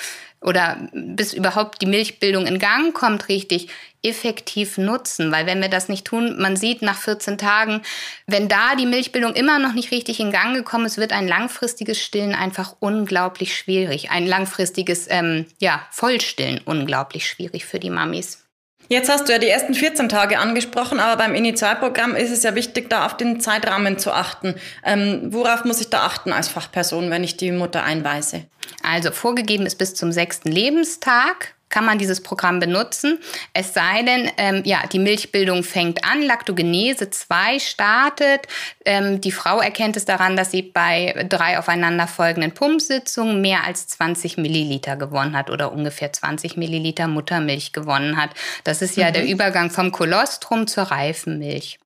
oder 0.41 0.89
bis 0.93 1.34
überhaupt 1.34 1.82
die 1.82 1.86
Milchbildung 1.86 2.45
in 2.45 2.59
Gang 2.59 2.93
kommt 2.93 3.30
richtig, 3.30 3.69
effektiv 4.03 4.78
nutzen. 4.78 5.32
Weil 5.32 5.45
wenn 5.45 5.61
wir 5.61 5.69
das 5.69 5.88
nicht 5.88 6.05
tun, 6.05 6.38
man 6.38 6.57
sieht 6.57 6.82
nach 6.82 6.97
14 6.97 7.38
Tagen, 7.38 7.82
wenn 8.28 8.49
da 8.49 8.76
die 8.76 8.86
Milchbildung 8.86 9.34
immer 9.34 9.59
noch 9.59 9.74
nicht 9.74 9.91
richtig 9.91 10.19
in 10.19 10.32
Gang 10.32 10.53
gekommen 10.53 10.86
ist, 10.86 10.97
wird 10.97 11.13
ein 11.13 11.28
langfristiges 11.28 12.01
Stillen 12.01 12.36
einfach 12.36 12.76
unglaublich 12.80 13.57
schwierig. 13.57 14.11
Ein 14.11 14.28
langfristiges 14.28 15.07
ähm, 15.09 15.45
ja, 15.59 15.86
Vollstillen 15.91 16.59
unglaublich 16.65 17.28
schwierig 17.28 17.65
für 17.65 17.80
die 17.80 17.89
Mamis. 17.89 18.42
Jetzt 18.89 19.09
hast 19.09 19.27
du 19.27 19.31
ja 19.31 19.39
die 19.39 19.47
ersten 19.47 19.73
14 19.73 20.09
Tage 20.09 20.38
angesprochen, 20.39 20.99
aber 20.99 21.17
beim 21.17 21.36
Initialprogramm 21.36 22.15
ist 22.15 22.31
es 22.31 22.43
ja 22.43 22.55
wichtig, 22.55 22.89
da 22.89 23.05
auf 23.05 23.17
den 23.17 23.39
Zeitrahmen 23.39 23.97
zu 23.97 24.11
achten. 24.11 24.55
Ähm, 24.86 25.21
worauf 25.29 25.65
muss 25.65 25.81
ich 25.81 25.89
da 25.89 26.01
achten 26.05 26.31
als 26.34 26.47
Fachperson, 26.49 27.09
wenn 27.09 27.23
ich 27.23 27.38
die 27.38 27.51
Mutter 27.51 27.84
einweise? 27.84 28.45
Also 28.84 29.11
vorgegeben 29.11 29.65
ist 29.65 29.77
bis 29.77 29.95
zum 29.95 30.11
sechsten 30.11 30.51
Lebenstag 30.51 31.55
kann 31.74 31.86
man 31.86 31.97
dieses 31.97 32.21
Programm 32.21 32.59
benutzen. 32.59 33.17
Es 33.51 33.74
sei 33.74 34.03
denn, 34.03 34.30
ähm, 34.38 34.61
ja, 34.63 34.86
die 34.86 34.99
Milchbildung 34.99 35.63
fängt 35.63 36.05
an, 36.05 36.21
Laktogenese 36.21 37.09
2 37.09 37.57
startet. 37.57 38.41
Ähm, 38.86 39.21
die 39.21 39.32
Frau 39.32 39.59
erkennt 39.59 39.97
es 39.97 40.05
daran, 40.05 40.38
dass 40.38 40.51
sie 40.51 40.61
bei 40.61 41.26
drei 41.28 41.57
aufeinanderfolgenden 41.57 42.53
Pumpsitzungen 42.53 43.41
mehr 43.41 43.63
als 43.65 43.88
20 43.88 44.38
Milliliter 44.38 44.97
gewonnen 44.97 45.36
hat 45.36 45.49
oder 45.49 45.71
ungefähr 45.71 46.13
20 46.13 46.57
Milliliter 46.57 47.07
Muttermilch 47.07 47.74
gewonnen 47.74 48.17
hat. 48.17 48.30
Das 48.63 48.84
ist 48.84 48.95
ja 48.95 49.09
mhm. 49.09 49.13
der 49.13 49.26
Übergang 49.26 49.71
vom 49.71 49.91
Kolostrum 49.91 50.67
zur 50.67 50.84
Reifenmilch. 50.84 51.80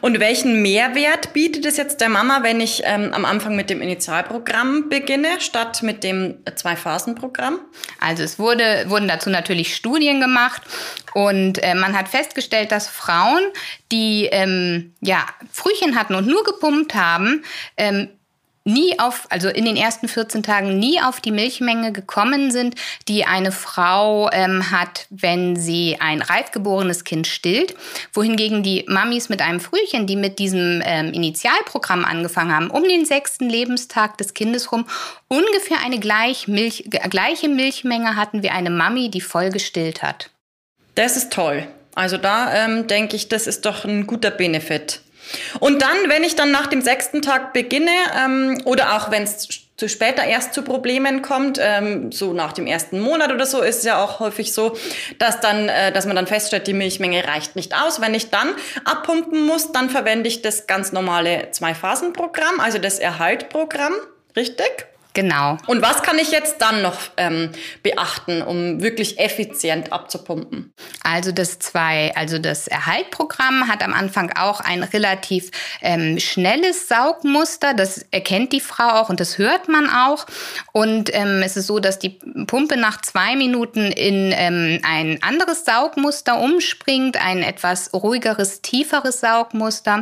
Und 0.00 0.20
welchen 0.20 0.62
Mehrwert 0.62 1.32
bietet 1.32 1.66
es 1.66 1.76
jetzt 1.76 2.00
der 2.00 2.08
Mama, 2.08 2.42
wenn 2.42 2.60
ich 2.60 2.82
ähm, 2.84 3.12
am 3.12 3.24
Anfang 3.24 3.56
mit 3.56 3.70
dem 3.70 3.82
Initialprogramm 3.82 4.88
beginne, 4.88 5.40
statt 5.40 5.82
mit 5.82 6.04
dem 6.04 6.36
Zwei-Phasen-Programm? 6.54 7.60
Also 8.00 8.22
es 8.22 8.38
wurde, 8.38 8.84
wurden 8.88 9.08
dazu 9.08 9.30
natürlich 9.30 9.74
Studien 9.74 10.20
gemacht 10.20 10.62
und 11.12 11.62
äh, 11.62 11.74
man 11.74 11.96
hat 11.98 12.08
festgestellt, 12.08 12.70
dass 12.72 12.88
Frauen, 12.88 13.42
die 13.90 14.28
ähm, 14.30 14.94
ja, 15.00 15.26
Frühchen 15.52 15.96
hatten 15.96 16.14
und 16.14 16.26
nur 16.26 16.44
gepumpt 16.44 16.94
haben, 16.94 17.44
ähm, 17.76 18.08
nie 18.64 18.98
auf, 18.98 19.26
also 19.28 19.48
in 19.48 19.66
den 19.66 19.76
ersten 19.76 20.08
14 20.08 20.42
Tagen 20.42 20.78
nie 20.78 21.00
auf 21.00 21.20
die 21.20 21.30
Milchmenge 21.30 21.92
gekommen 21.92 22.50
sind, 22.50 22.74
die 23.08 23.26
eine 23.26 23.52
Frau 23.52 24.30
ähm, 24.32 24.70
hat, 24.70 25.06
wenn 25.10 25.56
sie 25.56 25.98
ein 26.00 26.22
reifgeborenes 26.22 27.04
Kind 27.04 27.26
stillt. 27.26 27.74
Wohingegen 28.12 28.62
die 28.62 28.84
Mamis 28.88 29.28
mit 29.28 29.42
einem 29.42 29.60
Frühchen, 29.60 30.06
die 30.06 30.16
mit 30.16 30.38
diesem 30.38 30.82
ähm, 30.84 31.12
Initialprogramm 31.12 32.04
angefangen 32.04 32.54
haben, 32.54 32.70
um 32.70 32.84
den 32.84 33.04
sechsten 33.04 33.50
Lebenstag 33.50 34.16
des 34.16 34.32
Kindes 34.32 34.72
rum, 34.72 34.86
ungefähr 35.28 35.78
eine 35.84 35.98
gleich 35.98 36.48
Milch, 36.48 36.88
gleiche 36.88 37.48
Milchmenge 37.48 38.16
hatten 38.16 38.42
wie 38.42 38.50
eine 38.50 38.70
Mami, 38.70 39.10
die 39.10 39.20
voll 39.20 39.50
gestillt 39.50 40.02
hat. 40.02 40.30
Das 40.94 41.16
ist 41.16 41.32
toll. 41.32 41.66
Also 41.94 42.16
da 42.16 42.64
ähm, 42.64 42.86
denke 42.86 43.14
ich, 43.14 43.28
das 43.28 43.46
ist 43.46 43.66
doch 43.66 43.84
ein 43.84 44.06
guter 44.06 44.30
Benefit. 44.30 45.00
Und 45.60 45.82
dann, 45.82 45.96
wenn 46.08 46.24
ich 46.24 46.36
dann 46.36 46.50
nach 46.50 46.66
dem 46.66 46.82
sechsten 46.82 47.22
Tag 47.22 47.52
beginne, 47.52 47.90
ähm, 48.16 48.60
oder 48.64 48.96
auch 48.96 49.10
wenn 49.10 49.22
es 49.22 49.48
zu 49.76 49.88
später 49.88 50.24
erst 50.24 50.54
zu 50.54 50.62
Problemen 50.62 51.22
kommt, 51.22 51.58
ähm, 51.60 52.12
so 52.12 52.32
nach 52.32 52.52
dem 52.52 52.66
ersten 52.66 53.00
Monat 53.00 53.32
oder 53.32 53.44
so, 53.44 53.60
ist 53.60 53.78
es 53.78 53.84
ja 53.84 54.02
auch 54.02 54.20
häufig 54.20 54.52
so, 54.52 54.76
dass 55.18 55.40
dann, 55.40 55.68
äh, 55.68 55.90
dass 55.92 56.06
man 56.06 56.14
dann 56.14 56.28
feststellt, 56.28 56.66
die 56.66 56.74
Milchmenge 56.74 57.26
reicht 57.26 57.56
nicht 57.56 57.74
aus. 57.74 58.00
Wenn 58.00 58.14
ich 58.14 58.30
dann 58.30 58.54
abpumpen 58.84 59.44
muss, 59.46 59.72
dann 59.72 59.90
verwende 59.90 60.28
ich 60.28 60.42
das 60.42 60.66
ganz 60.66 60.92
normale 60.92 61.50
Zwei-Phasen-Programm, 61.50 62.60
also 62.60 62.78
das 62.78 63.00
Erhaltprogramm, 63.00 63.94
richtig? 64.36 64.86
Genau. 65.14 65.58
Und 65.68 65.80
was 65.80 66.02
kann 66.02 66.18
ich 66.18 66.32
jetzt 66.32 66.60
dann 66.60 66.82
noch 66.82 66.98
ähm, 67.16 67.52
beachten, 67.84 68.42
um 68.42 68.82
wirklich 68.82 69.20
effizient 69.20 69.92
abzupumpen? 69.92 70.74
Also 71.04 71.30
das 71.30 71.60
zwei, 71.60 72.12
also 72.16 72.38
das 72.38 72.66
Erhaltprogramm 72.66 73.68
hat 73.68 73.84
am 73.84 73.94
Anfang 73.94 74.32
auch 74.36 74.60
ein 74.60 74.82
relativ 74.82 75.52
ähm, 75.82 76.18
schnelles 76.18 76.88
Saugmuster. 76.88 77.74
Das 77.74 78.04
erkennt 78.10 78.52
die 78.52 78.60
Frau 78.60 78.88
auch 78.88 79.08
und 79.08 79.20
das 79.20 79.38
hört 79.38 79.68
man 79.68 79.88
auch. 79.88 80.26
Und 80.72 81.14
ähm, 81.14 81.42
es 81.44 81.56
ist 81.56 81.68
so, 81.68 81.78
dass 81.78 82.00
die 82.00 82.18
Pumpe 82.48 82.76
nach 82.76 83.00
zwei 83.00 83.36
Minuten 83.36 83.92
in 83.92 84.32
ähm, 84.34 84.80
ein 84.82 85.22
anderes 85.22 85.64
Saugmuster 85.64 86.40
umspringt, 86.40 87.24
ein 87.24 87.44
etwas 87.44 87.94
ruhigeres, 87.94 88.62
tieferes 88.62 89.20
Saugmuster. 89.20 90.00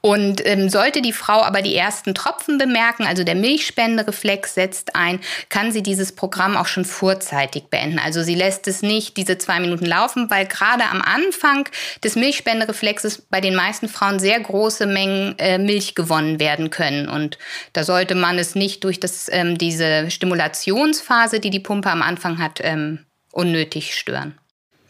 Und 0.00 0.44
ähm, 0.46 0.68
sollte 0.68 1.02
die 1.02 1.12
Frau 1.12 1.42
aber 1.42 1.60
die 1.60 1.76
ersten 1.76 2.14
Tropfen 2.14 2.56
bemerken, 2.56 3.04
also 3.04 3.22
der 3.22 3.34
Milchspendereflex 3.34 4.54
setzt 4.54 4.96
ein, 4.96 5.20
kann 5.50 5.72
sie 5.72 5.82
dieses 5.82 6.12
Programm 6.12 6.56
auch 6.56 6.66
schon 6.66 6.86
vorzeitig 6.86 7.64
beenden. 7.64 7.98
Also 7.98 8.22
sie 8.22 8.34
lässt 8.34 8.66
es 8.66 8.82
nicht 8.82 9.16
diese 9.18 9.36
zwei 9.36 9.60
Minuten 9.60 9.84
laufen, 9.84 10.30
weil 10.30 10.46
gerade 10.46 10.84
am 10.84 11.02
Anfang 11.02 11.68
des 12.02 12.16
Milchspendereflexes 12.16 13.22
bei 13.28 13.42
den 13.42 13.54
meisten 13.54 13.88
Frauen 13.88 14.18
sehr 14.18 14.40
große 14.40 14.86
Mengen 14.86 15.38
äh, 15.38 15.58
Milch 15.58 15.94
gewonnen 15.94 16.40
werden 16.40 16.70
können. 16.70 17.08
Und 17.08 17.38
da 17.74 17.84
sollte 17.84 18.14
man 18.14 18.38
es 18.38 18.54
nicht 18.54 18.84
durch 18.84 19.00
das, 19.00 19.28
ähm, 19.30 19.58
diese 19.58 20.10
Stimulationsphase, 20.10 21.40
die 21.40 21.50
die 21.50 21.60
Pumpe 21.60 21.90
am 21.90 22.02
Anfang 22.02 22.38
hat, 22.38 22.60
ähm, 22.62 23.04
unnötig 23.32 23.94
stören. 23.94 24.39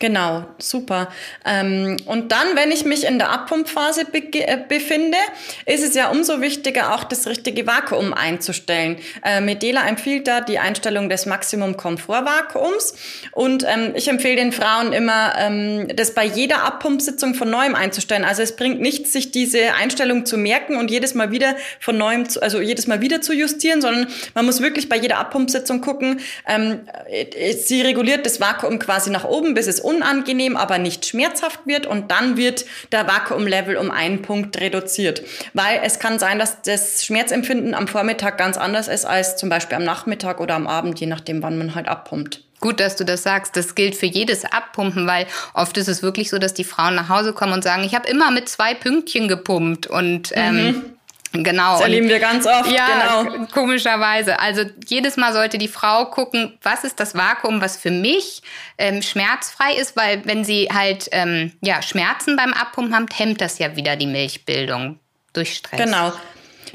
Genau, 0.01 0.47
super. 0.57 1.11
Ähm, 1.45 1.99
und 2.07 2.33
dann, 2.33 2.57
wenn 2.57 2.73
ich 2.73 2.87
mich 2.87 3.07
in 3.07 3.19
der 3.19 3.29
Abpumpphase 3.33 4.07
be 4.07 4.23
äh, 4.33 4.57
befinde, 4.67 5.19
ist 5.67 5.85
es 5.85 5.95
ja 5.95 6.09
umso 6.09 6.41
wichtiger, 6.41 6.95
auch 6.95 7.05
das 7.05 7.27
richtige 7.27 7.67
Vakuum 7.67 8.15
einzustellen. 8.15 8.97
Äh, 9.23 9.43
Medela 9.43 9.87
empfiehlt 9.87 10.27
da 10.27 10.41
die 10.41 10.59
Einstellung 10.59 11.11
des 11.11 11.27
Maximum 11.27 11.77
Komfort-Vakuums. 11.77 12.95
Und 13.33 13.67
ähm, 13.69 13.93
ich 13.95 14.09
empfehle 14.09 14.37
den 14.37 14.53
Frauen 14.53 14.95
immer, 14.95 15.35
ähm, 15.37 15.89
das 15.95 16.15
bei 16.15 16.25
jeder 16.25 16.65
Abpumpsitzung 16.65 17.35
von 17.35 17.51
neuem 17.51 17.75
einzustellen. 17.75 18.25
Also 18.25 18.41
es 18.41 18.57
bringt 18.57 18.81
nichts, 18.81 19.13
sich 19.13 19.33
diese 19.33 19.75
Einstellung 19.75 20.25
zu 20.25 20.39
merken 20.39 20.77
und 20.77 20.91
jedes 20.91 21.13
Mal 21.13 21.31
wieder 21.31 21.57
von 21.79 21.99
neuem, 21.99 22.27
zu, 22.27 22.41
also 22.41 22.63
jedes 22.63 22.87
Mal 22.87 23.03
wieder 23.03 23.21
zu 23.21 23.35
justieren, 23.35 23.83
sondern 23.83 24.07
man 24.33 24.47
muss 24.47 24.63
wirklich 24.63 24.89
bei 24.89 24.97
jeder 24.97 25.19
Abpumpsitzung 25.19 25.83
gucken, 25.83 26.21
ähm, 26.49 26.81
äh, 27.11 27.53
sie 27.53 27.83
reguliert 27.83 28.25
das 28.25 28.41
Vakuum 28.41 28.79
quasi 28.79 29.11
nach 29.11 29.25
oben, 29.25 29.53
bis 29.53 29.67
es 29.67 29.90
unangenehm, 29.91 30.57
aber 30.57 30.79
nicht 30.79 31.07
schmerzhaft 31.07 31.61
wird 31.67 31.87
und 31.87 32.11
dann 32.11 32.37
wird 32.37 32.65
der 32.93 33.07
Vakuumlevel 33.07 33.77
um 33.77 33.91
einen 33.91 34.23
Punkt 34.23 34.61
reduziert. 34.61 35.23
Weil 35.53 35.81
es 35.85 35.99
kann 35.99 36.19
sein, 36.19 36.39
dass 36.39 36.63
das 36.63 37.05
Schmerzempfinden 37.05 37.75
am 37.75 37.89
Vormittag 37.89 38.39
ganz 38.39 38.57
anders 38.57 38.89
ist 38.89 39.05
als 39.05 39.37
zum 39.37 39.49
Beispiel 39.49 39.77
am 39.77 39.85
Nachmittag 39.85 40.41
oder 40.41 40.55
am 40.55 40.67
Abend, 40.67 41.01
je 41.01 41.07
nachdem, 41.07 41.43
wann 41.43 41.59
man 41.59 41.75
halt 41.75 41.89
abpumpt. 41.89 42.45
Gut, 42.61 42.79
dass 42.79 42.97
du 42.97 43.05
das 43.05 43.23
sagst. 43.23 43.57
Das 43.57 43.75
gilt 43.75 43.97
für 43.97 44.07
jedes 44.07 44.45
Abpumpen, 44.45 45.07
weil 45.07 45.27
oft 45.55 45.79
ist 45.79 45.89
es 45.89 46.03
wirklich 46.03 46.29
so, 46.29 46.39
dass 46.39 46.53
die 46.53 46.65
Frauen 46.65 46.95
nach 46.95 47.09
Hause 47.09 47.33
kommen 47.33 47.55
und 47.55 47.65
sagen, 47.65 47.85
ich 47.85 47.95
habe 47.95 48.07
immer 48.09 48.31
mit 48.31 48.51
zwei 48.51 48.75
Pünktchen 48.75 49.29
gepumpt 49.29 49.87
und 49.87 50.31
ähm, 50.35 50.67
mhm. 50.67 50.85
Genau. 51.33 51.75
Das 51.75 51.83
erleben 51.83 52.09
wir 52.09 52.19
ganz 52.19 52.47
oft. 52.47 52.71
Ja, 52.71 53.23
genau. 53.23 53.47
komischerweise. 53.53 54.41
Also 54.41 54.65
jedes 54.87 55.17
Mal 55.17 55.33
sollte 55.33 55.59
die 55.59 55.69
Frau 55.69 56.07
gucken, 56.07 56.59
was 56.63 56.83
ist 56.85 56.99
das 56.99 57.15
Vakuum, 57.15 57.61
was 57.61 57.77
für 57.77 57.93
mich 57.93 58.43
ähm, 58.79 59.01
schmerzfrei 59.01 59.75
ist, 59.75 59.97
weil 59.97 60.23
wenn 60.25 60.45
sie 60.45 60.69
halt 60.73 61.09
ähm, 61.13 61.53
ja, 61.61 61.83
Schmerzen 61.83 62.37
beim 62.37 62.53
Abpumpen 62.53 62.95
haben, 62.95 63.07
hemmt 63.15 63.41
das 63.41 63.59
ja 63.59 63.77
wieder 63.77 63.97
die 63.97 64.07
Milchbildung 64.07 64.99
durch 65.33 65.55
Stress. 65.55 65.81
Genau. 65.81 66.13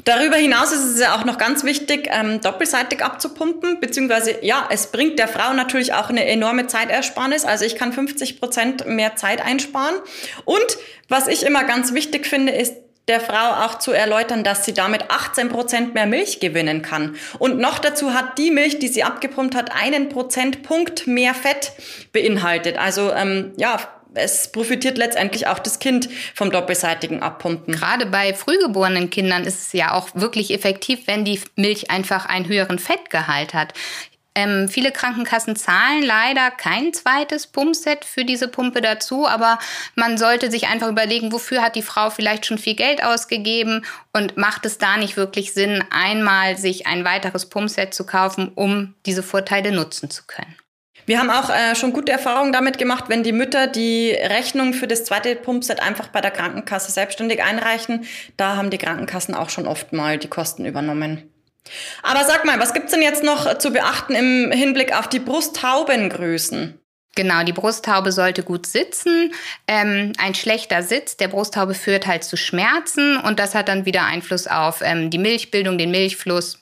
Darüber 0.04 0.36
hinaus 0.36 0.72
ist 0.72 0.84
es 0.84 1.00
ja 1.00 1.16
auch 1.16 1.24
noch 1.24 1.36
ganz 1.36 1.64
wichtig, 1.64 2.08
ähm, 2.12 2.40
doppelseitig 2.40 3.02
abzupumpen, 3.02 3.80
beziehungsweise 3.80 4.44
ja, 4.44 4.68
es 4.70 4.92
bringt 4.92 5.18
der 5.18 5.26
Frau 5.26 5.52
natürlich 5.52 5.94
auch 5.94 6.10
eine 6.10 6.24
enorme 6.26 6.66
Zeitersparnis. 6.66 7.44
Also 7.44 7.64
ich 7.64 7.76
kann 7.76 7.92
50 7.92 8.40
Prozent 8.40 8.86
mehr 8.86 9.16
Zeit 9.16 9.44
einsparen. 9.44 9.96
Und 10.44 10.78
was 11.08 11.26
ich 11.26 11.44
immer 11.44 11.64
ganz 11.64 11.92
wichtig 11.92 12.26
finde, 12.26 12.52
ist 12.52 12.74
der 13.08 13.20
Frau 13.20 13.64
auch 13.64 13.78
zu 13.78 13.92
erläutern, 13.92 14.42
dass 14.42 14.64
sie 14.64 14.74
damit 14.74 15.10
18 15.10 15.48
Prozent 15.48 15.94
mehr 15.94 16.06
Milch 16.06 16.40
gewinnen 16.40 16.82
kann. 16.82 17.16
Und 17.38 17.58
noch 17.58 17.78
dazu 17.78 18.14
hat 18.14 18.38
die 18.38 18.50
Milch, 18.50 18.78
die 18.78 18.88
sie 18.88 19.04
abgepumpt 19.04 19.54
hat, 19.54 19.70
einen 19.72 20.08
Prozentpunkt 20.08 21.06
mehr 21.06 21.34
Fett 21.34 21.72
beinhaltet. 22.12 22.78
Also 22.78 23.12
ähm, 23.12 23.52
ja, 23.56 23.78
es 24.14 24.50
profitiert 24.50 24.98
letztendlich 24.98 25.46
auch 25.46 25.58
das 25.58 25.78
Kind 25.78 26.08
vom 26.34 26.50
doppelseitigen 26.50 27.22
Abpumpen. 27.22 27.74
Gerade 27.74 28.06
bei 28.06 28.34
frühgeborenen 28.34 29.10
Kindern 29.10 29.44
ist 29.44 29.66
es 29.66 29.72
ja 29.72 29.92
auch 29.92 30.08
wirklich 30.14 30.52
effektiv, 30.52 31.06
wenn 31.06 31.24
die 31.24 31.40
Milch 31.54 31.90
einfach 31.90 32.26
einen 32.26 32.48
höheren 32.48 32.78
Fettgehalt 32.78 33.54
hat. 33.54 33.74
Ähm, 34.36 34.68
viele 34.68 34.92
Krankenkassen 34.92 35.56
zahlen 35.56 36.02
leider 36.02 36.50
kein 36.50 36.92
zweites 36.92 37.46
Pumpset 37.46 38.04
für 38.04 38.26
diese 38.26 38.48
Pumpe 38.48 38.82
dazu, 38.82 39.26
aber 39.26 39.58
man 39.94 40.18
sollte 40.18 40.50
sich 40.50 40.68
einfach 40.68 40.88
überlegen, 40.88 41.32
wofür 41.32 41.62
hat 41.62 41.74
die 41.74 41.80
Frau 41.80 42.10
vielleicht 42.10 42.44
schon 42.44 42.58
viel 42.58 42.74
Geld 42.74 43.02
ausgegeben 43.02 43.86
und 44.12 44.36
macht 44.36 44.66
es 44.66 44.76
da 44.76 44.98
nicht 44.98 45.16
wirklich 45.16 45.54
Sinn, 45.54 45.82
einmal 45.90 46.58
sich 46.58 46.86
ein 46.86 47.06
weiteres 47.06 47.46
Pumpset 47.46 47.94
zu 47.94 48.04
kaufen, 48.04 48.52
um 48.54 48.94
diese 49.06 49.22
Vorteile 49.22 49.72
nutzen 49.72 50.10
zu 50.10 50.24
können. 50.26 50.54
Wir 51.06 51.18
haben 51.18 51.30
auch 51.30 51.48
äh, 51.48 51.74
schon 51.74 51.94
gute 51.94 52.12
Erfahrungen 52.12 52.52
damit 52.52 52.76
gemacht, 52.76 53.04
wenn 53.08 53.22
die 53.22 53.32
Mütter 53.32 53.68
die 53.68 54.10
Rechnung 54.10 54.74
für 54.74 54.86
das 54.86 55.04
zweite 55.04 55.34
Pumpset 55.36 55.80
einfach 55.80 56.08
bei 56.08 56.20
der 56.20 56.32
Krankenkasse 56.32 56.92
selbstständig 56.92 57.42
einreichen. 57.42 58.04
Da 58.36 58.56
haben 58.56 58.68
die 58.68 58.78
Krankenkassen 58.78 59.34
auch 59.34 59.48
schon 59.48 59.66
oft 59.66 59.94
mal 59.94 60.18
die 60.18 60.28
Kosten 60.28 60.66
übernommen. 60.66 61.30
Aber 62.02 62.24
sag 62.24 62.44
mal, 62.44 62.58
was 62.58 62.74
gibt's 62.74 62.92
denn 62.92 63.02
jetzt 63.02 63.22
noch 63.22 63.58
zu 63.58 63.70
beachten 63.70 64.14
im 64.14 64.52
Hinblick 64.52 64.96
auf 64.96 65.08
die 65.08 65.18
Brusthaubengrößen? 65.18 66.80
Genau, 67.16 67.42
die 67.44 67.54
Brusthaube 67.54 68.12
sollte 68.12 68.42
gut 68.42 68.66
sitzen. 68.66 69.32
Ähm, 69.66 70.12
ein 70.18 70.34
schlechter 70.34 70.82
Sitz 70.82 71.16
der 71.16 71.28
Brusthaube 71.28 71.74
führt 71.74 72.06
halt 72.06 72.24
zu 72.24 72.36
Schmerzen 72.36 73.16
und 73.16 73.38
das 73.38 73.54
hat 73.54 73.68
dann 73.68 73.86
wieder 73.86 74.04
Einfluss 74.04 74.46
auf 74.46 74.82
ähm, 74.82 75.08
die 75.10 75.18
Milchbildung, 75.18 75.78
den 75.78 75.90
Milchfluss 75.90 76.58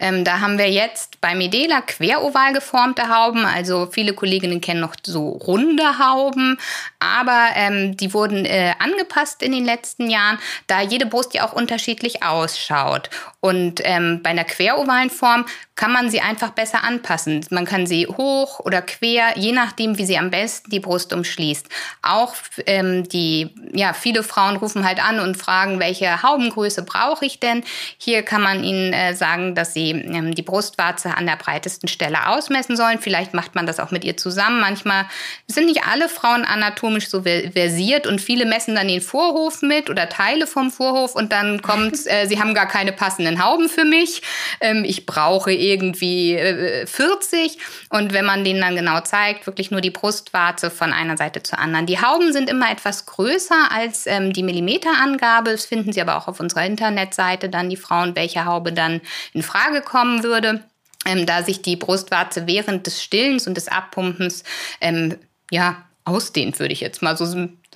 ähm, 0.00 0.24
da 0.24 0.40
haben 0.40 0.58
wir 0.58 0.70
jetzt 0.70 1.20
bei 1.20 1.34
Medela 1.34 1.80
queroval 1.80 2.52
geformte 2.52 3.08
Hauben. 3.08 3.44
Also 3.44 3.88
viele 3.90 4.14
Kolleginnen 4.14 4.60
kennen 4.60 4.80
noch 4.80 4.94
so 5.04 5.28
runde 5.28 5.98
Hauben, 5.98 6.58
aber 6.98 7.48
ähm, 7.54 7.96
die 7.96 8.12
wurden 8.12 8.44
äh, 8.44 8.74
angepasst 8.78 9.42
in 9.42 9.52
den 9.52 9.64
letzten 9.64 10.10
Jahren, 10.10 10.38
da 10.66 10.80
jede 10.80 11.06
Brust 11.06 11.34
ja 11.34 11.46
auch 11.46 11.52
unterschiedlich 11.52 12.22
ausschaut. 12.22 13.10
Und 13.40 13.80
ähm, 13.84 14.20
bei 14.22 14.30
einer 14.30 14.44
querovalen 14.44 15.10
Form 15.10 15.44
kann 15.76 15.92
man 15.92 16.10
sie 16.10 16.22
einfach 16.22 16.50
besser 16.50 16.82
anpassen. 16.82 17.44
Man 17.50 17.66
kann 17.66 17.86
sie 17.86 18.06
hoch 18.06 18.60
oder 18.60 18.80
quer, 18.80 19.36
je 19.36 19.52
nachdem, 19.52 19.98
wie 19.98 20.06
sie 20.06 20.16
am 20.16 20.30
besten 20.30 20.70
die 20.70 20.80
Brust 20.80 21.12
umschließt. 21.12 21.68
Auch 22.00 22.34
ähm, 22.64 23.06
die, 23.08 23.54
ja, 23.72 23.92
viele 23.92 24.22
Frauen 24.22 24.56
rufen 24.56 24.86
halt 24.86 25.04
an 25.06 25.20
und 25.20 25.36
fragen, 25.36 25.78
welche 25.78 26.22
Haubengröße 26.22 26.82
brauche 26.82 27.26
ich 27.26 27.40
denn? 27.40 27.62
Hier 27.98 28.22
kann 28.22 28.40
man 28.40 28.64
ihnen 28.64 28.94
äh, 28.94 29.14
sagen, 29.14 29.54
dass 29.56 29.74
sie 29.74 29.90
ähm, 29.90 30.34
die 30.34 30.42
Brustwarze 30.42 31.16
an 31.16 31.26
der 31.26 31.36
breitesten 31.36 31.88
Stelle 31.88 32.28
ausmessen 32.28 32.76
sollen. 32.76 32.98
Vielleicht 33.00 33.34
macht 33.34 33.54
man 33.54 33.66
das 33.66 33.80
auch 33.80 33.90
mit 33.90 34.04
ihr 34.04 34.16
zusammen. 34.16 34.60
Manchmal 34.60 35.06
sind 35.46 35.66
nicht 35.66 35.84
alle 35.84 36.08
Frauen 36.08 36.44
anatomisch 36.44 37.08
so 37.08 37.22
versiert 37.22 38.06
und 38.06 38.20
viele 38.20 38.46
messen 38.46 38.74
dann 38.74 38.88
den 38.88 39.00
Vorhof 39.00 39.62
mit 39.62 39.90
oder 39.90 40.08
Teile 40.08 40.46
vom 40.46 40.70
Vorhof 40.70 41.14
und 41.14 41.32
dann 41.32 41.62
kommt, 41.66 41.94
äh, 42.06 42.26
sie 42.26 42.40
haben 42.40 42.54
gar 42.54 42.68
keine 42.68 42.92
passenden 42.92 43.42
Hauben 43.44 43.68
für 43.68 43.84
mich. 43.84 44.22
Ähm, 44.60 44.84
ich 44.84 45.06
brauche 45.06 45.52
irgendwie 45.52 46.34
äh, 46.34 46.86
40. 46.86 47.58
Und 47.90 48.12
wenn 48.12 48.24
man 48.24 48.44
denen 48.44 48.60
dann 48.60 48.76
genau 48.76 49.00
zeigt, 49.00 49.46
wirklich 49.46 49.70
nur 49.70 49.80
die 49.80 49.90
Brustwarze 49.90 50.70
von 50.70 50.92
einer 50.92 51.16
Seite 51.16 51.42
zur 51.42 51.58
anderen. 51.58 51.86
Die 51.86 52.00
Hauben 52.00 52.32
sind 52.32 52.50
immer 52.50 52.70
etwas 52.70 53.06
größer 53.06 53.70
als 53.70 54.06
ähm, 54.06 54.32
die 54.32 54.42
Millimeterangabe. 54.42 55.52
Das 55.52 55.64
finden 55.64 55.92
Sie 55.92 56.00
aber 56.00 56.16
auch 56.16 56.28
auf 56.28 56.40
unserer 56.40 56.64
Internetseite 56.64 57.48
dann 57.48 57.70
die 57.70 57.76
Frauen, 57.76 58.14
welche 58.14 58.44
Haube 58.44 58.72
dann 58.72 59.00
in 59.32 59.42
Frage 59.46 59.80
kommen 59.80 60.22
würde. 60.22 60.62
Ähm, 61.04 61.24
da 61.24 61.44
sich 61.44 61.62
die 61.62 61.76
Brustwarze 61.76 62.48
während 62.48 62.86
des 62.86 63.00
Stillens 63.00 63.46
und 63.46 63.54
des 63.54 63.68
Abpumpens 63.68 64.42
ähm, 64.80 65.16
ja, 65.52 65.84
ausdehnt, 66.04 66.58
würde 66.58 66.72
ich 66.72 66.80
jetzt 66.80 67.00
mal 67.00 67.16
so 67.16 67.24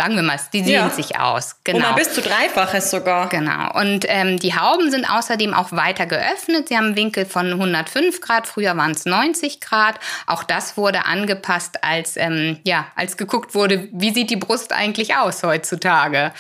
sagen 0.01 0.17
wir 0.17 0.23
mal, 0.23 0.41
die 0.55 0.65
sehen 0.65 0.73
ja. 0.73 0.89
sich 0.89 1.19
aus. 1.19 1.57
Genau. 1.63 1.91
Und 1.91 1.97
bis 1.97 2.15
zu 2.15 2.23
dreifaches 2.23 2.91
sogar. 2.91 3.29
Genau. 3.29 3.79
Und 3.79 4.07
ähm, 4.09 4.39
die 4.39 4.55
Hauben 4.55 4.91
sind 4.91 5.05
außerdem 5.05 5.53
auch 5.53 5.73
weiter 5.73 6.07
geöffnet. 6.07 6.69
Sie 6.69 6.77
haben 6.79 6.87
einen 6.87 6.97
Winkel 6.97 7.27
von 7.27 7.53
105 7.53 8.23
Grad, 8.23 8.47
früher 8.47 8.75
waren 8.79 8.93
es 8.93 9.05
90 9.05 9.61
Grad. 9.61 10.01
Auch 10.27 10.43
das 10.43 10.79
wurde 10.79 11.05
angepasst, 11.05 11.85
als, 11.85 12.17
ähm, 12.17 12.59
ja, 12.65 12.87
als 12.97 13.19
geguckt 13.19 13.55
wurde, 13.55 13.89
wie 13.93 14.15
sieht 14.15 14.31
die 14.31 14.37
Brust 14.37 14.73
eigentlich 14.73 15.17
aus 15.17 15.43
heutzutage. 15.43 16.33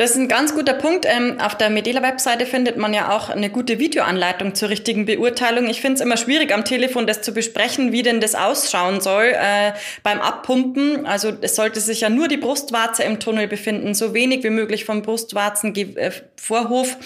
Das 0.00 0.12
ist 0.12 0.16
ein 0.16 0.28
ganz 0.28 0.54
guter 0.54 0.72
Punkt. 0.72 1.04
Ähm, 1.06 1.38
auf 1.40 1.58
der 1.58 1.68
Medela-Webseite 1.68 2.46
findet 2.46 2.78
man 2.78 2.94
ja 2.94 3.14
auch 3.14 3.28
eine 3.28 3.50
gute 3.50 3.78
Videoanleitung 3.78 4.54
zur 4.54 4.70
richtigen 4.70 5.04
Beurteilung. 5.04 5.68
Ich 5.68 5.82
finde 5.82 5.96
es 5.96 6.00
immer 6.00 6.16
schwierig, 6.16 6.54
am 6.54 6.64
Telefon 6.64 7.06
das 7.06 7.20
zu 7.20 7.34
besprechen, 7.34 7.92
wie 7.92 8.02
denn 8.02 8.18
das 8.18 8.34
ausschauen 8.34 9.02
soll 9.02 9.24
äh, 9.24 9.72
beim 10.02 10.18
Abpumpen. 10.22 11.04
Also 11.04 11.34
es 11.42 11.54
sollte 11.54 11.80
sich 11.80 12.00
ja 12.00 12.08
nur 12.08 12.28
die 12.28 12.38
Brustwarze 12.38 13.02
im 13.02 13.20
Tunnel 13.20 13.46
befinden, 13.46 13.92
so 13.92 14.14
wenig 14.14 14.42
wie 14.42 14.48
möglich 14.48 14.86
vom 14.86 15.02
Brustwarzenvorhof 15.02 16.96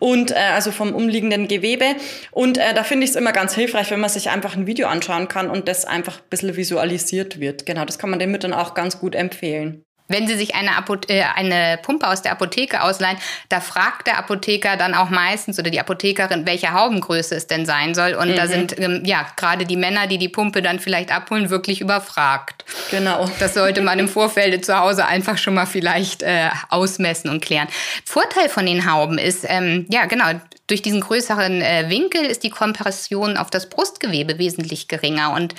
und 0.00 0.32
äh, 0.32 0.34
also 0.52 0.72
vom 0.72 0.92
umliegenden 0.92 1.46
Gewebe. 1.46 1.84
Und 2.32 2.58
äh, 2.58 2.74
da 2.74 2.82
finde 2.82 3.04
ich 3.04 3.10
es 3.10 3.16
immer 3.16 3.30
ganz 3.30 3.54
hilfreich, 3.54 3.92
wenn 3.92 4.00
man 4.00 4.10
sich 4.10 4.28
einfach 4.28 4.56
ein 4.56 4.66
Video 4.66 4.88
anschauen 4.88 5.28
kann 5.28 5.50
und 5.50 5.68
das 5.68 5.84
einfach 5.84 6.16
ein 6.16 6.28
bisschen 6.30 6.56
visualisiert 6.56 7.38
wird. 7.38 7.64
Genau, 7.64 7.84
das 7.84 8.00
kann 8.00 8.10
man 8.10 8.18
den 8.18 8.32
Müttern 8.32 8.54
auch 8.54 8.74
ganz 8.74 8.98
gut 8.98 9.14
empfehlen. 9.14 9.84
Wenn 10.10 10.26
Sie 10.26 10.36
sich 10.36 10.54
eine, 10.54 10.76
Apothe 10.76 11.08
äh, 11.08 11.22
eine 11.22 11.78
Pumpe 11.82 12.06
aus 12.06 12.20
der 12.20 12.32
Apotheke 12.32 12.82
ausleihen, 12.82 13.16
da 13.48 13.60
fragt 13.60 14.08
der 14.08 14.18
Apotheker 14.18 14.76
dann 14.76 14.94
auch 14.94 15.08
meistens 15.08 15.58
oder 15.58 15.70
die 15.70 15.80
Apothekerin, 15.80 16.46
welche 16.46 16.72
Haubengröße 16.72 17.34
es 17.34 17.46
denn 17.46 17.64
sein 17.64 17.94
soll. 17.94 18.14
Und 18.14 18.30
mhm. 18.30 18.36
da 18.36 18.46
sind 18.46 18.78
ähm, 18.78 19.02
ja 19.04 19.26
gerade 19.36 19.64
die 19.64 19.76
Männer, 19.76 20.06
die 20.06 20.18
die 20.18 20.28
Pumpe 20.28 20.62
dann 20.62 20.80
vielleicht 20.80 21.12
abholen, 21.12 21.48
wirklich 21.48 21.80
überfragt. 21.80 22.64
Genau. 22.90 23.30
Das 23.38 23.54
sollte 23.54 23.80
man 23.80 23.98
im 23.98 24.08
Vorfeld 24.08 24.64
zu 24.64 24.78
Hause 24.78 25.06
einfach 25.06 25.38
schon 25.38 25.54
mal 25.54 25.66
vielleicht 25.66 26.22
äh, 26.22 26.48
ausmessen 26.68 27.30
und 27.30 27.40
klären. 27.40 27.68
Vorteil 28.04 28.48
von 28.48 28.66
den 28.66 28.90
Hauben 28.90 29.16
ist, 29.16 29.46
ähm, 29.48 29.86
ja 29.90 30.06
genau, 30.06 30.26
durch 30.66 30.82
diesen 30.82 31.00
größeren 31.00 31.62
äh, 31.62 31.86
Winkel 31.88 32.24
ist 32.24 32.42
die 32.42 32.50
Kompression 32.50 33.36
auf 33.36 33.50
das 33.50 33.68
Brustgewebe 33.68 34.38
wesentlich 34.38 34.88
geringer 34.88 35.32
und 35.32 35.54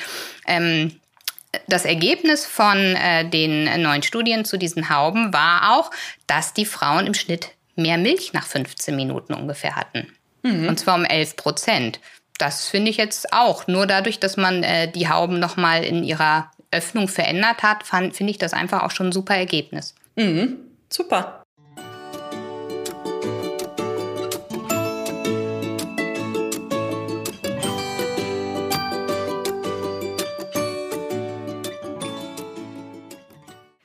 ähm, 0.47 1.00
das 1.67 1.85
Ergebnis 1.85 2.45
von 2.45 2.77
äh, 2.77 3.27
den 3.27 3.81
neuen 3.81 4.03
Studien 4.03 4.45
zu 4.45 4.57
diesen 4.57 4.89
Hauben 4.89 5.33
war 5.33 5.77
auch, 5.77 5.91
dass 6.27 6.53
die 6.53 6.65
Frauen 6.65 7.07
im 7.07 7.13
Schnitt 7.13 7.49
mehr 7.75 7.97
Milch 7.97 8.33
nach 8.33 8.45
15 8.45 8.95
Minuten 8.95 9.33
ungefähr 9.33 9.75
hatten. 9.75 10.07
Mhm. 10.43 10.67
Und 10.67 10.79
zwar 10.79 10.95
um 10.95 11.05
11 11.05 11.35
Prozent. 11.35 11.99
Das 12.37 12.67
finde 12.67 12.89
ich 12.89 12.97
jetzt 12.97 13.33
auch. 13.33 13.67
Nur 13.67 13.85
dadurch, 13.85 14.19
dass 14.19 14.37
man 14.37 14.63
äh, 14.63 14.91
die 14.91 15.09
Hauben 15.09 15.39
nochmal 15.39 15.83
in 15.83 16.03
ihrer 16.03 16.51
Öffnung 16.71 17.07
verändert 17.07 17.63
hat, 17.63 17.85
finde 17.85 18.31
ich 18.31 18.37
das 18.37 18.53
einfach 18.53 18.83
auch 18.83 18.91
schon 18.91 19.09
ein 19.09 19.11
super 19.11 19.35
Ergebnis. 19.35 19.93
Mhm. 20.15 20.57
Super. 20.89 21.40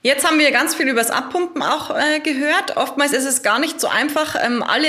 Jetzt 0.07 0.25
haben 0.25 0.39
wir 0.39 0.53
ganz 0.53 0.77
viel 0.77 0.87
über 0.87 1.01
das 1.01 1.11
Abpumpen 1.11 1.63
auch 1.63 1.91
äh, 1.91 2.21
gehört. 2.21 2.77
Oftmals 2.77 3.13
ist 3.13 3.25
es 3.25 3.43
gar 3.43 3.59
nicht 3.59 3.81
so 3.81 3.89
einfach, 3.89 4.37
ähm, 4.41 4.63
alle 4.63 4.89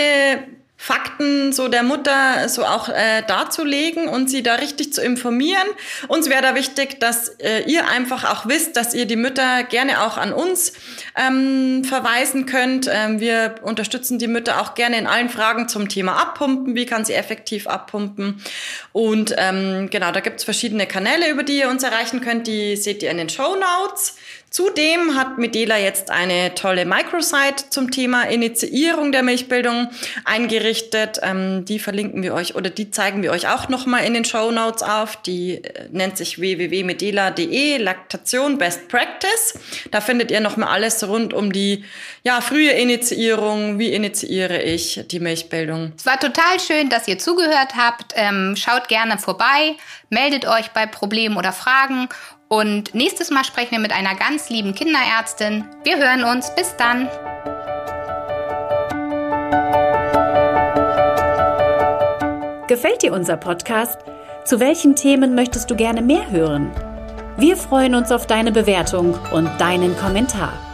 Fakten 0.79 1.53
so 1.53 1.69
der 1.69 1.81
Mutter 1.81 2.47
so 2.49 2.63
auch 2.63 2.87
äh, 2.87 3.23
darzulegen 3.27 4.07
und 4.07 4.29
sie 4.29 4.43
da 4.43 4.55
richtig 4.55 4.93
zu 4.93 5.01
informieren. 5.01 5.65
Uns 6.07 6.29
wäre 6.29 6.43
da 6.43 6.53
wichtig, 6.53 6.99
dass 6.99 7.29
äh, 7.39 7.63
ihr 7.65 7.87
einfach 7.87 8.31
auch 8.31 8.47
wisst, 8.47 8.77
dass 8.77 8.93
ihr 8.93 9.07
die 9.07 9.15
Mütter 9.15 9.63
gerne 9.63 10.03
auch 10.03 10.17
an 10.17 10.31
uns 10.31 10.73
ähm, 11.15 11.83
verweisen 11.83 12.45
könnt. 12.45 12.87
Ähm, 12.93 13.19
wir 13.19 13.55
unterstützen 13.63 14.19
die 14.19 14.27
Mütter 14.27 14.61
auch 14.61 14.75
gerne 14.75 14.99
in 14.99 15.07
allen 15.07 15.29
Fragen 15.29 15.67
zum 15.67 15.89
Thema 15.89 16.21
Abpumpen. 16.21 16.75
Wie 16.75 16.85
kann 16.85 17.05
sie 17.05 17.15
effektiv 17.15 17.65
abpumpen? 17.65 18.39
Und 18.91 19.33
ähm, 19.35 19.89
genau, 19.89 20.11
da 20.11 20.19
gibt's 20.19 20.43
verschiedene 20.43 20.85
Kanäle, 20.85 21.31
über 21.31 21.41
die 21.41 21.57
ihr 21.57 21.69
uns 21.69 21.81
erreichen 21.81 22.21
könnt. 22.21 22.45
Die 22.45 22.75
seht 22.75 23.01
ihr 23.01 23.09
in 23.09 23.17
den 23.17 23.29
Show 23.29 23.55
Notes. 23.55 24.15
Zudem 24.49 25.15
hat 25.15 25.37
Medela 25.37 25.77
jetzt 25.77 26.09
eine 26.09 26.55
tolle 26.55 26.85
Microsite 26.85 27.69
zum 27.69 27.91
Thema 27.91 28.23
Initiierung 28.23 29.11
der 29.11 29.21
Milchbildung 29.21 29.89
eingerichtet. 30.23 31.19
Ähm, 31.21 31.65
die 31.65 31.79
verlinken 31.79 32.23
wir 32.23 32.33
euch 32.33 32.55
oder 32.55 32.69
die 32.69 32.89
zeigen 32.89 33.21
wir 33.21 33.31
euch 33.31 33.49
auch 33.49 33.67
nochmal 33.67 34.05
in 34.05 34.13
den 34.13 34.23
Show 34.23 34.49
Notes 34.51 34.83
auf. 34.83 35.17
Die 35.17 35.63
äh, 35.63 35.89
nennt 35.91 36.17
sich 36.17 36.39
www.medela.de 36.39 37.77
Laktation 37.77 38.57
Best 38.57 38.87
Practice. 38.87 39.59
Da 39.91 39.99
findet 39.99 40.31
ihr 40.31 40.39
nochmal 40.39 40.69
alles 40.69 41.05
rund 41.05 41.33
um 41.33 41.51
die 41.51 41.83
ja, 42.23 42.39
frühe 42.39 42.71
Initiierung. 42.71 43.79
Wie 43.79 43.91
initiiere 43.93 44.61
ich 44.61 45.03
die 45.11 45.19
Milchbildung? 45.19 45.91
Es 45.97 46.05
war 46.05 46.19
total 46.19 46.59
schön, 46.65 46.89
dass 46.89 47.07
ihr 47.09 47.19
zugehört 47.19 47.75
habt. 47.75 48.13
Ähm, 48.15 48.55
schaut 48.55 48.87
gerne 48.87 49.17
vorbei, 49.17 49.75
meldet 50.09 50.47
euch 50.47 50.69
bei 50.71 50.85
Problemen 50.85 51.35
oder 51.35 51.51
Fragen 51.51 52.07
und 52.47 52.93
nächstes 52.93 53.29
Mal 53.29 53.43
sprechen 53.43 53.71
wir 53.71 53.79
mit 53.79 53.91
einer 53.91 54.15
ganz 54.15 54.49
lieben 54.49 54.73
Kinderärztin. 54.73 55.65
Wir 55.83 55.97
hören 55.97 56.23
uns. 56.23 56.53
Bis 56.55 56.75
dann. 56.77 57.09
Gefällt 62.67 63.01
dir 63.01 63.13
unser 63.13 63.37
Podcast? 63.37 63.97
Zu 64.45 64.59
welchen 64.59 64.95
Themen 64.95 65.35
möchtest 65.35 65.71
du 65.71 65.75
gerne 65.75 66.01
mehr 66.01 66.29
hören? 66.31 66.71
Wir 67.37 67.55
freuen 67.55 67.95
uns 67.95 68.11
auf 68.11 68.27
deine 68.27 68.51
Bewertung 68.51 69.17
und 69.31 69.49
deinen 69.59 69.95
Kommentar. 69.97 70.66